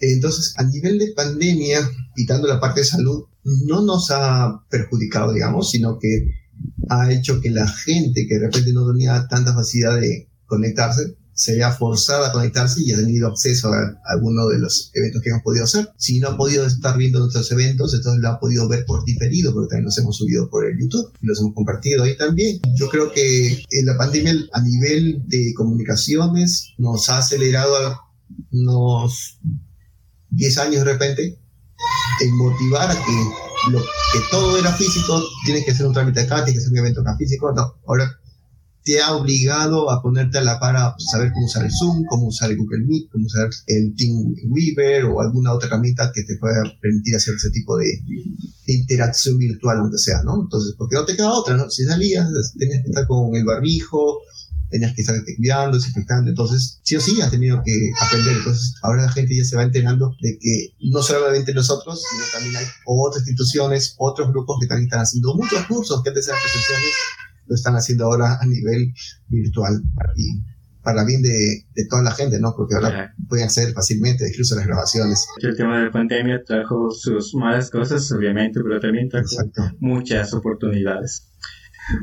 Entonces, 0.00 0.54
a 0.56 0.64
nivel 0.64 0.98
de 0.98 1.12
pandemia, 1.12 1.80
quitando 2.14 2.46
la 2.46 2.60
parte 2.60 2.80
de 2.80 2.86
salud, 2.86 3.24
no 3.66 3.82
nos 3.82 4.10
ha 4.10 4.62
perjudicado, 4.68 5.32
digamos, 5.32 5.70
sino 5.70 5.98
que 5.98 6.30
ha 6.88 7.12
hecho 7.12 7.40
que 7.40 7.50
la 7.50 7.66
gente 7.66 8.26
que 8.26 8.34
de 8.38 8.46
repente 8.46 8.72
no 8.72 8.90
tenía 8.90 9.26
tanta 9.28 9.54
facilidad 9.54 10.00
de 10.00 10.28
conectarse, 10.46 11.16
se 11.38 11.54
vea 11.54 11.70
forzada 11.70 12.28
a 12.28 12.32
conectarse 12.32 12.82
y 12.82 12.92
ha 12.92 12.96
tenido 12.96 13.28
acceso 13.28 13.72
a, 13.72 14.00
alguno 14.06 14.48
de 14.48 14.58
los 14.58 14.90
eventos 14.92 15.22
que 15.22 15.30
hemos 15.30 15.42
podido 15.42 15.64
hacer. 15.64 15.88
Si 15.96 16.18
no 16.18 16.30
ha 16.30 16.36
podido 16.36 16.66
estar 16.66 16.98
viendo 16.98 17.20
nuestros 17.20 17.52
eventos, 17.52 17.94
entonces 17.94 18.20
lo 18.20 18.28
ha 18.30 18.40
podido 18.40 18.68
ver 18.68 18.84
por 18.84 19.04
diferido, 19.04 19.54
porque 19.54 19.68
también 19.68 19.84
los 19.84 19.96
hemos 19.98 20.16
subido 20.16 20.50
por 20.50 20.66
el 20.66 20.76
YouTube 20.76 21.12
y 21.22 21.26
los 21.26 21.38
hemos 21.38 21.54
compartido 21.54 22.02
ahí 22.02 22.16
también. 22.16 22.58
Yo 22.74 22.88
creo 22.88 23.12
que 23.12 23.62
en 23.70 23.86
la 23.86 23.96
pandemia 23.96 24.34
a 24.52 24.60
nivel 24.62 25.22
de 25.28 25.54
comunicaciones 25.54 26.70
nos 26.76 27.08
ha 27.08 27.18
acelerado 27.18 27.76
a 27.76 28.00
unos 28.50 29.38
10 30.30 30.58
años 30.58 30.84
de 30.84 30.92
repente 30.92 31.38
en 32.20 32.36
motivar 32.36 32.90
a 32.90 32.94
que 32.94 33.70
lo 33.70 33.78
que 33.78 34.18
todo 34.28 34.58
era 34.58 34.72
físico, 34.72 35.22
tiene 35.44 35.64
que 35.64 35.72
ser 35.72 35.86
un 35.86 35.92
trámite 35.92 36.18
acá, 36.18 36.44
tiene 36.44 36.58
que 36.58 36.64
ser 36.64 36.72
un 36.72 36.78
evento 36.78 37.02
acá 37.02 37.16
físico, 37.16 37.52
no, 37.52 37.76
ahora 37.86 38.18
te 38.84 39.00
ha 39.00 39.14
obligado 39.14 39.90
a 39.90 40.00
ponerte 40.00 40.38
a 40.38 40.42
la 40.42 40.58
par 40.58 40.76
a 40.76 40.94
saber 40.98 41.30
cómo 41.32 41.46
usar 41.46 41.64
el 41.64 41.70
Zoom, 41.70 42.04
cómo 42.08 42.28
usar 42.28 42.50
el 42.50 42.56
Google 42.56 42.86
Meet, 42.86 43.10
cómo 43.10 43.26
usar 43.26 43.50
el 43.66 43.94
Weaver 44.48 45.04
o 45.04 45.20
alguna 45.20 45.52
otra 45.52 45.68
herramienta 45.68 46.10
que 46.14 46.22
te 46.22 46.36
pueda 46.38 46.62
permitir 46.80 47.16
hacer 47.16 47.34
ese 47.34 47.50
tipo 47.50 47.76
de, 47.76 47.86
interacción 48.66 49.38
virtual, 49.38 49.78
aunque 49.78 49.98
sea, 49.98 50.22
¿no? 50.24 50.42
Entonces, 50.42 50.74
porque 50.76 50.96
no 50.96 51.04
te 51.04 51.16
queda 51.16 51.32
otra, 51.32 51.56
¿no? 51.56 51.70
Si 51.70 51.84
salías, 51.84 52.28
tenías 52.58 52.82
que 52.82 52.88
estar 52.88 53.06
con 53.06 53.34
el 53.34 53.44
barbijo, 53.44 54.20
tenías 54.70 54.94
que 54.94 55.02
estar 55.02 55.16
cuidando, 55.36 55.76
desinfectando, 55.78 56.30
entonces 56.30 56.78
sí 56.82 56.96
o 56.96 57.00
sí 57.00 57.20
has 57.20 57.30
tenido 57.30 57.62
que 57.64 57.90
aprender, 58.00 58.36
entonces 58.36 58.74
ahora 58.82 59.02
la 59.02 59.12
gente 59.12 59.34
ya 59.36 59.44
se 59.44 59.56
va 59.56 59.62
enterando 59.62 60.14
de 60.20 60.38
que 60.38 60.74
no 60.80 61.02
solamente 61.02 61.54
nosotros, 61.54 62.02
sino 62.10 62.24
también 62.32 62.56
hay 62.56 62.66
otras 62.86 63.22
instituciones, 63.22 63.94
otros 63.98 64.28
grupos 64.28 64.58
que 64.60 64.66
también 64.66 64.86
están 64.86 65.00
haciendo 65.00 65.34
muchos 65.34 65.64
cursos 65.66 66.02
que 66.02 66.10
antes 66.10 66.28
eran 66.28 66.40
presenciales 66.40 66.94
lo 67.48 67.54
están 67.54 67.74
haciendo 67.74 68.04
ahora 68.04 68.38
a 68.40 68.46
nivel 68.46 68.92
virtual 69.28 69.82
y 70.16 70.42
para 70.82 71.04
bien 71.04 71.20
de, 71.20 71.66
de 71.74 71.86
toda 71.88 72.02
la 72.02 72.12
gente, 72.12 72.40
¿no? 72.40 72.54
Porque 72.56 72.76
ahora 72.76 73.14
pueden 73.28 73.44
acceder 73.44 73.74
fácilmente 73.74 74.26
incluso 74.26 74.54
a 74.54 74.58
las 74.58 74.66
grabaciones. 74.66 75.26
El 75.42 75.56
tema 75.56 75.78
de 75.78 75.84
la 75.86 75.90
pandemia 75.90 76.42
trajo 76.44 76.90
sus 76.90 77.34
malas 77.34 77.70
cosas, 77.70 78.10
obviamente, 78.12 78.60
pero 78.62 78.80
también 78.80 79.08
trajo 79.08 79.26
muchas 79.80 80.32
oportunidades. 80.32 81.28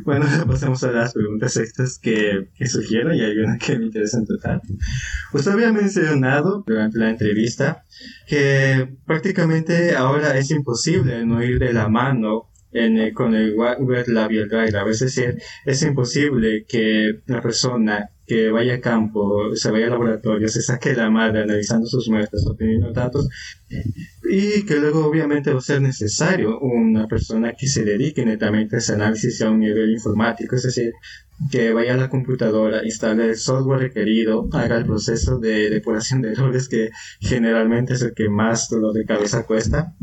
Bueno, 0.03 0.25
pasemos 0.47 0.83
a 0.83 0.91
las 0.91 1.13
preguntas 1.13 1.57
extras 1.57 1.99
que, 1.99 2.49
que 2.55 2.67
sugiero 2.67 3.13
y 3.13 3.21
hay 3.21 3.37
una 3.37 3.57
que 3.57 3.77
me 3.77 3.85
interesa 3.85 4.17
en 4.17 4.25
total. 4.25 4.61
Usted 5.33 5.51
había 5.51 5.71
mencionado 5.71 6.63
durante 6.65 6.97
la 6.99 7.09
entrevista 7.09 7.85
que 8.27 8.97
prácticamente 9.05 9.95
ahora 9.95 10.37
es 10.37 10.51
imposible 10.51 11.25
no 11.25 11.43
ir 11.43 11.59
de 11.59 11.73
la 11.73 11.87
mano 11.87 12.49
con 13.13 13.33
el 13.33 13.55
web 13.55 14.07
labial 14.07 14.49
driver. 14.49 14.87
Es 14.89 14.99
decir, 14.99 15.37
es 15.65 15.81
imposible 15.83 16.65
que 16.67 17.21
la 17.27 17.41
persona 17.41 18.09
que 18.25 18.49
vaya 18.49 18.75
a 18.75 18.81
campo, 18.81 19.55
se 19.55 19.69
vaya 19.71 19.85
al 19.85 19.91
laboratorio, 19.91 20.47
se 20.47 20.61
saque 20.61 20.93
la 20.93 21.09
madre 21.09 21.43
analizando 21.43 21.85
sus 21.85 22.09
muestras, 22.09 22.45
obteniendo 22.47 22.91
datos, 22.91 23.29
y 24.29 24.65
que 24.65 24.77
luego 24.77 25.05
obviamente 25.05 25.53
va 25.53 25.59
a 25.59 25.61
ser 25.61 25.81
necesario 25.81 26.59
una 26.59 27.07
persona 27.07 27.53
que 27.53 27.67
se 27.67 27.85
dedique 27.85 28.25
netamente 28.25 28.77
a 28.77 28.79
ese 28.79 28.93
análisis 28.93 29.41
a 29.41 29.51
un 29.51 29.59
nivel 29.59 29.91
informático, 29.91 30.55
es 30.55 30.63
decir, 30.63 30.91
que 31.51 31.71
vaya 31.73 31.93
a 31.93 31.97
la 31.97 32.09
computadora, 32.09 32.83
instale 32.83 33.29
el 33.29 33.35
software 33.35 33.79
requerido, 33.79 34.47
haga 34.53 34.77
el 34.77 34.85
proceso 34.85 35.37
de 35.37 35.69
depuración 35.69 36.21
de 36.21 36.31
errores 36.31 36.67
que 36.67 36.89
generalmente 37.19 37.93
es 37.93 38.01
el 38.01 38.13
que 38.15 38.29
más 38.29 38.69
dolor 38.69 38.93
de 38.93 39.05
cabeza 39.05 39.45
cuesta 39.45 39.93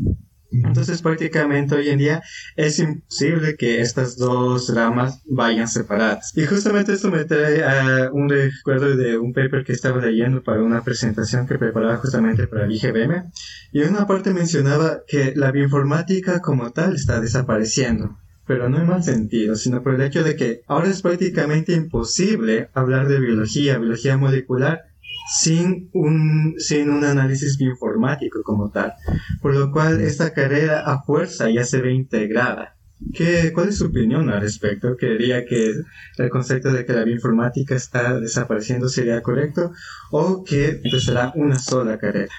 entonces 0.53 1.01
prácticamente 1.01 1.75
hoy 1.75 1.89
en 1.89 1.97
día 1.97 2.21
es 2.55 2.79
imposible 2.79 3.55
que 3.55 3.81
estas 3.81 4.17
dos 4.17 4.73
ramas 4.73 5.21
vayan 5.25 5.67
separadas. 5.67 6.31
Y 6.35 6.45
justamente 6.45 6.93
esto 6.93 7.09
me 7.09 7.25
trae 7.25 7.63
a 7.63 8.11
un 8.11 8.29
recuerdo 8.29 8.95
de 8.95 9.17
un 9.17 9.33
paper 9.33 9.63
que 9.63 9.73
estaba 9.73 9.99
leyendo 9.99 10.43
para 10.43 10.61
una 10.61 10.83
presentación 10.83 11.47
que 11.47 11.57
preparaba 11.57 11.97
justamente 11.97 12.47
para 12.47 12.65
el 12.65 12.71
IGBM. 12.71 13.31
Y 13.71 13.81
en 13.81 13.89
una 13.89 14.07
parte 14.07 14.33
mencionaba 14.33 15.01
que 15.07 15.33
la 15.35 15.51
bioinformática 15.51 16.41
como 16.41 16.71
tal 16.71 16.95
está 16.95 17.19
desapareciendo 17.19 18.17
pero 18.45 18.69
no 18.69 18.77
en 18.77 18.87
mal 18.87 19.03
sentido, 19.03 19.55
sino 19.55 19.81
por 19.81 19.95
el 19.95 20.01
hecho 20.01 20.23
de 20.23 20.35
que 20.35 20.63
ahora 20.67 20.89
es 20.89 21.01
prácticamente 21.01 21.73
imposible 21.73 22.69
hablar 22.73 23.07
de 23.07 23.19
biología, 23.19 23.77
biología 23.77 24.17
molecular, 24.17 24.81
sin 25.27 25.89
un, 25.93 26.55
sin 26.57 26.89
un 26.89 27.03
análisis 27.03 27.57
bioinformático 27.57 28.41
como 28.43 28.69
tal, 28.69 28.93
por 29.41 29.55
lo 29.55 29.71
cual 29.71 30.01
esta 30.01 30.33
carrera 30.33 30.81
a 30.81 31.03
fuerza 31.03 31.49
ya 31.49 31.63
se 31.63 31.81
ve 31.81 31.93
integrada. 31.93 32.75
¿Qué, 33.13 33.51
¿Cuál 33.53 33.69
es 33.69 33.77
su 33.77 33.87
opinión 33.87 34.29
al 34.29 34.41
respecto? 34.41 34.95
¿Creería 34.95 35.45
que 35.45 35.73
el 36.17 36.29
concepto 36.29 36.71
de 36.71 36.85
que 36.85 36.93
la 36.93 37.03
bioinformática 37.03 37.75
está 37.75 38.19
desapareciendo 38.19 38.87
sería 38.87 39.21
correcto 39.21 39.71
o 40.11 40.43
que 40.43 40.79
empezará 40.83 41.33
una 41.35 41.59
sola 41.59 41.97
carrera? 41.97 42.31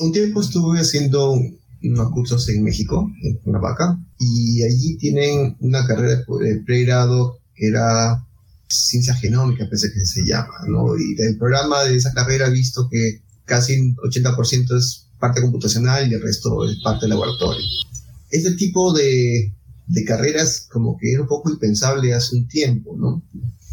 Un 0.00 0.12
tiempo 0.12 0.40
estuve 0.40 0.80
haciendo 0.80 1.34
unos 1.82 2.10
cursos 2.12 2.48
en 2.48 2.62
México, 2.62 3.10
en 3.22 3.38
Cuernavaca, 3.38 3.98
y 4.18 4.62
allí 4.62 4.96
tienen 4.98 5.56
una 5.60 5.86
carrera 5.86 6.16
de 6.16 6.62
pregrado 6.64 7.38
que 7.54 7.68
era 7.68 8.24
ciencia 8.72 9.14
genómica, 9.14 9.68
pensé 9.68 9.92
que 9.92 10.04
se 10.04 10.24
llama, 10.24 10.54
¿no? 10.66 10.96
Y 10.96 11.14
del 11.14 11.36
programa 11.36 11.84
de 11.84 11.96
esa 11.96 12.12
carrera 12.12 12.48
he 12.48 12.52
visto 12.52 12.88
que 12.88 13.22
casi 13.44 13.94
80% 13.94 14.76
es 14.76 15.06
parte 15.18 15.40
computacional 15.40 16.10
y 16.10 16.14
el 16.14 16.22
resto 16.22 16.68
es 16.68 16.76
parte 16.82 17.08
laboratorio. 17.08 17.64
Este 18.30 18.52
tipo 18.52 18.92
de, 18.92 19.52
de 19.86 20.04
carreras 20.04 20.66
como 20.70 20.96
que 20.96 21.12
era 21.12 21.22
un 21.22 21.28
poco 21.28 21.50
impensable 21.50 22.14
hace 22.14 22.36
un 22.36 22.48
tiempo, 22.48 22.96
¿no? 22.96 23.22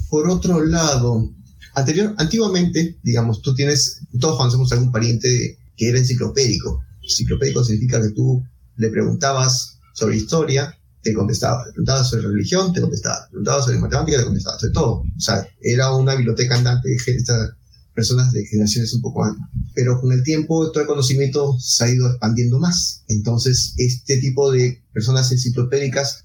Por 0.09 0.29
otro 0.29 0.63
lado, 0.63 1.33
anterior, 1.75 2.15
antiguamente, 2.17 2.97
digamos, 3.03 3.41
tú 3.41 3.53
tienes, 3.53 4.01
todos 4.19 4.37
conocemos 4.37 4.71
a 4.71 4.75
algún 4.75 4.91
pariente 4.91 5.57
que 5.77 5.89
era 5.89 5.99
enciclopédico. 5.99 6.83
Enciclopédico 7.03 7.63
significa 7.63 8.01
que 8.01 8.09
tú 8.09 8.43
le 8.75 8.89
preguntabas 8.89 9.79
sobre 9.93 10.17
historia 10.17 10.78
te 11.01 11.13
contestaba. 11.13 11.65
Te 11.65 11.71
preguntaba 11.71 12.03
sobre 12.03 12.27
religión, 12.27 12.73
te 12.73 12.81
contestaba. 12.81 13.25
Te 13.25 13.29
preguntaba 13.29 13.63
sobre 13.63 13.79
matemática, 13.79 14.17
te 14.17 14.25
contestaba. 14.25 14.59
Sobre 14.59 14.73
todo. 14.73 14.91
O 15.01 15.19
sea, 15.19 15.47
era 15.61 15.95
una 15.95 16.15
biblioteca 16.15 16.55
andante 16.55 16.89
de 16.89 16.95
estas 16.95 17.51
personas 17.99 18.31
de 18.31 18.45
generaciones 18.45 18.93
un 18.93 19.01
poco 19.01 19.25
antes. 19.25 19.45
Pero 19.75 19.99
con 19.99 20.11
el 20.11 20.23
tiempo 20.23 20.71
todo 20.71 20.81
el 20.81 20.87
conocimiento 20.87 21.57
se 21.59 21.83
ha 21.83 21.89
ido 21.89 22.09
expandiendo 22.09 22.59
más. 22.59 23.03
Entonces, 23.07 23.73
este 23.77 24.17
tipo 24.17 24.51
de 24.51 24.81
personas 24.93 25.31
enciclopédicas 25.31 26.21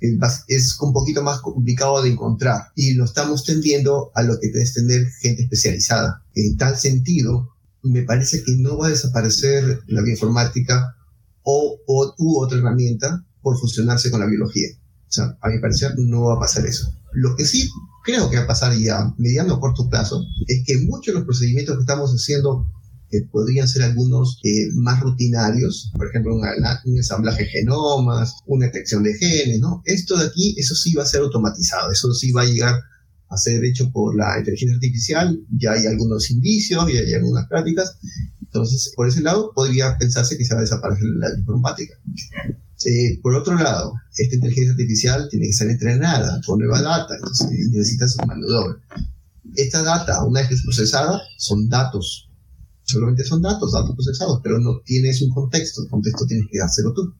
es, 0.48 0.78
un 0.80 0.92
poquito 0.92 1.22
más 1.22 1.40
complicado 1.40 2.02
de 2.02 2.10
encontrar. 2.10 2.68
Y 2.76 2.94
lo 2.94 3.04
estamos 3.04 3.44
tendiendo 3.44 4.12
a 4.14 4.22
lo 4.22 4.38
que 4.38 4.48
es 4.54 4.74
tener 4.74 5.06
gente 5.20 5.42
especializada. 5.42 6.22
En 6.34 6.56
tal 6.56 6.76
sentido, 6.76 7.50
me 7.82 8.02
parece 8.02 8.42
que 8.44 8.52
no 8.56 8.78
va 8.78 8.86
a 8.86 8.90
desaparecer 8.90 9.80
la 9.88 10.02
bioinformática 10.02 10.96
o, 11.42 11.78
o 11.86 12.14
u 12.18 12.40
otra 12.40 12.58
herramienta 12.58 13.24
por 13.45 13.57
fusionarse 13.59 14.11
con 14.11 14.18
la 14.18 14.26
biología. 14.26 14.68
O 15.09 15.12
sea, 15.12 15.38
a 15.40 15.49
mi 15.49 15.61
parecer 15.61 15.92
no 15.99 16.22
va 16.22 16.34
a 16.34 16.40
pasar 16.40 16.66
eso. 16.66 16.92
Lo 17.12 17.36
que 17.36 17.45
sí 17.45 17.70
creo 18.03 18.28
que 18.28 18.38
va 18.38 18.42
a 18.42 18.49
pasar 18.49 18.76
ya 18.76 18.99
a 18.99 19.14
mediano 19.18 19.61
corto 19.61 19.88
plazo 19.88 20.24
es 20.49 20.64
que 20.66 20.78
muchos 20.86 21.14
de 21.14 21.20
los 21.20 21.24
procedimientos 21.24 21.76
que 21.76 21.82
estamos 21.82 22.11
haciendo 22.11 22.66
que 23.11 23.20
podrían 23.30 23.68
ser 23.68 23.82
algunos 23.82 24.40
eh, 24.42 24.70
más 24.74 25.01
rutinarios, 25.01 25.92
por 25.95 26.09
ejemplo, 26.09 26.34
un, 26.34 26.42
ensamblaje 26.97 27.45
de 27.45 27.51
genomas, 27.51 28.34
una 28.47 28.66
detección 28.66 29.05
de 29.05 29.14
genes, 29.14 29.61
¿no? 29.61 29.82
Esto 29.84 30.18
de 30.18 30.26
aquí, 30.26 30.57
eso 30.59 30.74
sí 30.74 30.95
va 30.95 31.05
a 31.05 31.07
ser 31.07 31.20
automatizado, 31.20 31.92
eso 31.92 32.12
sí 32.14 32.32
va 32.32 32.42
a 32.42 32.47
llegar 32.47 32.80
a 33.28 33.36
ser 33.36 33.64
hecho 33.64 33.92
por 33.92 34.16
la 34.16 34.38
inteligencia 34.38 34.74
artificial, 34.74 35.38
ya 35.57 35.72
hay 35.72 35.86
algunos 35.86 36.30
indicios, 36.30 36.92
ya 36.92 37.01
hay 37.01 37.14
algunas 37.14 37.47
prácticas, 37.47 37.97
entonces, 38.55 38.92
por 38.95 39.09
ese 39.09 39.20
lado, 39.20 39.51
podría 39.53 39.99
pensarse 39.99 40.38
que 40.38 40.45
se 40.45 40.55
va 40.55 40.61
a 40.61 40.62
desaparecer 40.62 41.09
la 41.16 41.28
informática. 41.36 41.95
Eh, 42.85 43.18
por 43.22 43.35
otro 43.35 43.55
lado, 43.55 43.95
esta 44.16 44.35
inteligencia 44.35 44.72
artificial 44.72 45.28
tiene 45.30 45.47
que 45.47 45.53
ser 45.53 45.70
entrenada 45.70 46.41
con 46.47 46.59
nueva 46.59 46.82
data, 46.82 47.14
entonces 47.14 47.49
necesita 47.70 48.07
su 48.07 48.18
mano 48.26 48.47
doble. 48.47 48.78
Esta 49.57 49.82
data, 49.82 50.24
una 50.24 50.41
vez 50.41 50.49
que 50.49 50.55
es 50.55 50.62
procesada, 50.62 51.20
son 51.39 51.68
datos. 51.68 52.28
Solamente 52.82 53.24
son 53.24 53.41
datos, 53.41 53.72
datos 53.72 53.95
procesados, 53.95 54.41
pero 54.43 54.59
no 54.59 54.80
tienes 54.85 55.22
un 55.22 55.30
contexto. 55.30 55.82
El 55.82 55.89
contexto 55.89 56.26
tienes 56.26 56.47
que 56.51 56.61
hacerlo 56.61 56.93
tú. 56.93 57.14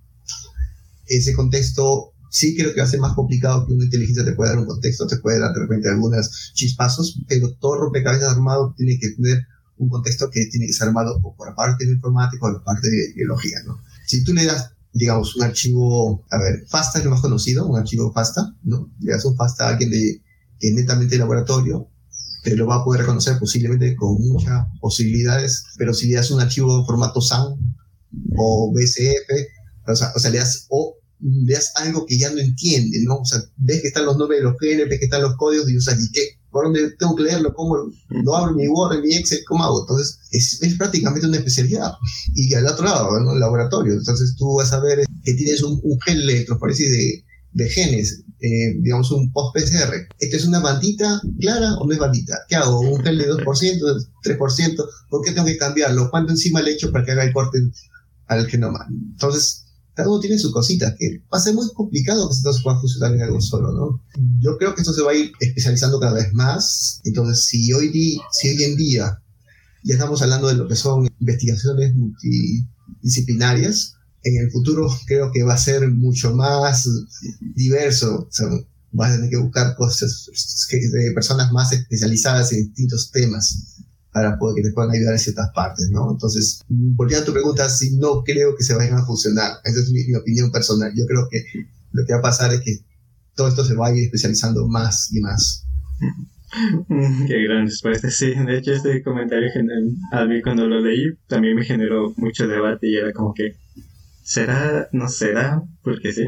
Ese 1.07 1.33
contexto 1.33 2.13
sí 2.35 2.57
creo 2.57 2.75
que 2.75 2.87
ser 2.87 3.01
más 3.01 3.15
complicado 3.15 3.65
que 3.67 3.73
una 3.73 3.85
inteligencia 3.85 4.25
te 4.25 4.33
pueda 4.33 4.51
dar 4.51 4.59
un 4.59 4.67
contexto, 4.67 5.07
te 5.07 5.19
puede 5.19 5.39
dar 5.39 5.55
de 5.55 5.61
repente 5.61 5.89
algunos 5.89 6.53
chispazos, 6.53 7.21
pero 7.29 7.53
todo 7.55 7.77
rompecabezas 7.77 8.33
armado 8.33 8.75
tiene 8.77 8.99
que 8.99 9.11
tener 9.11 9.47
un 9.77 9.89
contexto 9.89 10.29
que 10.31 10.47
tiene 10.47 10.67
que 10.67 10.73
ser 10.73 10.89
armado 10.89 11.21
por 11.23 11.49
la 11.49 11.55
parte 11.55 11.87
de 11.87 11.93
informática 11.93 12.39
o 12.45 12.51
por 12.51 12.55
la 12.55 12.65
parte 12.65 12.91
de 12.91 13.13
biología, 13.15 13.59
¿no? 13.65 13.81
Si 14.07 14.25
tú 14.25 14.35
le 14.35 14.45
das 14.45 14.74
digamos, 14.95 15.35
un 15.37 15.43
archivo, 15.43 16.25
a 16.31 16.39
ver, 16.39 16.65
FASTA 16.69 17.01
es 17.01 17.05
lo 17.05 17.11
más 17.11 17.21
conocido, 17.21 17.67
un 17.67 17.77
archivo 17.77 18.13
FASTA, 18.13 18.55
¿no? 18.63 18.91
Le 19.01 19.13
das 19.13 19.25
un 19.25 19.37
FASTA 19.37 19.67
a 19.67 19.71
alguien 19.71 19.91
de, 19.91 20.23
que 20.59 20.69
es 20.69 20.75
netamente 20.75 21.19
laboratorio, 21.19 21.91
te 22.45 22.57
lo 22.57 22.67
va 22.67 22.77
a 22.77 22.85
poder 22.85 23.01
reconocer 23.01 23.39
posiblemente 23.39 23.97
con 23.97 24.21
muchas 24.21 24.67
posibilidades, 24.81 25.65
pero 25.79 25.93
si 25.93 26.09
le 26.09 26.17
das 26.17 26.31
un 26.31 26.41
archivo 26.41 26.79
en 26.79 26.87
formato 26.87 27.21
SAM 27.21 27.55
o 28.37 28.73
BCF, 28.73 29.89
o 29.89 29.97
sea, 29.97 30.13
o 30.15 30.19
sea 30.19 30.31
le 30.31 30.39
das, 30.39 30.67
o 30.69 30.97
le 31.21 31.55
das 31.55 31.73
algo 31.77 32.07
que 32.07 32.19
ya 32.19 32.31
no 32.31 32.39
entiende, 32.39 32.99
¿no? 33.05 33.17
O 33.17 33.25
sea, 33.25 33.41
ves 33.57 33.81
que 33.81 33.89
están 33.89 34.05
los 34.05 34.17
nombres 34.17 34.41
de 34.41 34.45
los 34.45 34.57
genes, 34.61 34.89
ves 34.89 34.99
que 35.01 35.07
están 35.07 35.23
los 35.23 35.37
códigos 35.37 35.69
y, 35.69 35.81
sea, 35.81 35.95
¿y 35.95 36.11
qué? 36.13 36.39
¿Por 36.55 36.67
dónde 36.67 36.93
tengo 36.93 37.17
que 37.17 37.25
leerlo? 37.25 37.53
¿Cómo 37.53 37.91
lo 38.09 38.37
abro 38.37 38.55
mi 38.55 38.69
Word, 38.69 39.03
mi 39.03 39.13
Excel? 39.13 39.41
¿Cómo 39.49 39.65
hago? 39.65 39.81
Entonces, 39.81 40.21
es, 40.31 40.63
es 40.63 40.75
prácticamente 40.77 41.27
una 41.27 41.39
especialidad. 41.39 41.91
Y 42.33 42.55
al 42.55 42.69
otro 42.69 42.85
lado, 42.85 43.21
¿no? 43.21 43.33
El 43.33 43.41
laboratorio. 43.41 43.95
Entonces, 43.95 44.37
tú 44.39 44.55
vas 44.55 44.73
a 44.73 44.79
ver 44.79 45.05
que 45.25 45.35
tienes 45.35 45.65
un, 45.65 45.81
un 45.83 46.01
gen 46.03 46.19
electroforesis 46.19 46.89
de, 46.89 47.25
de 47.55 47.69
genes, 47.69 48.23
eh, 48.41 48.75
digamos 48.79 49.11
un 49.11 49.33
post-PCR. 49.33 50.07
¿Esta 50.21 50.37
es 50.37 50.47
una 50.47 50.61
bandita 50.61 51.21
clara 51.41 51.75
o 51.81 51.87
no 51.87 51.93
es 51.93 51.99
bandita? 51.99 52.39
¿Qué 52.49 52.55
hago? 52.55 52.79
¿Un 52.79 53.03
gel 53.03 53.19
de 53.19 53.33
2%, 53.33 54.09
3%? 54.23 54.89
¿Por 55.11 55.25
qué 55.25 55.33
tengo 55.33 55.49
que 55.49 55.57
cambiarlo? 55.57 56.09
¿Cuánto 56.09 56.31
encima 56.31 56.63
le 56.63 56.71
echo 56.71 56.93
para 56.93 57.05
que 57.05 57.11
haga 57.11 57.25
el 57.25 57.33
corte 57.33 57.59
al 58.29 58.47
genoma? 58.47 58.87
Entonces, 58.91 59.64
cada 59.95 60.11
uno 60.11 60.21
tiene 60.21 60.39
sus 60.39 60.53
cositas, 60.53 60.95
que 60.99 61.23
va 61.33 61.39
a 61.39 61.41
ser 61.41 61.55
muy 61.55 61.67
complicado 61.73 62.29
que 62.29 62.35
se 62.35 62.63
pueda 62.63 62.81
funcionar 62.81 63.15
en 63.15 63.23
algo 63.23 63.41
solo, 63.41 63.73
¿no? 63.73 64.03
Yo 64.41 64.57
creo 64.59 64.75
que 64.75 64.81
esto 64.81 64.93
se 64.93 65.03
va 65.03 65.13
a 65.13 65.17
ir 65.17 65.33
especializando 65.41 66.01
cada 66.01 66.15
vez 66.15 66.33
más. 66.33 67.01
Entonces, 67.05 67.47
si 67.47 67.73
hoy, 67.73 68.21
si 68.33 68.49
hoy 68.49 68.65
en 68.65 68.77
día 68.77 69.23
ya 69.85 69.95
estamos 69.95 70.21
hablando 70.23 70.49
de 70.49 70.55
lo 70.55 70.67
que 70.67 70.77
son 70.77 71.07
investigaciones 71.21 71.95
multidisciplinarias, 71.95 73.95
en 74.25 74.39
el 74.39 74.51
futuro 74.51 74.89
creo 75.07 75.31
que 75.31 75.43
va 75.43 75.55
a 75.55 75.59
ser 75.59 75.89
mucho 75.91 76.35
más 76.35 76.89
diverso. 77.55 78.27
O 78.29 78.33
sea, 78.33 78.47
a 78.47 79.13
tener 79.13 79.31
que 79.31 79.39
buscar 79.39 79.77
cosas 79.77 80.29
de 80.71 81.13
personas 81.13 81.53
más 81.53 81.73
especializadas 81.73 82.53
en 82.53 82.65
distintos 82.65 83.11
temas 83.11 83.74
para 84.15 84.39
poder 84.39 84.55
que 84.55 84.69
te 84.69 84.73
puedan 84.73 84.93
ayudar 84.93 85.15
en 85.15 85.19
ciertas 85.19 85.51
partes, 85.53 85.91
¿no? 85.91 86.13
Entonces, 86.13 86.63
volviendo 86.69 87.25
a 87.25 87.27
tu 87.27 87.33
pregunta, 87.33 87.69
si 87.69 87.97
no 87.97 88.23
creo 88.23 88.55
que 88.57 88.63
se 88.63 88.77
vayan 88.77 88.97
a 88.97 89.05
funcionar. 89.05 89.55
Esa 89.65 89.81
es 89.81 89.91
mi, 89.91 90.15
opinión 90.15 90.53
personal. 90.53 90.93
Yo 90.97 91.05
creo 91.07 91.27
que 91.29 91.45
lo 91.91 92.07
que 92.07 92.13
va 92.13 92.21
a 92.21 92.23
pasar 92.23 92.55
es 92.55 92.61
que 92.61 92.79
todo 93.35 93.49
esto 93.49 93.65
se 93.65 93.75
va 93.75 93.89
a 93.89 93.93
ir 93.93 94.05
especializando 94.05 94.69
más 94.69 95.13
y 95.13 95.21
más. 95.21 95.67
Qué 97.27 97.43
gran 97.43 97.67
respuesta, 97.67 98.09
sí. 98.09 98.33
De 98.47 98.59
hecho, 98.59 98.73
este 98.73 99.03
comentario 99.03 99.49
a 100.13 100.25
mí 100.27 100.41
cuando 100.43 100.69
lo 100.69 100.81
leí 100.81 101.17
también 101.27 101.57
me 101.57 101.65
generó 101.65 102.15
mucho 102.17 102.47
debate 102.47 102.87
y 102.87 102.95
era 102.95 103.13
como 103.13 103.35
que 103.35 103.57
será, 104.25 104.89
no 104.93 105.09
será, 105.09 105.63
porque 105.83 106.13
sí. 106.13 106.27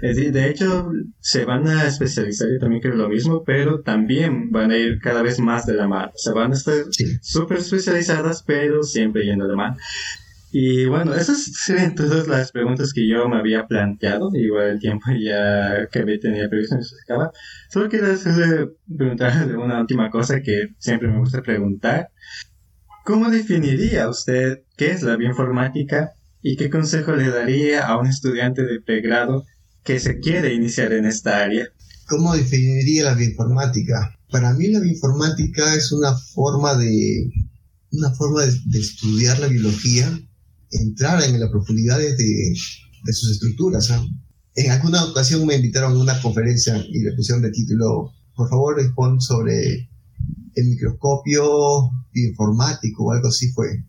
de 0.00 0.48
hecho, 0.48 0.90
se 1.20 1.44
van 1.44 1.68
a 1.68 1.86
especializar, 1.86 2.48
yo 2.50 2.58
también 2.58 2.80
creo 2.80 2.96
lo 2.96 3.08
mismo, 3.08 3.44
pero 3.44 3.82
también 3.82 4.50
van 4.50 4.70
a 4.70 4.78
ir 4.78 4.98
cada 5.00 5.22
vez 5.22 5.38
más 5.38 5.66
de 5.66 5.74
la 5.74 5.86
mano. 5.86 6.10
O 6.14 6.18
sea, 6.18 6.32
van 6.32 6.52
a 6.52 6.54
estar 6.54 6.74
súper 7.20 7.58
especializadas, 7.58 8.42
pero 8.42 8.82
siempre 8.82 9.24
yendo 9.24 9.46
de 9.46 9.56
mano. 9.56 9.76
Y 10.56 10.86
bueno, 10.86 11.14
esas 11.14 11.44
serían 11.44 11.94
todas 11.94 12.28
las 12.28 12.50
preguntas 12.52 12.92
que 12.94 13.06
yo 13.06 13.28
me 13.28 13.36
había 13.36 13.66
planteado. 13.66 14.30
Igual 14.34 14.70
el 14.70 14.78
tiempo 14.78 15.06
ya 15.20 15.86
que 15.90 15.98
había 15.98 16.18
tenido 16.18 16.48
previsto 16.48 16.80
se 16.80 16.96
acaba. 17.02 17.30
Solo 17.68 17.88
quiero 17.90 18.06
hacerle 18.06 18.68
preguntar 18.96 19.54
una 19.56 19.80
última 19.80 20.10
cosa 20.10 20.40
que 20.40 20.68
siempre 20.78 21.08
me 21.08 21.18
gusta 21.18 21.42
preguntar. 21.42 22.08
¿Cómo 23.04 23.30
definiría 23.30 24.08
usted 24.08 24.62
qué 24.76 24.92
es 24.92 25.02
la 25.02 25.16
bioinformática 25.16 26.14
¿Y 26.46 26.56
qué 26.56 26.68
consejo 26.68 27.16
le 27.16 27.30
daría 27.30 27.86
a 27.86 27.98
un 27.98 28.06
estudiante 28.06 28.64
de 28.64 28.78
pregrado 28.78 29.46
que 29.82 29.98
se 29.98 30.18
quiere 30.18 30.52
iniciar 30.52 30.92
en 30.92 31.06
esta 31.06 31.42
área? 31.42 31.68
¿Cómo 32.06 32.36
definiría 32.36 33.04
la 33.04 33.14
bioinformática? 33.14 34.18
Para 34.30 34.52
mí 34.52 34.66
la 34.66 34.80
bioinformática 34.80 35.74
es 35.74 35.90
una 35.90 36.14
forma 36.34 36.74
de, 36.74 37.30
una 37.92 38.10
forma 38.10 38.42
de, 38.42 38.78
estudiar 38.78 39.38
la 39.38 39.46
biología, 39.46 40.20
entrar 40.70 41.24
en 41.24 41.40
las 41.40 41.48
profundidades 41.48 42.18
de, 42.18 42.52
de 43.04 43.12
sus 43.14 43.30
estructuras. 43.30 43.90
¿ah? 43.92 44.04
En 44.54 44.70
alguna 44.70 45.02
ocasión 45.02 45.46
me 45.46 45.56
invitaron 45.56 45.94
a 45.94 45.98
una 45.98 46.20
conferencia 46.20 46.76
y 46.76 47.04
le 47.04 47.14
pusieron 47.14 47.42
de 47.42 47.52
título, 47.52 48.12
por 48.36 48.50
favor, 48.50 48.76
respond 48.76 49.18
sobre 49.18 49.88
el 50.56 50.66
microscopio 50.66 51.88
informático 52.12 53.04
o 53.06 53.12
algo 53.12 53.28
así 53.28 53.50
fue. 53.52 53.82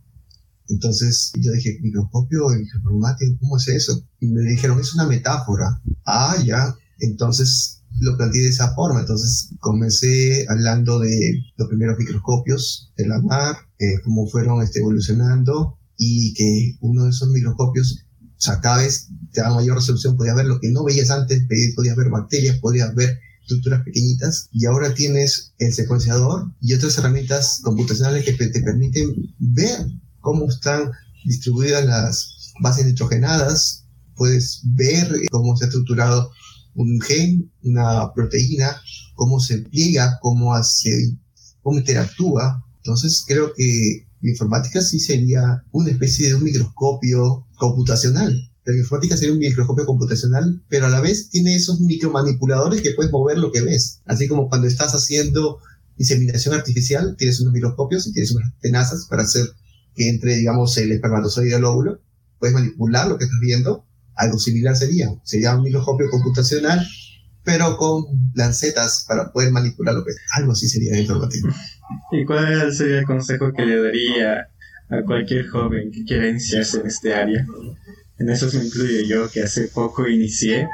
Entonces 0.70 1.32
yo 1.39 1.51
dije, 1.51 1.80
microscopio 1.82 2.55
informático, 2.57 3.38
¿cómo 3.39 3.57
es 3.57 3.68
eso? 3.68 4.03
Y 4.20 4.28
me 4.28 4.41
dijeron, 4.41 4.80
es 4.80 4.93
una 4.93 5.07
metáfora. 5.07 5.82
Ah, 6.05 6.36
ya. 6.43 6.76
Entonces 6.99 7.84
lo 7.99 8.18
planteé 8.18 8.43
de 8.43 8.49
esa 8.49 8.74
forma. 8.74 9.01
Entonces 9.01 9.49
comencé 9.59 10.45
hablando 10.49 10.99
de 10.99 11.43
los 11.57 11.68
primeros 11.68 11.97
microscopios 11.97 12.91
de 12.97 13.07
la 13.07 13.22
mar, 13.22 13.55
eh, 13.80 13.99
cómo 14.03 14.28
fueron 14.28 14.61
este, 14.61 14.80
evolucionando 14.80 15.78
y 15.97 16.34
que 16.34 16.78
uno 16.82 17.05
de 17.05 17.09
esos 17.11 17.30
microscopios, 17.30 18.05
o 18.22 18.41
sea, 18.41 18.59
cada 18.59 18.80
vez 18.80 19.07
te 19.32 19.41
da 19.41 19.53
mayor 19.53 19.78
resolución, 19.78 20.18
podías 20.18 20.36
ver 20.36 20.45
lo 20.45 20.59
que 20.59 20.72
no 20.72 20.84
veías 20.84 21.09
antes, 21.09 21.45
podías 21.76 21.95
ver 21.95 22.09
bacterias, 22.09 22.59
podías 22.59 22.93
ver 22.95 23.20
estructuras 23.41 23.84
pequeñitas 23.84 24.49
y 24.51 24.66
ahora 24.66 24.93
tienes 24.93 25.53
el 25.59 25.72
secuenciador 25.72 26.51
y 26.61 26.74
otras 26.74 26.97
herramientas 26.97 27.59
computacionales 27.63 28.26
que 28.26 28.34
te 28.34 28.61
permiten 28.61 29.13
ver 29.38 29.86
cómo 30.26 30.49
están 30.49 30.91
distribuidas 31.23 31.86
las 31.86 32.53
bases 32.59 32.86
nitrogenadas, 32.86 33.86
puedes 34.15 34.61
ver 34.63 35.07
cómo 35.32 35.55
se 35.55 35.65
ha 35.65 35.67
estructurado 35.67 36.32
un 36.73 36.99
gen, 36.99 37.51
una 37.63 38.11
proteína, 38.13 38.82
cómo 39.13 39.39
se 39.39 39.59
pliega, 39.59 40.17
cómo 40.21 40.55
hace, 40.55 41.15
cómo 41.61 41.78
interactúa. 41.78 42.65
Entonces 42.78 43.23
creo 43.28 43.53
que 43.55 44.07
la 44.21 44.32
informática 44.32 44.82
sí 44.82 44.99
sería 44.99 45.63
una 45.71 45.91
especie 45.91 46.30
de 46.30 46.36
un 46.36 46.43
microscopio 46.43 47.45
computacional. 47.57 48.51
La 48.65 48.76
informática 48.76 49.15
sería 49.15 49.34
un 49.34 49.39
microscopio 49.39 49.86
computacional, 49.86 50.63
pero 50.69 50.88
a 50.88 50.89
la 50.89 51.01
vez 51.01 51.30
tiene 51.30 51.55
esos 51.55 51.82
micromanipuladores 51.82 52.82
que 52.82 52.91
puedes 52.95 53.11
mover 53.11 53.38
lo 53.38 53.51
que 53.51 53.61
ves. 53.61 54.01
Así 54.05 54.28
como 54.28 54.49
cuando 54.49 54.67
estás 54.67 54.95
haciendo 54.95 55.59
inseminación 55.97 56.55
artificial, 56.55 57.15
tienes 57.15 57.39
unos 57.41 57.53
microscopios 57.53 58.07
y 58.07 58.11
tienes 58.11 58.32
unas 58.32 58.51
tenazas 58.59 59.05
para 59.05 59.21
hacer 59.21 59.53
que 59.96 60.10
entre, 60.10 60.36
digamos, 60.36 60.78
el 60.78 60.91
espermatozoide 60.91 61.52
y 61.52 61.54
el 61.54 61.66
óvulo. 61.66 62.02
Puedes 62.39 62.54
manipular 62.54 63.08
lo 63.08 63.18
que 63.18 63.24
estás 63.24 63.39
viendo 63.39 63.86
algo 64.16 64.39
similar 64.39 64.76
sería. 64.76 65.10
Sería 65.24 65.56
un 65.56 65.64
microscopio 65.64 66.10
computacional, 66.10 66.86
pero 67.43 67.78
con 67.78 68.06
lancetas 68.34 69.06
para 69.08 69.32
poder 69.32 69.52
manipular 69.52 69.93
lo 69.93 70.04
que 70.04 70.12
algo 70.36 70.54
así 70.54 70.68
sería 70.68 71.00
informático. 71.00 71.50
¿Y 72.12 72.26
cuál 72.26 72.74
sería 72.74 73.00
el 73.00 73.06
consejo 73.06 73.52
que 73.54 73.66
le 73.66 73.82
daría 73.82 74.48
a 74.89 75.04
cualquier 75.06 75.48
joven 75.48 75.91
que 75.91 76.04
quiera 76.04 76.28
iniciarse 76.28 76.80
en 76.80 76.88
este 76.88 77.14
área? 77.14 77.46
En 78.18 78.30
eso 78.30 78.48
me 78.54 78.66
incluyo 78.66 79.02
yo, 79.08 79.30
que 79.30 79.43
hace 79.43 79.68
poco 79.68 80.08
inicié. 80.08 80.68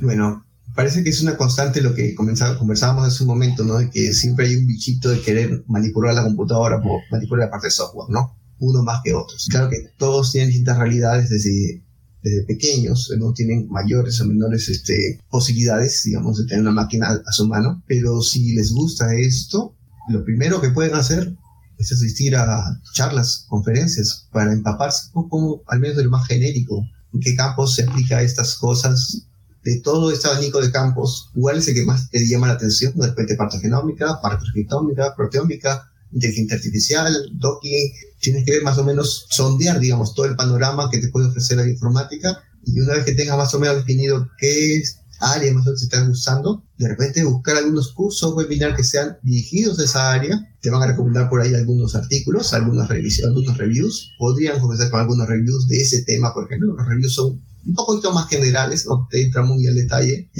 Bueno, 0.00 0.44
parece 0.74 1.02
que 1.02 1.10
es 1.10 1.22
una 1.22 1.36
constante 1.36 1.80
lo 1.80 1.94
que 1.94 2.14
conversábamos 2.14 3.06
hace 3.06 3.24
un 3.24 3.28
momento, 3.28 3.64
¿no? 3.64 3.78
De 3.78 3.90
que 3.90 4.12
siempre 4.12 4.46
hay 4.46 4.56
un 4.56 4.66
bichito 4.66 5.08
de 5.08 5.20
querer 5.20 5.64
manipular 5.66 6.14
la 6.14 6.22
computadora 6.22 6.76
o 6.76 7.00
manipular 7.10 7.46
la 7.46 7.50
parte 7.50 7.68
de 7.68 7.72
software, 7.72 8.10
¿no? 8.10 8.36
Uno 8.64 8.82
más 8.82 9.00
que 9.02 9.12
otros. 9.12 9.48
Claro 9.50 9.68
que 9.68 9.90
todos 9.98 10.32
tienen 10.32 10.50
distintas 10.50 10.78
realidades 10.78 11.28
desde 11.28 11.82
desde 12.22 12.44
pequeños, 12.44 13.12
no 13.18 13.32
tienen 13.32 13.68
mayores 13.68 14.20
o 14.20 14.26
menores 14.26 14.68
este, 14.68 15.20
posibilidades, 15.28 16.02
digamos, 16.04 16.38
de 16.38 16.46
tener 16.46 16.62
una 16.62 16.70
máquina 16.70 17.20
a 17.26 17.32
su 17.32 17.48
mano, 17.48 17.82
pero 17.86 18.20
si 18.22 18.54
les 18.54 18.72
gusta 18.72 19.14
esto, 19.14 19.74
lo 20.08 20.24
primero 20.24 20.60
que 20.60 20.70
pueden 20.70 20.94
hacer 20.94 21.34
es 21.78 21.92
asistir 21.92 22.36
a 22.36 22.80
charlas, 22.92 23.46
conferencias, 23.48 24.28
para 24.30 24.52
empaparse 24.52 25.08
un 25.14 25.28
poco, 25.28 25.64
al 25.66 25.80
menos 25.80 25.96
de 25.96 26.04
lo 26.04 26.10
más 26.10 26.26
genérico, 26.28 26.86
en 27.12 27.20
qué 27.20 27.34
campos 27.34 27.74
se 27.74 27.82
aplica 27.82 28.22
estas 28.22 28.54
cosas, 28.56 29.26
de 29.64 29.80
todo 29.80 30.10
este 30.10 30.28
abanico 30.28 30.60
de 30.60 30.72
campos, 30.72 31.30
cuál 31.34 31.58
es 31.58 31.68
el 31.68 31.74
que 31.74 31.84
más 31.84 32.10
te 32.10 32.26
llama 32.26 32.48
la 32.48 32.54
atención, 32.54 32.92
de 32.96 33.08
repente 33.08 33.36
genómica, 33.60 34.20
parte 34.20 34.42
transcriptómica, 34.42 35.14
proteómica, 35.16 35.91
inteligencia 36.12 36.56
artificial, 36.56 37.12
docking, 37.32 37.92
tienes 38.20 38.44
que 38.44 38.60
más 38.60 38.78
o 38.78 38.84
menos 38.84 39.26
sondear, 39.30 39.80
digamos, 39.80 40.14
todo 40.14 40.26
el 40.26 40.36
panorama 40.36 40.88
que 40.90 40.98
te 40.98 41.08
puede 41.08 41.28
ofrecer 41.28 41.58
la 41.58 41.68
informática. 41.68 42.42
Y 42.64 42.80
una 42.80 42.94
vez 42.94 43.04
que 43.04 43.12
tengas 43.12 43.36
más 43.36 43.52
o 43.54 43.58
menos 43.58 43.76
definido 43.76 44.28
qué 44.38 44.82
área 45.22 45.52
más 45.52 45.62
o 45.62 45.66
menos 45.66 45.80
se 45.80 45.86
están 45.86 46.10
usando, 46.10 46.64
de 46.78 46.88
repente 46.88 47.24
buscar 47.24 47.56
algunos 47.56 47.92
cursos 47.92 48.34
webinar 48.34 48.74
que 48.74 48.84
sean 48.84 49.16
dirigidos 49.22 49.78
a 49.78 49.84
esa 49.84 50.12
área, 50.12 50.56
te 50.60 50.70
van 50.70 50.82
a 50.82 50.86
recomendar 50.86 51.28
por 51.28 51.40
ahí 51.40 51.54
algunos 51.54 51.94
artículos, 51.94 52.52
algunas 52.52 52.88
revisiones, 52.88 53.28
algunos 53.28 53.56
reviews, 53.56 54.12
podrían 54.18 54.60
comenzar 54.60 54.90
con 54.90 55.00
algunos 55.00 55.28
reviews 55.28 55.68
de 55.68 55.80
ese 55.80 56.02
tema, 56.02 56.34
por 56.34 56.46
ejemplo, 56.46 56.74
los 56.74 56.86
reviews 56.86 57.14
son 57.14 57.40
un 57.64 57.74
poquito 57.74 58.12
más 58.12 58.28
generales, 58.28 58.86
no 58.86 59.06
te 59.10 59.22
entra 59.22 59.42
muy 59.42 59.66
al 59.66 59.74
detalle, 59.74 60.30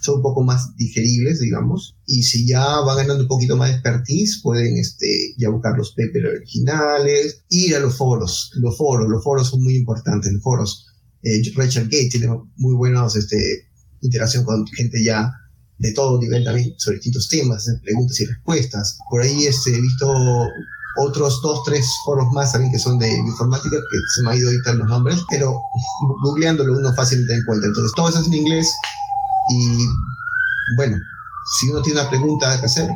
son 0.00 0.16
un 0.16 0.22
poco 0.22 0.42
más 0.44 0.76
digeribles, 0.76 1.40
digamos, 1.40 1.96
y 2.06 2.22
si 2.22 2.46
ya 2.46 2.80
van 2.80 2.98
ganando 2.98 3.22
un 3.22 3.28
poquito 3.28 3.56
más 3.56 3.68
de 3.68 3.74
expertise, 3.74 4.40
pueden 4.42 4.76
este, 4.78 5.34
ya 5.36 5.50
buscar 5.50 5.76
los 5.76 5.90
papers 5.90 6.36
originales, 6.36 7.42
ir 7.48 7.74
a 7.74 7.80
los 7.80 7.96
foros, 7.96 8.52
los 8.54 8.76
foros, 8.76 9.08
los 9.08 9.22
foros 9.22 9.48
son 9.48 9.62
muy 9.62 9.76
importantes, 9.76 10.32
los 10.32 10.42
foros. 10.42 10.86
Eh, 11.22 11.42
Rachel 11.56 11.84
Gate 11.84 12.10
tiene 12.10 12.28
muy 12.56 12.74
buenas 12.74 13.16
este, 13.16 13.68
interacción 14.00 14.44
con 14.44 14.66
gente 14.68 15.02
ya 15.02 15.32
de 15.78 15.92
todo 15.92 16.20
nivel 16.20 16.44
también 16.44 16.74
sobre 16.76 16.96
distintos 16.96 17.28
temas, 17.28 17.68
preguntas 17.82 18.20
y 18.20 18.26
respuestas. 18.26 18.98
Por 19.10 19.22
ahí 19.22 19.46
este, 19.46 19.76
he 19.76 19.80
visto 19.80 20.12
otros 20.98 21.40
dos, 21.42 21.62
tres 21.64 21.86
foros 22.04 22.30
más 22.32 22.52
también 22.52 22.72
que 22.72 22.78
son 22.78 22.98
de 22.98 23.10
informática, 23.10 23.76
que 23.76 23.98
se 24.14 24.22
me 24.22 24.30
ha 24.30 24.36
ido 24.36 24.48
a 24.48 24.52
editar 24.52 24.74
los 24.74 24.88
nombres, 24.88 25.22
pero 25.30 25.60
googleándolo 26.22 26.76
uno 26.76 26.92
fácilmente 26.94 27.34
encuentra. 27.34 27.68
Entonces, 27.68 27.92
todo 27.94 28.08
eso 28.08 28.20
es 28.20 28.26
en 28.26 28.34
inglés 28.34 28.74
y 29.50 29.86
bueno, 30.76 30.98
si 31.58 31.70
uno 31.70 31.82
tiene 31.82 32.00
una 32.00 32.10
pregunta 32.10 32.58
que 32.60 32.66
hacer, 32.66 32.90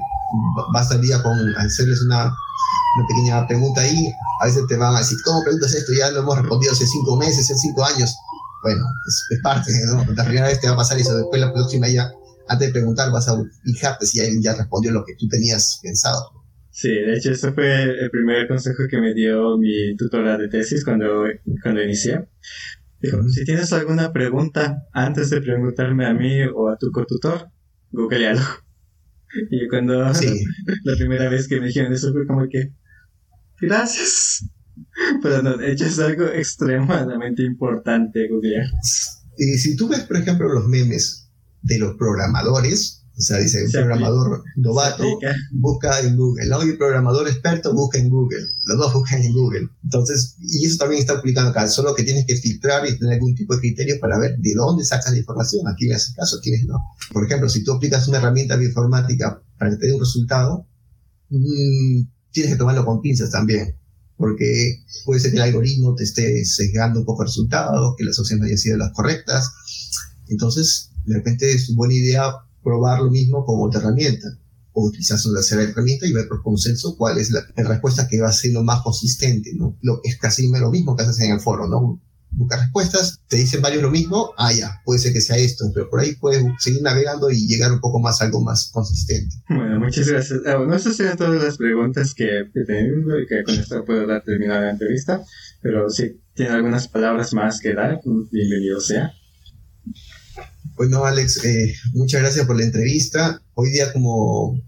bastaría 0.72 1.22
con 1.22 1.38
hacerles 1.56 2.02
una, 2.02 2.24
una 2.24 3.06
pequeña 3.08 3.46
pregunta 3.46 3.80
ahí. 3.80 4.12
A 4.40 4.46
veces 4.46 4.66
te 4.66 4.76
van 4.76 4.94
a 4.94 4.98
decir, 4.98 5.18
¿cómo 5.24 5.42
preguntas 5.42 5.72
esto? 5.74 5.92
Ya 5.98 6.10
lo 6.10 6.20
hemos 6.20 6.38
respondido 6.38 6.72
hace 6.72 6.86
cinco 6.86 7.16
meses, 7.16 7.50
hace 7.50 7.58
cinco 7.58 7.84
años. 7.84 8.14
Bueno, 8.62 8.84
es, 9.06 9.40
parte, 9.42 9.72
¿no? 9.86 10.04
La 10.14 10.24
primera 10.24 10.46
vez 10.46 10.60
te 10.60 10.68
va 10.68 10.74
a 10.74 10.76
pasar 10.76 10.98
eso, 10.98 11.16
después 11.16 11.40
la 11.40 11.52
próxima 11.52 11.88
ya, 11.88 12.12
antes 12.48 12.68
de 12.68 12.72
preguntar, 12.72 13.10
vas 13.10 13.28
a 13.28 13.36
fijarte 13.64 14.06
si 14.06 14.20
alguien 14.20 14.42
ya 14.42 14.54
respondió 14.54 14.92
lo 14.92 15.04
que 15.04 15.14
tú 15.16 15.28
tenías 15.28 15.80
pensado. 15.82 16.30
Sí, 16.72 16.88
de 16.88 17.14
hecho, 17.14 17.32
ese 17.32 17.52
fue 17.52 17.82
el 17.82 18.10
primer 18.10 18.48
consejo 18.48 18.84
que 18.88 18.98
me 18.98 19.12
dio 19.12 19.58
mi 19.58 19.94
tutora 19.94 20.38
de 20.38 20.48
tesis 20.48 20.82
cuando, 20.84 21.26
cuando 21.62 21.82
inicié. 21.82 22.26
Dijo, 22.98 23.22
si 23.28 23.44
tienes 23.44 23.72
alguna 23.74 24.10
pregunta 24.10 24.86
antes 24.92 25.28
de 25.28 25.42
preguntarme 25.42 26.06
a 26.06 26.14
mí 26.14 26.42
o 26.44 26.70
a 26.70 26.78
tu 26.78 26.90
cotutor, 26.90 27.48
googlealo. 27.90 28.40
Y 29.50 29.66
cuando 29.66 29.98
la 30.84 30.96
primera 30.96 31.30
vez 31.30 31.48
que 31.48 31.58
me 31.58 31.68
dijeron 31.68 31.90
eso 31.90 32.12
fue 32.12 32.26
como 32.26 32.46
que, 32.50 32.74
gracias. 33.62 34.44
Pero 35.22 35.40
no, 35.42 35.56
de 35.56 35.72
hecho 35.72 35.86
es 35.86 35.98
algo 35.98 36.26
extremadamente 36.26 37.42
importante 37.42 38.28
googlear. 38.28 38.66
Y 39.38 39.56
si 39.56 39.74
tú 39.74 39.88
ves, 39.88 40.00
por 40.00 40.18
ejemplo, 40.18 40.52
los 40.52 40.68
memes 40.68 41.30
de 41.62 41.78
los 41.78 41.96
programadores, 41.96 43.01
o 43.14 43.20
sea, 43.20 43.38
dice, 43.38 43.64
un 43.64 43.70
programador 43.70 44.42
novato 44.56 45.04
busca 45.52 46.00
en 46.00 46.16
Google, 46.16 46.46
¿no? 46.48 46.64
Y 46.64 46.70
el 46.70 46.78
programador 46.78 47.28
experto 47.28 47.74
busca 47.74 47.98
en 47.98 48.08
Google. 48.08 48.40
Los 48.64 48.78
dos 48.78 48.94
buscan 48.94 49.22
en 49.22 49.32
Google. 49.32 49.68
Entonces, 49.84 50.36
y 50.40 50.64
eso 50.64 50.78
también 50.78 51.00
está 51.00 51.18
aplicando 51.18 51.50
acá. 51.50 51.68
Solo 51.68 51.94
que 51.94 52.04
tienes 52.04 52.24
que 52.26 52.36
filtrar 52.36 52.88
y 52.88 52.98
tener 52.98 53.14
algún 53.14 53.34
tipo 53.34 53.54
de 53.54 53.60
criterio 53.60 54.00
para 54.00 54.18
ver 54.18 54.38
de 54.38 54.54
dónde 54.54 54.84
sacas 54.84 55.12
la 55.12 55.18
información. 55.18 55.68
A 55.68 55.74
quién 55.76 55.90
le 55.90 55.96
hace 55.96 56.14
caso, 56.14 56.36
a 56.36 56.40
quiénes 56.40 56.64
no. 56.64 56.78
Por 57.12 57.26
ejemplo, 57.26 57.50
si 57.50 57.62
tú 57.62 57.72
aplicas 57.72 58.08
una 58.08 58.16
herramienta 58.18 58.56
bioinformática 58.56 59.42
para 59.58 59.70
que 59.72 59.76
te 59.76 59.86
dé 59.86 59.92
un 59.92 60.00
resultado, 60.00 60.66
mmm, 61.28 62.08
tienes 62.30 62.52
que 62.52 62.58
tomarlo 62.58 62.86
con 62.86 63.02
pinzas 63.02 63.30
también. 63.30 63.76
Porque 64.16 64.84
puede 65.04 65.20
ser 65.20 65.32
que 65.32 65.36
el 65.36 65.42
algoritmo 65.42 65.94
te 65.94 66.04
esté 66.04 66.44
sesgando 66.46 67.00
un 67.00 67.06
poco 67.06 67.22
el 67.22 67.28
resultado, 67.28 67.94
que 67.96 68.04
las 68.04 68.18
opciones 68.18 68.40
no 68.40 68.46
hayan 68.46 68.58
sido 68.58 68.78
las 68.78 68.92
correctas. 68.92 69.50
Entonces, 70.28 70.90
de 71.04 71.14
repente 71.14 71.52
es 71.52 71.68
una 71.68 71.76
buena 71.76 71.94
idea 71.94 72.32
probar 72.62 73.00
lo 73.00 73.10
mismo 73.10 73.44
con 73.44 73.56
otra 73.60 73.80
herramienta 73.80 74.28
o 74.72 74.90
quizás 74.90 75.26
una 75.26 75.40
tercera 75.40 75.62
herramienta 75.62 76.06
y 76.06 76.12
ver 76.12 76.28
por 76.28 76.42
consenso 76.42 76.96
cuál 76.96 77.18
es 77.18 77.30
la, 77.30 77.44
respuesta 77.56 78.08
que 78.08 78.20
va 78.20 78.32
siendo 78.32 78.62
más 78.62 78.80
consistente, 78.82 79.52
¿no? 79.54 79.76
Lo, 79.82 80.00
es 80.02 80.16
casi 80.16 80.50
lo 80.50 80.70
mismo 80.70 80.96
que 80.96 81.02
haces 81.02 81.20
en 81.20 81.32
el 81.32 81.40
foro, 81.40 81.68
¿no? 81.68 82.00
buscas 82.32 82.60
respuestas, 82.60 83.22
te 83.28 83.36
dicen 83.36 83.60
varios 83.60 83.82
lo 83.82 83.90
mismo, 83.90 84.32
ah, 84.36 84.52
ya, 84.52 84.80
puede 84.84 84.98
ser 84.98 85.12
que 85.12 85.20
sea 85.20 85.36
esto, 85.36 85.70
pero 85.74 85.88
por 85.88 86.00
ahí 86.00 86.14
puedes 86.16 86.44
seguir 86.58 86.82
navegando 86.82 87.30
y 87.30 87.46
llegar 87.46 87.72
un 87.72 87.80
poco 87.80 88.00
más 88.00 88.20
a 88.20 88.24
algo 88.24 88.42
más 88.42 88.70
consistente. 88.72 89.36
Bueno, 89.48 89.78
muchas 89.78 90.08
gracias. 90.08 90.40
Ah, 90.46 90.56
bueno, 90.56 90.74
esas 90.74 90.98
eran 91.00 91.16
todas 91.16 91.42
las 91.42 91.56
preguntas 91.56 92.14
que, 92.14 92.48
tengo 92.66 93.18
y 93.18 93.26
que 93.26 93.42
con 93.44 93.54
esto 93.54 93.84
puedo 93.84 94.06
dar 94.06 94.22
terminada 94.22 94.62
la 94.62 94.70
entrevista, 94.70 95.22
pero 95.60 95.90
si 95.90 96.20
tiene 96.34 96.52
algunas 96.52 96.88
palabras 96.88 97.34
más 97.34 97.60
que 97.60 97.74
dar, 97.74 98.00
bienvenido 98.30 98.80
sea. 98.80 99.12
Bueno, 100.74 101.04
Alex, 101.04 101.44
eh, 101.44 101.74
muchas 101.92 102.22
gracias 102.22 102.46
por 102.46 102.56
la 102.56 102.64
entrevista. 102.64 103.40
Hoy 103.54 103.70
día 103.70 103.92
como 103.92 104.58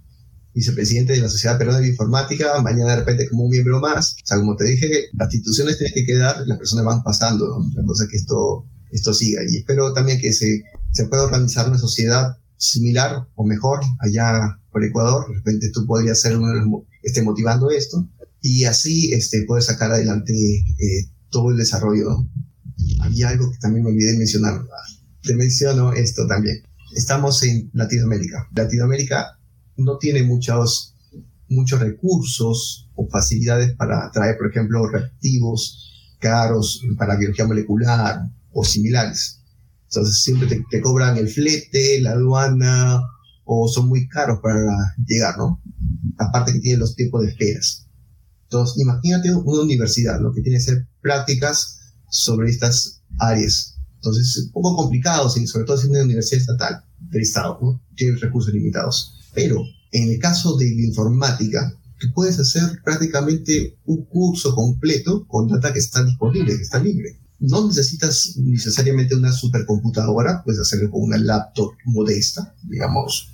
vicepresidente 0.54 1.14
de 1.14 1.20
la 1.20 1.28
Sociedad 1.28 1.58
Peruana 1.58 1.80
de 1.80 1.88
Informática, 1.88 2.60
mañana 2.60 2.90
de 2.90 2.96
repente 2.96 3.28
como 3.28 3.44
un 3.44 3.50
miembro 3.50 3.80
más. 3.80 4.16
O 4.22 4.26
sea, 4.26 4.38
como 4.38 4.54
te 4.54 4.64
dije, 4.64 5.06
las 5.14 5.32
instituciones 5.32 5.78
tienen 5.78 5.94
que 5.94 6.04
quedar, 6.04 6.46
las 6.46 6.58
personas 6.58 6.84
van 6.84 7.02
pasando, 7.02 7.58
¿no? 7.74 7.86
Cosa 7.86 8.06
que 8.08 8.16
esto, 8.16 8.66
esto 8.92 9.14
siga. 9.14 9.42
Y 9.48 9.58
espero 9.58 9.92
también 9.94 10.20
que 10.20 10.32
se, 10.32 10.62
se 10.92 11.06
pueda 11.06 11.24
organizar 11.24 11.68
una 11.68 11.78
sociedad 11.78 12.36
similar 12.56 13.26
o 13.34 13.44
mejor 13.44 13.80
allá 14.00 14.58
por 14.70 14.84
Ecuador. 14.84 15.26
De 15.28 15.36
repente 15.36 15.70
tú 15.70 15.86
podrías 15.86 16.20
ser 16.20 16.36
uno 16.36 16.48
de 16.48 16.60
los 16.60 16.82
esté 17.02 17.22
motivando 17.22 17.70
esto 17.70 18.08
y 18.40 18.64
así 18.64 19.12
este, 19.12 19.44
poder 19.44 19.62
sacar 19.62 19.90
adelante 19.90 20.32
eh, 20.32 21.08
todo 21.30 21.50
el 21.50 21.56
desarrollo. 21.56 22.26
Había 23.00 23.30
algo 23.30 23.50
que 23.50 23.58
también 23.58 23.84
me 23.84 23.90
olvidé 23.90 24.16
mencionar. 24.16 24.64
Te 25.24 25.34
menciono 25.34 25.92
esto 25.94 26.26
también. 26.26 26.62
Estamos 26.94 27.42
en 27.42 27.70
Latinoamérica. 27.72 28.48
Latinoamérica 28.54 29.38
no 29.78 29.96
tiene 29.96 30.22
muchos, 30.22 30.94
muchos 31.48 31.80
recursos 31.80 32.90
o 32.94 33.08
facilidades 33.08 33.74
para 33.74 34.10
traer, 34.10 34.36
por 34.36 34.50
ejemplo, 34.50 34.86
reactivos 34.86 36.16
caros 36.18 36.82
para 36.98 37.16
biología 37.16 37.46
molecular 37.46 38.28
o 38.52 38.64
similares. 38.64 39.40
Entonces 39.88 40.22
siempre 40.22 40.62
te, 40.70 40.80
cobran 40.80 41.16
el 41.16 41.28
flete, 41.28 42.00
la 42.00 42.12
aduana, 42.12 43.00
o 43.44 43.68
son 43.68 43.88
muy 43.88 44.08
caros 44.08 44.40
para 44.42 44.94
llegar, 45.06 45.38
¿no? 45.38 45.62
Aparte 46.18 46.52
que 46.52 46.60
tienen 46.60 46.80
los 46.80 46.96
tiempos 46.96 47.22
de 47.22 47.28
esperas. 47.28 47.86
Entonces, 48.44 48.80
imagínate 48.80 49.34
una 49.34 49.62
universidad, 49.62 50.20
lo 50.20 50.32
que 50.32 50.42
tiene 50.42 50.58
que 50.58 50.62
hacer 50.62 50.86
prácticas 51.00 51.80
sobre 52.10 52.50
estas 52.50 53.02
áreas. 53.18 53.73
Entonces, 54.04 54.36
es 54.36 54.44
un 54.44 54.52
poco 54.52 54.76
complicado, 54.76 55.30
sobre 55.30 55.64
todo 55.64 55.78
si 55.78 55.86
es 55.86 55.90
una 55.90 56.02
universidad 56.02 56.40
estatal 56.40 56.84
del 56.98 57.22
Estado, 57.22 57.58
¿no? 57.62 57.82
Tiene 57.96 58.18
recursos 58.18 58.52
limitados. 58.52 59.14
Pero 59.32 59.62
en 59.92 60.10
el 60.10 60.18
caso 60.18 60.58
de 60.58 60.66
la 60.66 60.82
informática, 60.82 61.74
tú 61.98 62.08
puedes 62.14 62.38
hacer 62.38 62.82
prácticamente 62.84 63.78
un 63.86 64.04
curso 64.04 64.54
completo 64.54 65.26
con 65.26 65.48
data 65.48 65.72
que 65.72 65.78
está 65.78 66.04
disponible, 66.04 66.54
que 66.54 66.62
está 66.62 66.78
libre. 66.80 67.18
No 67.38 67.66
necesitas 67.66 68.34
necesariamente 68.36 69.14
una 69.14 69.32
supercomputadora, 69.32 70.42
puedes 70.44 70.60
hacerlo 70.60 70.90
con 70.90 71.02
una 71.02 71.16
laptop 71.16 71.72
modesta, 71.86 72.54
digamos, 72.62 73.30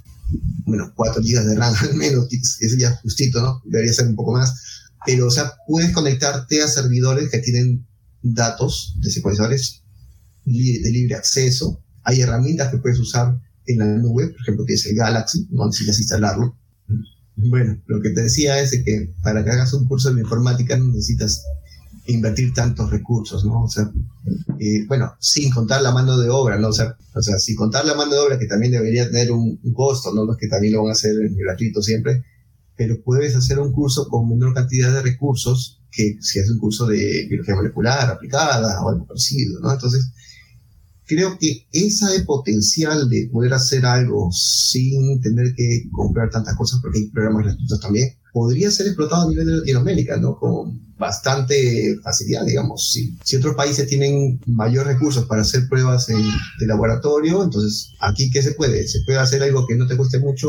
bueno, 0.65 0.93
4 0.95 1.21
GB 1.21 1.45
de 1.47 1.57
RAM 1.57 1.75
al 1.83 1.97
menos, 1.97 2.29
eso 2.31 2.77
ya 2.79 2.95
justito, 3.03 3.43
¿no? 3.43 3.61
Debería 3.65 3.93
ser 3.93 4.07
un 4.07 4.15
poco 4.15 4.35
más. 4.35 4.55
Pero, 5.05 5.27
o 5.27 5.31
sea, 5.33 5.53
puedes 5.67 5.91
conectarte 5.91 6.63
a 6.63 6.69
servidores 6.69 7.29
que 7.29 7.39
tienen 7.39 7.89
datos 8.23 8.95
de 9.01 9.11
secuenciadores 9.11 9.83
de 10.51 10.91
libre 10.91 11.15
acceso. 11.15 11.83
Hay 12.03 12.21
herramientas 12.21 12.71
que 12.71 12.79
puedes 12.79 12.99
usar 12.99 13.41
en 13.67 13.79
la 13.79 13.87
nube, 13.87 14.29
por 14.29 14.41
ejemplo, 14.41 14.65
tienes 14.65 14.87
el 14.87 14.97
Galaxy, 14.97 15.47
no 15.51 15.67
necesitas 15.67 15.99
instalarlo. 15.99 16.57
Bueno, 17.37 17.81
lo 17.87 18.01
que 18.03 18.11
te 18.11 18.23
decía 18.23 18.61
es 18.61 18.71
que 18.85 19.15
para 19.23 19.45
que 19.45 19.51
hagas 19.51 19.73
un 19.73 19.87
curso 19.87 20.13
de 20.13 20.21
informática 20.21 20.77
no 20.77 20.89
necesitas 20.89 21.43
invertir 22.07 22.53
tantos 22.53 22.91
recursos, 22.91 23.45
¿no? 23.45 23.65
O 23.65 23.69
sea, 23.69 23.91
eh, 24.59 24.85
bueno, 24.87 25.15
sin 25.21 25.51
contar 25.51 25.83
la 25.83 25.93
mano 25.93 26.19
de 26.19 26.29
obra, 26.29 26.59
¿no? 26.59 26.69
O 26.69 26.73
sea, 26.73 26.97
o 27.15 27.23
sea, 27.23 27.39
sin 27.39 27.57
contar 27.57 27.85
la 27.85 27.95
mano 27.95 28.13
de 28.13 28.19
obra 28.19 28.39
que 28.39 28.47
también 28.47 28.73
debería 28.73 29.07
tener 29.07 29.31
un, 29.31 29.59
costo, 29.73 30.13
¿no? 30.13 30.25
Los 30.25 30.37
que 30.37 30.49
también 30.49 30.75
lo 30.75 30.83
van 30.83 30.91
a 30.91 30.93
hacer 30.93 31.15
gratuito 31.37 31.83
siempre, 31.83 32.25
pero 32.77 33.01
puedes 33.03 33.37
hacer 33.37 33.59
un 33.59 33.73
curso 33.73 34.09
con 34.09 34.29
menor 34.29 34.55
cantidad 34.55 34.93
de 34.93 35.03
recursos 35.03 35.83
que 35.91 36.17
si 36.21 36.39
es 36.39 36.51
un 36.51 36.59
curso 36.59 36.87
de 36.87 37.27
biología 37.29 37.55
molecular 37.55 38.11
aplicada 38.11 38.83
o 38.83 38.91
algo 38.91 39.07
parecido, 39.07 39.61
¿no? 39.61 39.73
Entonces, 39.73 40.13
creo 41.11 41.37
que 41.39 41.67
ese 41.73 42.23
potencial 42.25 43.09
de 43.09 43.29
poder 43.33 43.53
hacer 43.53 43.85
algo 43.85 44.31
sin 44.31 45.21
tener 45.21 45.53
que 45.57 45.89
comprar 45.91 46.31
tantas 46.31 46.57
cosas, 46.57 46.79
porque 46.81 47.01
hay 47.01 47.11
programas 47.11 47.47
gratuitos 47.47 47.81
también, 47.81 48.11
podría 48.33 48.71
ser 48.71 48.87
explotado 48.87 49.27
a 49.27 49.31
nivel 49.31 49.47
de 49.47 49.57
Latinoamérica, 49.59 50.17
¿no? 50.17 50.39
Con 50.39 50.91
bastante 50.99 51.97
facilidad, 52.03 52.45
digamos. 52.45 52.93
Si, 52.93 53.19
si 53.25 53.37
otros 53.37 53.57
países 53.57 53.89
tienen 53.89 54.41
mayor 54.47 54.87
recursos 54.87 55.25
para 55.25 55.43
hacer 55.43 55.69
pruebas 55.69 56.09
en, 56.11 56.23
de 56.61 56.67
laboratorio, 56.67 57.43
entonces 57.43 57.93
aquí, 58.01 58.31
¿qué 58.31 58.43
se 58.43 58.53
puede? 58.53 58.87
Se 58.87 59.01
puede 59.05 59.19
hacer 59.19 59.43
algo 59.43 59.67
que 59.67 59.77
no 59.77 59.87
te 59.87 59.97
cueste 59.97 60.19
mucho 60.21 60.49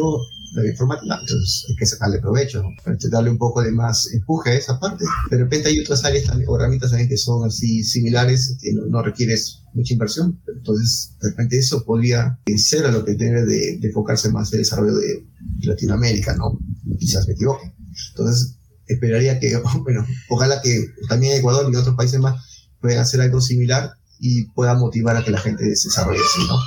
la 0.54 0.68
informática, 0.68 1.18
entonces 1.22 1.66
hay 1.70 1.76
que 1.78 1.86
sacarle 1.86 2.20
provecho, 2.20 2.62
para 2.84 2.98
darle 3.10 3.30
un 3.30 3.38
poco 3.38 3.62
de 3.62 3.72
más 3.72 4.12
empuje 4.14 4.50
a 4.50 4.56
esa 4.56 4.80
parte. 4.80 5.06
De 5.30 5.38
repente 5.38 5.70
hay 5.70 5.80
otras 5.80 6.04
áreas 6.04 6.26
también, 6.26 6.50
o 6.50 6.58
herramientas 6.58 6.90
también 6.90 7.08
que 7.08 7.18
son 7.18 7.48
así 7.48 7.84
similares, 7.86 8.58
que 8.62 8.74
no, 8.74 8.86
no 8.88 9.02
requieres 9.02 9.64
mucha 9.74 9.94
inversión, 9.94 10.42
entonces 10.54 11.16
de 11.22 11.30
repente 11.30 11.58
eso 11.58 11.86
podría 11.86 12.38
ser 12.58 12.86
a 12.86 12.92
lo 12.92 13.06
que 13.06 13.16
tiene 13.16 13.46
de, 13.46 13.78
de 13.78 13.88
enfocarse 13.88 14.30
más 14.30 14.52
el 14.52 14.60
desarrollo 14.60 14.96
de 14.96 15.26
Latinoamérica, 15.62 16.36
¿no? 16.36 16.58
Quizás 17.00 17.28
me 17.28 17.34
equivoque. 17.34 17.74
Entonces, 18.10 18.58
esperaría 18.88 19.40
que, 19.40 19.56
bueno, 19.84 20.06
ojalá 20.30 20.62
que 20.62 20.88
también 21.08 21.38
Ecuador 21.38 21.72
y 21.72 21.76
otros 21.76 21.96
países 21.96 22.20
más 22.20 22.44
puedan 22.80 23.00
hacer 23.00 23.22
algo 23.22 23.42
similar 23.42 23.92
y 24.20 24.46
pueda 24.52 24.76
motivar 24.76 25.18
a 25.18 25.24
que 25.24 25.32
la 25.32 25.40
gente 25.40 25.64
se 25.76 25.90
desarrolle 25.90 26.20
así, 26.20 26.48
¿no? 26.48 26.60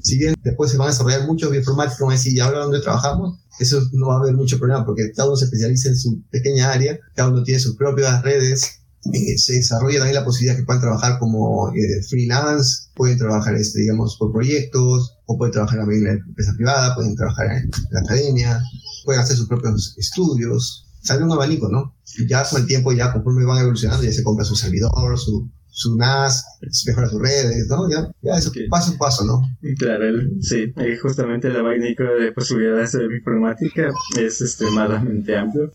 Si 0.00 0.18
bien 0.18 0.34
después 0.42 0.70
se 0.70 0.78
van 0.78 0.88
a 0.88 0.90
desarrollar 0.90 1.26
muchos 1.26 1.50
bioinformáticos, 1.50 1.98
como 1.98 2.12
decir, 2.12 2.32
¿y 2.32 2.40
ahora 2.40 2.60
dónde 2.60 2.80
trabajamos? 2.80 3.40
Eso 3.58 3.82
no 3.92 4.06
va 4.06 4.14
a 4.14 4.18
haber 4.20 4.34
mucho 4.34 4.58
problema 4.58 4.86
porque 4.86 5.12
cada 5.14 5.28
uno 5.28 5.36
se 5.36 5.46
especializa 5.46 5.88
en 5.88 5.96
su 5.96 6.22
pequeña 6.30 6.72
área, 6.72 6.98
cada 7.14 7.28
uno 7.28 7.42
tiene 7.42 7.60
sus 7.60 7.76
propias 7.76 8.22
redes, 8.22 8.81
eh, 9.04 9.36
se 9.36 9.54
desarrolla 9.54 9.98
también 9.98 10.14
la 10.14 10.24
posibilidad 10.24 10.56
que 10.56 10.62
puedan 10.62 10.80
trabajar 10.80 11.18
como 11.18 11.70
eh, 11.70 12.02
freelance, 12.08 12.88
pueden 12.94 13.18
trabajar, 13.18 13.54
este, 13.56 13.80
digamos, 13.80 14.16
por 14.16 14.32
proyectos, 14.32 15.18
o 15.26 15.36
pueden 15.36 15.52
trabajar 15.52 15.80
también 15.80 16.06
en 16.06 16.06
la 16.06 16.12
empresa 16.20 16.52
privada, 16.56 16.94
pueden 16.94 17.16
trabajar 17.16 17.46
en 17.50 17.70
la 17.90 18.00
academia, 18.00 18.62
pueden 19.04 19.20
hacer 19.20 19.36
sus 19.36 19.48
propios 19.48 19.96
estudios, 19.98 20.86
sale 21.00 21.24
un 21.24 21.32
abanico, 21.32 21.68
¿no? 21.68 21.96
Y 22.16 22.28
ya 22.28 22.44
con 22.48 22.60
el 22.60 22.66
tiempo, 22.66 22.92
ya 22.92 23.12
conforme 23.12 23.44
van 23.44 23.62
evolucionando, 23.62 24.04
ya 24.04 24.12
se 24.12 24.22
compra 24.22 24.44
su 24.44 24.54
servidor, 24.54 25.18
su, 25.18 25.50
su 25.68 25.96
NAS, 25.96 26.44
mejora 26.86 27.08
sus 27.08 27.20
redes, 27.20 27.66
¿no? 27.68 27.90
Ya, 27.90 28.08
ya 28.22 28.36
eso 28.36 28.52
paso 28.70 28.92
a 28.94 28.98
paso, 28.98 29.24
¿no? 29.24 29.42
Claro, 29.78 30.04
sí, 30.40 30.72
justamente 31.00 31.48
el 31.48 31.56
abanico 31.56 32.04
de 32.04 32.30
posibilidades 32.32 32.92
de 32.92 33.04
informática 33.16 33.90
es 34.16 34.40
extremadamente 34.40 35.36
amplio. 35.36 35.72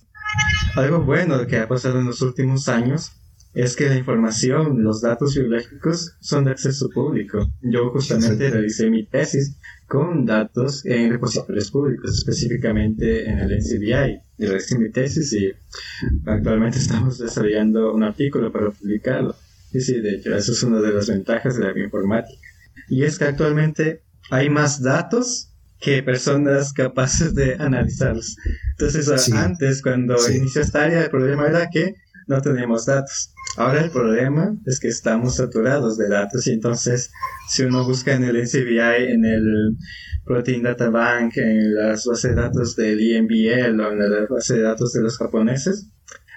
Algo 0.75 1.03
bueno 1.03 1.45
que 1.47 1.57
ha 1.57 1.67
pasado 1.67 1.99
en 1.99 2.05
los 2.05 2.21
últimos 2.21 2.67
años 2.67 3.11
es 3.53 3.75
que 3.75 3.89
la 3.89 3.95
información, 3.95 4.83
los 4.83 5.01
datos 5.01 5.33
biológicos 5.33 6.15
son 6.19 6.45
de 6.45 6.51
acceso 6.51 6.89
público. 6.89 7.51
Yo 7.61 7.89
justamente 7.89 8.51
realicé 8.51 8.89
mi 8.89 9.07
tesis 9.07 9.57
con 9.87 10.25
datos 10.25 10.85
en 10.85 11.09
repositorios 11.09 11.71
públicos, 11.71 12.19
específicamente 12.19 13.27
en 13.27 13.39
el 13.39 13.57
NCBI. 13.57 14.21
Yo 14.37 14.49
realicé 14.49 14.77
mi 14.77 14.91
tesis 14.91 15.33
y 15.33 15.51
actualmente 16.27 16.77
estamos 16.77 17.17
desarrollando 17.17 17.93
un 17.93 18.03
artículo 18.03 18.51
para 18.51 18.69
publicarlo. 18.69 19.35
Y 19.73 19.81
sí, 19.81 19.99
de 20.01 20.15
hecho, 20.15 20.35
eso 20.35 20.51
es 20.51 20.61
una 20.61 20.79
de 20.79 20.93
las 20.93 21.09
ventajas 21.09 21.57
de 21.57 21.63
la 21.63 21.73
bioinformática. 21.73 22.39
Y 22.89 23.03
es 23.03 23.17
que 23.17 23.25
actualmente 23.25 24.03
hay 24.29 24.51
más 24.51 24.83
datos 24.83 25.49
que 25.79 26.03
personas 26.03 26.73
capaces 26.73 27.35
de 27.35 27.55
analizarlos. 27.55 28.35
Entonces, 28.71 29.31
antes, 29.33 29.81
cuando 29.81 30.15
inició 30.29 30.61
esta 30.61 30.83
área, 30.83 31.03
el 31.03 31.09
problema 31.09 31.47
era 31.47 31.69
que 31.69 31.95
no 32.27 32.41
teníamos 32.41 32.85
datos. 32.85 33.33
Ahora 33.57 33.81
el 33.81 33.89
problema 33.89 34.55
es 34.65 34.79
que 34.79 34.89
estamos 34.89 35.37
saturados 35.37 35.97
de 35.97 36.09
datos 36.09 36.45
y 36.45 36.51
entonces 36.51 37.09
si 37.49 37.63
uno 37.63 37.85
busca 37.85 38.13
en 38.13 38.23
el 38.23 38.35
NCBI, 38.37 39.11
en 39.13 39.25
el 39.25 39.77
Protein 40.25 40.61
Data 40.61 40.89
Bank, 40.89 41.37
en 41.37 41.73
las 41.73 42.05
bases 42.05 42.35
de 42.35 42.41
datos 42.41 42.75
del 42.75 42.99
INBL 42.99 43.79
o 43.79 43.91
en 43.91 43.99
la 43.99 44.27
base 44.29 44.55
de 44.55 44.61
datos 44.61 44.93
de 44.93 45.01
los 45.01 45.17
japoneses, 45.17 45.89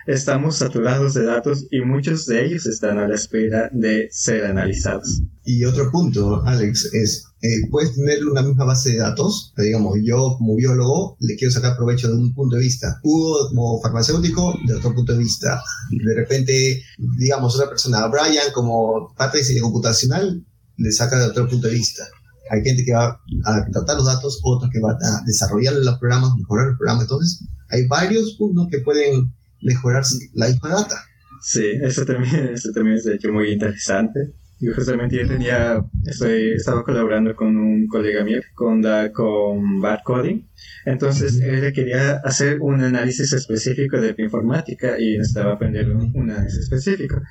estamos 0.07 0.57
saturados 0.57 1.15
de 1.15 1.25
datos 1.25 1.67
y 1.71 1.81
muchos 1.81 2.27
de 2.27 2.45
ellos 2.45 2.67
están 2.67 2.99
a 2.99 3.09
la 3.09 3.15
espera 3.15 3.71
de 3.73 4.09
ser 4.11 4.45
analizados. 4.45 5.23
Y 5.45 5.65
otro 5.65 5.91
punto, 5.91 6.43
Alex, 6.47 6.91
es, 6.93 7.25
eh, 7.43 7.69
puedes 7.71 7.95
tener 7.95 8.25
una 8.27 8.43
misma 8.43 8.65
base 8.65 8.93
de 8.93 8.99
datos, 8.99 9.53
digamos, 9.57 9.99
yo 10.03 10.37
como 10.39 10.57
biólogo 10.57 11.17
le 11.21 11.37
quiero 11.37 11.53
sacar 11.53 11.77
provecho 11.77 12.09
de 12.09 12.17
un 12.17 12.35
punto 12.35 12.57
de 12.57 12.63
vista, 12.63 13.01
Hugo 13.03 13.49
como 13.49 13.81
farmacéutico 13.81 14.59
de 14.67 14.75
otro 14.75 14.95
punto 14.95 15.13
de 15.13 15.19
vista, 15.19 15.63
de 15.91 16.15
repente, 16.15 16.83
digamos, 17.19 17.55
otra 17.57 17.69
persona, 17.69 18.07
Brian 18.09 18.53
como 18.55 19.15
parte 19.17 19.43
de 19.43 19.61
computacional, 19.61 20.45
le 20.77 20.93
saca 20.93 21.19
de 21.19 21.27
otro 21.27 21.49
punto 21.49 21.69
de 21.69 21.75
vista. 21.75 22.05
Hay 22.51 22.63
gente 22.63 22.85
que 22.85 22.93
va 22.93 23.21
a 23.45 23.71
tratar 23.71 23.97
los 23.97 24.07
datos, 24.07 24.41
otros 24.43 24.71
que 24.73 24.81
va 24.81 24.93
a 24.93 25.23
desarrollar 25.25 25.75
los 25.75 25.99
programas, 25.99 26.35
mejorar 26.37 26.69
los 26.69 26.79
programas. 26.79 27.05
Entonces, 27.05 27.45
hay 27.69 27.87
varios 27.87 28.35
puntos 28.37 28.67
que 28.71 28.81
pueden 28.81 29.33
mejorar 29.63 30.05
la 30.35 30.49
misma 30.49 30.71
data. 30.71 30.97
Sí, 31.43 31.65
eso 31.83 32.05
también, 32.05 32.49
eso 32.55 32.71
también 32.73 32.97
es 32.97 33.05
de 33.05 33.15
hecho 33.15 33.33
muy 33.33 33.51
interesante. 33.51 34.33
Yo 34.63 34.75
justamente 34.75 35.17
ya 35.17 35.27
tenía, 35.27 35.83
estoy, 36.05 36.53
estaba 36.53 36.85
colaborando 36.85 37.35
con 37.35 37.57
un 37.57 37.87
colega 37.87 38.23
mío, 38.23 38.41
con, 38.55 38.83
da, 38.83 39.11
con 39.11 39.81
Bad 39.81 40.01
Coding. 40.05 40.43
Entonces 40.85 41.41
él 41.41 41.73
quería 41.73 42.21
hacer 42.25 42.61
un 42.61 42.83
análisis 42.83 43.33
específico 43.33 43.99
de 43.99 44.15
informática 44.19 45.01
y 45.01 45.17
necesitaba 45.17 45.55
aprender 45.55 45.91
un 45.91 46.31
análisis 46.31 46.61
específico. 46.61 47.23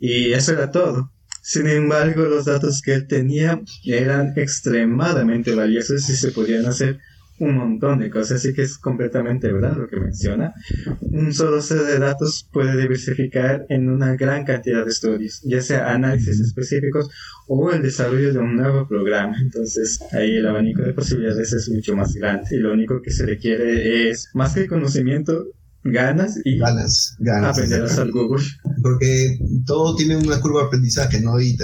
Y 0.00 0.32
eso 0.32 0.54
era 0.54 0.72
todo. 0.72 1.12
Sin 1.40 1.68
embargo, 1.68 2.24
los 2.24 2.46
datos 2.46 2.82
que 2.82 2.94
él 2.94 3.06
tenía 3.06 3.60
eran 3.84 4.32
extremadamente 4.34 5.54
valiosos 5.54 6.10
y 6.10 6.16
se 6.16 6.32
podían 6.32 6.66
hacer 6.66 6.98
un 7.38 7.56
montón 7.56 7.98
de 7.98 8.10
cosas, 8.10 8.38
así 8.38 8.54
que 8.54 8.62
es 8.62 8.78
completamente 8.78 9.52
verdad 9.52 9.76
lo 9.76 9.88
que 9.88 10.00
menciona. 10.00 10.54
Un 11.00 11.32
solo 11.32 11.60
set 11.60 11.84
de 11.84 11.98
datos 11.98 12.48
puede 12.52 12.80
diversificar 12.80 13.66
en 13.68 13.88
una 13.90 14.16
gran 14.16 14.44
cantidad 14.44 14.84
de 14.84 14.90
estudios, 14.90 15.42
ya 15.44 15.60
sea 15.60 15.92
análisis 15.92 16.40
específicos 16.40 17.08
o 17.46 17.70
el 17.70 17.82
desarrollo 17.82 18.32
de 18.32 18.38
un 18.38 18.56
nuevo 18.56 18.88
programa. 18.88 19.36
Entonces, 19.40 20.00
ahí 20.12 20.36
el 20.36 20.46
abanico 20.46 20.82
de 20.82 20.94
posibilidades 20.94 21.52
es 21.52 21.68
mucho 21.68 21.94
más 21.94 22.14
grande 22.14 22.48
y 22.52 22.58
lo 22.58 22.72
único 22.72 23.00
que 23.02 23.10
se 23.10 23.26
requiere 23.26 24.10
es 24.10 24.28
más 24.34 24.54
que 24.54 24.66
conocimiento, 24.66 25.46
ganas 25.84 26.40
y 26.44 26.58
ganas, 26.58 27.16
ganas 27.18 27.56
aprender 27.56 27.82
a 27.82 27.84
usar 27.84 28.10
Google. 28.10 28.44
Porque 28.82 29.38
todo 29.66 29.94
tiene 29.94 30.16
una 30.16 30.40
curva 30.40 30.62
de 30.62 30.66
aprendizaje, 30.66 31.20
¿no? 31.20 31.40
Y 31.40 31.56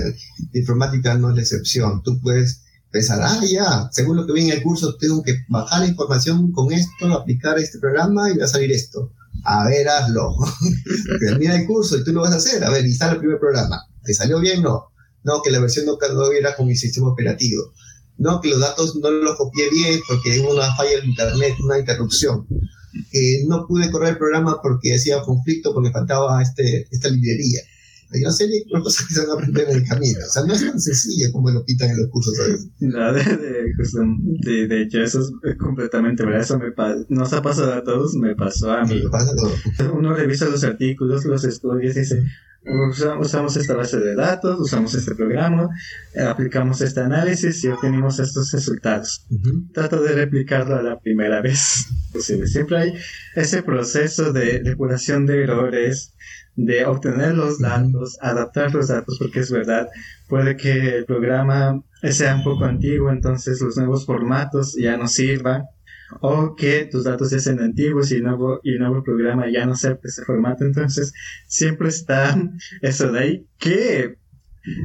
informática 0.53 1.17
no 1.17 1.31
es 1.31 1.37
la 1.37 1.43
excepción. 1.43 2.03
Tú 2.03 2.21
puedes 2.21 2.62
pensar, 2.93 3.21
ah, 3.23 3.41
ya, 3.45 3.89
según 3.91 4.19
lo 4.19 4.27
que 4.27 4.35
vi 4.35 4.43
en 4.43 4.53
el 4.53 4.63
curso, 4.63 4.97
tengo 4.97 5.23
que 5.23 5.35
bajar 5.49 5.81
la 5.81 5.89
información 5.89 6.53
con 6.53 6.73
esto, 6.73 7.07
aplicar 7.13 7.59
este 7.59 7.79
programa 7.79 8.31
y 8.31 8.37
va 8.37 8.45
a 8.45 8.49
salir 8.49 8.71
esto. 8.71 9.11
A 9.45 9.67
ver, 9.67 9.89
hazlo. 9.89 10.37
Termina 11.21 11.57
el 11.57 11.67
curso 11.67 11.99
y 11.99 12.05
tú 12.05 12.13
lo 12.13 12.21
vas 12.21 12.33
a 12.33 12.37
hacer. 12.37 12.63
A 12.63 12.71
ver, 12.71 12.87
instala 12.87 13.15
el 13.15 13.19
primer 13.19 13.41
programa. 13.41 13.83
¿Te 14.05 14.15
salió 14.15 14.39
bien? 14.39 14.63
No. 14.63 14.93
No, 15.25 15.41
que 15.43 15.51
la 15.51 15.61
versión 15.61 15.87
no, 15.87 15.97
era 16.33 16.55
con 16.55 16.67
mi 16.67 16.77
sistema 16.77 17.09
operativo. 17.09 17.73
No, 18.19 18.41
que 18.41 18.51
los 18.51 18.61
datos 18.61 18.95
no 18.97 19.11
los 19.11 19.37
copié 19.37 19.71
bien 19.71 20.01
porque 20.07 20.39
hubo 20.41 20.53
una 20.53 20.75
falla 20.77 20.99
en 21.03 21.11
internet, 21.11 21.55
una 21.65 21.79
interrupción. 21.79 22.47
Eh, 23.13 23.45
no 23.47 23.67
pude 23.67 23.91
correr 23.91 24.11
el 24.11 24.19
programa 24.19 24.61
porque 24.63 24.95
hacía 24.95 25.23
conflicto, 25.23 25.73
porque 25.73 25.91
faltaba 25.91 26.43
este, 26.43 26.87
esta 26.91 27.09
librería. 27.09 27.61
Hay 28.13 28.21
una 28.21 28.33
serie 28.33 28.65
de 28.65 28.81
cosas 28.81 29.07
que 29.07 29.15
se 29.15 29.21
van 29.21 29.31
a 29.31 29.33
aprender 29.35 29.69
en 29.71 29.77
el 29.77 29.89
camino. 29.89 30.19
O 30.27 30.31
sea, 30.31 30.45
no 30.45 30.53
es 30.55 30.61
tan 30.61 30.81
sencillo 30.81 31.33
como 31.33 31.51
lo 31.51 31.65
pitan 31.65 31.91
en 31.91 31.99
los 31.99 32.09
cursos. 32.09 32.37
¿sabes? 32.37 32.69
No, 32.81 33.13
de, 33.13 33.25
de, 34.43 34.69
de, 34.69 34.83
hecho, 34.83 35.03
eso 35.03 35.21
es 35.21 35.57
completamente 35.57 36.25
verdad. 36.25 36.43
Eso 36.43 36.59
me 36.59 36.73
nos 37.09 37.33
ha 37.33 37.43
pasado 37.43 37.73
a 37.73 37.83
todos, 37.83 38.15
me 38.17 38.35
pasó 38.35 38.71
a 38.73 38.85
mí. 38.85 39.03
Me 39.03 39.11
pasa 39.11 39.33
a 39.33 39.37
todos. 39.37 39.59
Uno 39.95 40.15
revisa 40.15 40.49
los 40.49 40.65
artículos, 40.65 41.25
los 41.25 41.45
estudios 41.45 41.97
y 41.97 42.01
dice, 42.01 42.23
usamos 43.21 43.57
esta 43.57 43.75
base 43.75 43.99
de 43.99 44.15
datos, 44.15 44.61
usamos 44.61 44.95
este 44.95 45.15
programa, 45.15 45.69
aplicamos 46.29 46.81
este 46.81 47.01
análisis 47.01 47.63
y 47.65 47.69
obtenemos 47.69 48.19
estos 48.21 48.53
resultados. 48.53 49.27
Trato 49.73 50.03
de 50.03 50.15
replicarlo 50.15 50.77
a 50.77 50.83
la 50.83 51.01
primera 51.01 51.41
vez 51.41 51.87
posible. 52.13 52.47
Siempre 52.47 52.79
hay 52.79 52.95
ese 53.35 53.63
proceso 53.63 54.33
de 54.33 54.61
depuración 54.61 55.27
de 55.27 55.43
errores, 55.43 56.15
de 56.55 56.85
obtener 56.85 57.35
los 57.35 57.59
datos, 57.59 58.19
adaptar 58.21 58.73
los 58.75 58.89
datos, 58.89 59.17
porque 59.19 59.41
es 59.41 59.51
verdad, 59.51 59.89
puede 60.29 60.57
que 60.57 60.99
el 60.99 61.05
programa 61.05 61.83
sea 62.03 62.37
un 62.37 62.45
poco 62.45 62.65
antiguo, 62.65 63.11
entonces 63.11 63.61
los 63.61 63.77
nuevos 63.77 64.07
formatos 64.07 64.77
ya 64.79 64.97
no 64.97 65.09
sirvan, 65.09 65.65
o 66.21 66.55
que 66.55 66.89
tus 66.91 67.05
datos 67.05 67.31
ya 67.31 67.39
sean 67.39 67.61
antiguos 67.61 68.11
y 68.11 68.17
el 68.17 68.25
nuevo, 68.25 68.61
y 68.63 68.73
el 68.73 68.79
nuevo 68.79 69.03
programa 69.03 69.51
ya 69.51 69.67
no 69.67 69.73
acepte 69.73 70.09
ese 70.09 70.25
formato, 70.25 70.65
entonces 70.65 71.13
siempre 71.47 71.89
está 71.89 72.41
eso 72.83 73.11
de 73.13 73.19
ahí 73.19 73.47
que 73.59 74.19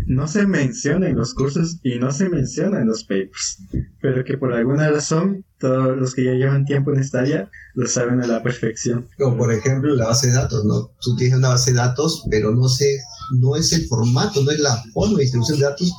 no 0.07 0.27
se 0.27 0.47
menciona 0.47 1.07
en 1.07 1.15
los 1.15 1.33
cursos 1.33 1.79
y 1.83 1.99
no 1.99 2.11
se 2.11 2.29
menciona 2.29 2.81
en 2.81 2.87
los 2.87 3.03
papers, 3.03 3.59
pero 4.01 4.23
que 4.23 4.37
por 4.37 4.53
alguna 4.53 4.89
razón 4.89 5.45
todos 5.59 5.95
los 5.97 6.15
que 6.15 6.23
ya 6.23 6.31
llevan 6.31 6.65
tiempo 6.65 6.91
en 6.91 6.99
esta 6.99 7.19
área 7.19 7.49
lo 7.75 7.87
saben 7.87 8.21
a 8.21 8.27
la 8.27 8.41
perfección. 8.41 9.07
Como 9.17 9.37
por 9.37 9.53
ejemplo 9.53 9.93
la 9.95 10.07
base 10.07 10.27
de 10.27 10.33
datos, 10.33 10.65
¿no? 10.65 10.91
Tú 11.01 11.15
tienes 11.15 11.37
una 11.37 11.49
base 11.49 11.71
de 11.71 11.77
datos, 11.77 12.25
pero 12.29 12.51
no 12.51 12.67
sé, 12.67 12.99
no 13.39 13.55
es 13.55 13.71
el 13.73 13.85
formato, 13.87 14.43
no 14.43 14.51
es 14.51 14.59
la 14.59 14.81
forma 14.93 15.17
de 15.17 15.23
distribución 15.23 15.59
de 15.59 15.65
datos 15.65 15.93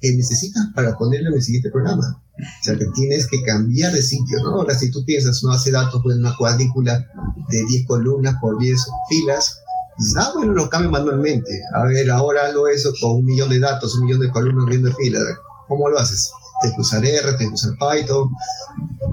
que 0.00 0.12
necesitas 0.12 0.64
para 0.74 0.96
ponerlo 0.96 1.28
en 1.28 1.36
el 1.36 1.42
siguiente 1.42 1.70
programa. 1.70 2.22
O 2.60 2.64
sea, 2.64 2.76
que 2.76 2.86
tienes 2.94 3.26
que 3.26 3.42
cambiar 3.42 3.92
de 3.92 4.02
sitio, 4.02 4.38
¿no? 4.42 4.50
Ahora, 4.50 4.74
si 4.74 4.90
tú 4.90 5.04
piensas 5.04 5.42
una 5.42 5.54
base 5.54 5.70
de 5.70 5.76
datos 5.78 6.02
con 6.02 6.18
una 6.18 6.36
cuadrícula 6.36 7.06
de 7.48 7.64
10 7.66 7.86
columnas 7.86 8.36
por 8.40 8.58
10 8.58 8.78
filas, 9.08 9.60
dices, 9.98 10.16
ah, 10.16 10.32
bueno, 10.34 10.52
lo 10.52 10.68
cambio 10.68 10.90
manualmente. 10.90 11.50
A 11.74 11.84
ver, 11.84 12.10
ahora 12.10 12.46
hago 12.46 12.68
eso 12.68 12.92
con 13.00 13.12
un 13.16 13.24
millón 13.24 13.50
de 13.50 13.60
datos, 13.60 13.94
un 13.96 14.06
millón 14.06 14.20
de 14.20 14.30
columnas, 14.30 14.82
de 14.82 14.92
filas. 14.94 15.22
¿Cómo 15.68 15.88
lo 15.88 15.98
haces? 15.98 16.30
Tienes 16.60 16.76
que 16.76 16.82
usar 16.82 17.04
R, 17.04 17.32
tienes 17.38 17.62
que 17.62 17.68
usar 17.68 17.72
Python, 17.78 18.28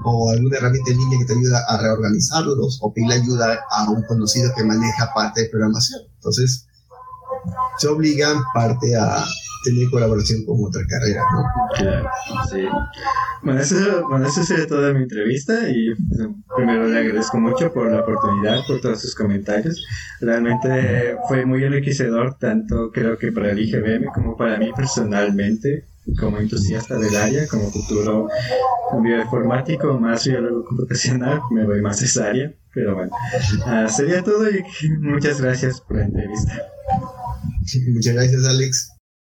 o 0.04 0.30
alguna 0.30 0.58
herramienta 0.58 0.90
en 0.90 0.98
línea 0.98 1.18
que 1.18 1.24
te 1.24 1.32
ayuda 1.32 1.64
a 1.68 1.78
reorganizarlos, 1.78 2.78
o 2.82 2.92
pedir 2.92 3.12
ayuda 3.12 3.60
a 3.70 3.90
un 3.90 4.02
conocido 4.02 4.50
que 4.56 4.64
maneja 4.64 5.12
parte 5.14 5.42
de 5.42 5.48
programación. 5.48 6.02
Entonces, 6.16 6.66
se 7.78 7.88
obligan 7.88 8.38
parte 8.52 8.96
a 8.96 9.24
tener 9.64 9.88
colaboración 9.90 10.44
con 10.44 10.56
otra 10.64 10.82
carrera, 10.86 11.22
¿no? 11.32 11.44
Claro, 11.76 12.10
sí. 12.50 12.66
Bueno, 13.42 13.60
eso, 13.60 14.08
bueno, 14.08 14.26
eso 14.26 14.42
sería 14.44 14.66
toda 14.66 14.92
mi 14.92 15.02
entrevista 15.02 15.68
y 15.70 15.94
primero 16.56 16.86
le 16.86 16.98
agradezco 16.98 17.38
mucho 17.38 17.72
por 17.72 17.90
la 17.90 18.00
oportunidad, 18.00 18.60
por 18.66 18.80
todos 18.80 19.00
sus 19.00 19.14
comentarios. 19.14 19.84
Realmente 20.20 21.16
fue 21.28 21.46
muy 21.46 21.64
enriquecedor, 21.64 22.36
tanto 22.38 22.90
creo 22.92 23.16
que 23.18 23.32
para 23.32 23.52
el 23.52 23.58
IGBM 23.60 24.06
como 24.12 24.36
para 24.36 24.58
mí 24.58 24.72
personalmente, 24.74 25.84
como 26.18 26.38
entusiasta 26.38 26.98
del 26.98 27.14
área, 27.16 27.46
como 27.46 27.70
futuro 27.70 28.28
bioinformático, 29.02 29.98
más 29.98 30.26
biólogo 30.26 30.64
computacional, 30.64 31.40
me 31.50 31.64
voy 31.64 31.82
más 31.82 32.00
a 32.02 32.04
esa 32.06 32.26
área, 32.26 32.52
pero 32.72 32.94
bueno, 32.94 33.12
uh, 33.66 33.88
sería 33.88 34.22
todo 34.22 34.48
y 34.50 34.62
muchas 35.00 35.40
gracias 35.40 35.80
por 35.80 35.98
la 35.98 36.04
entrevista. 36.04 36.62
Muchas 37.92 38.14
gracias, 38.14 38.44
Alex. 38.44 38.97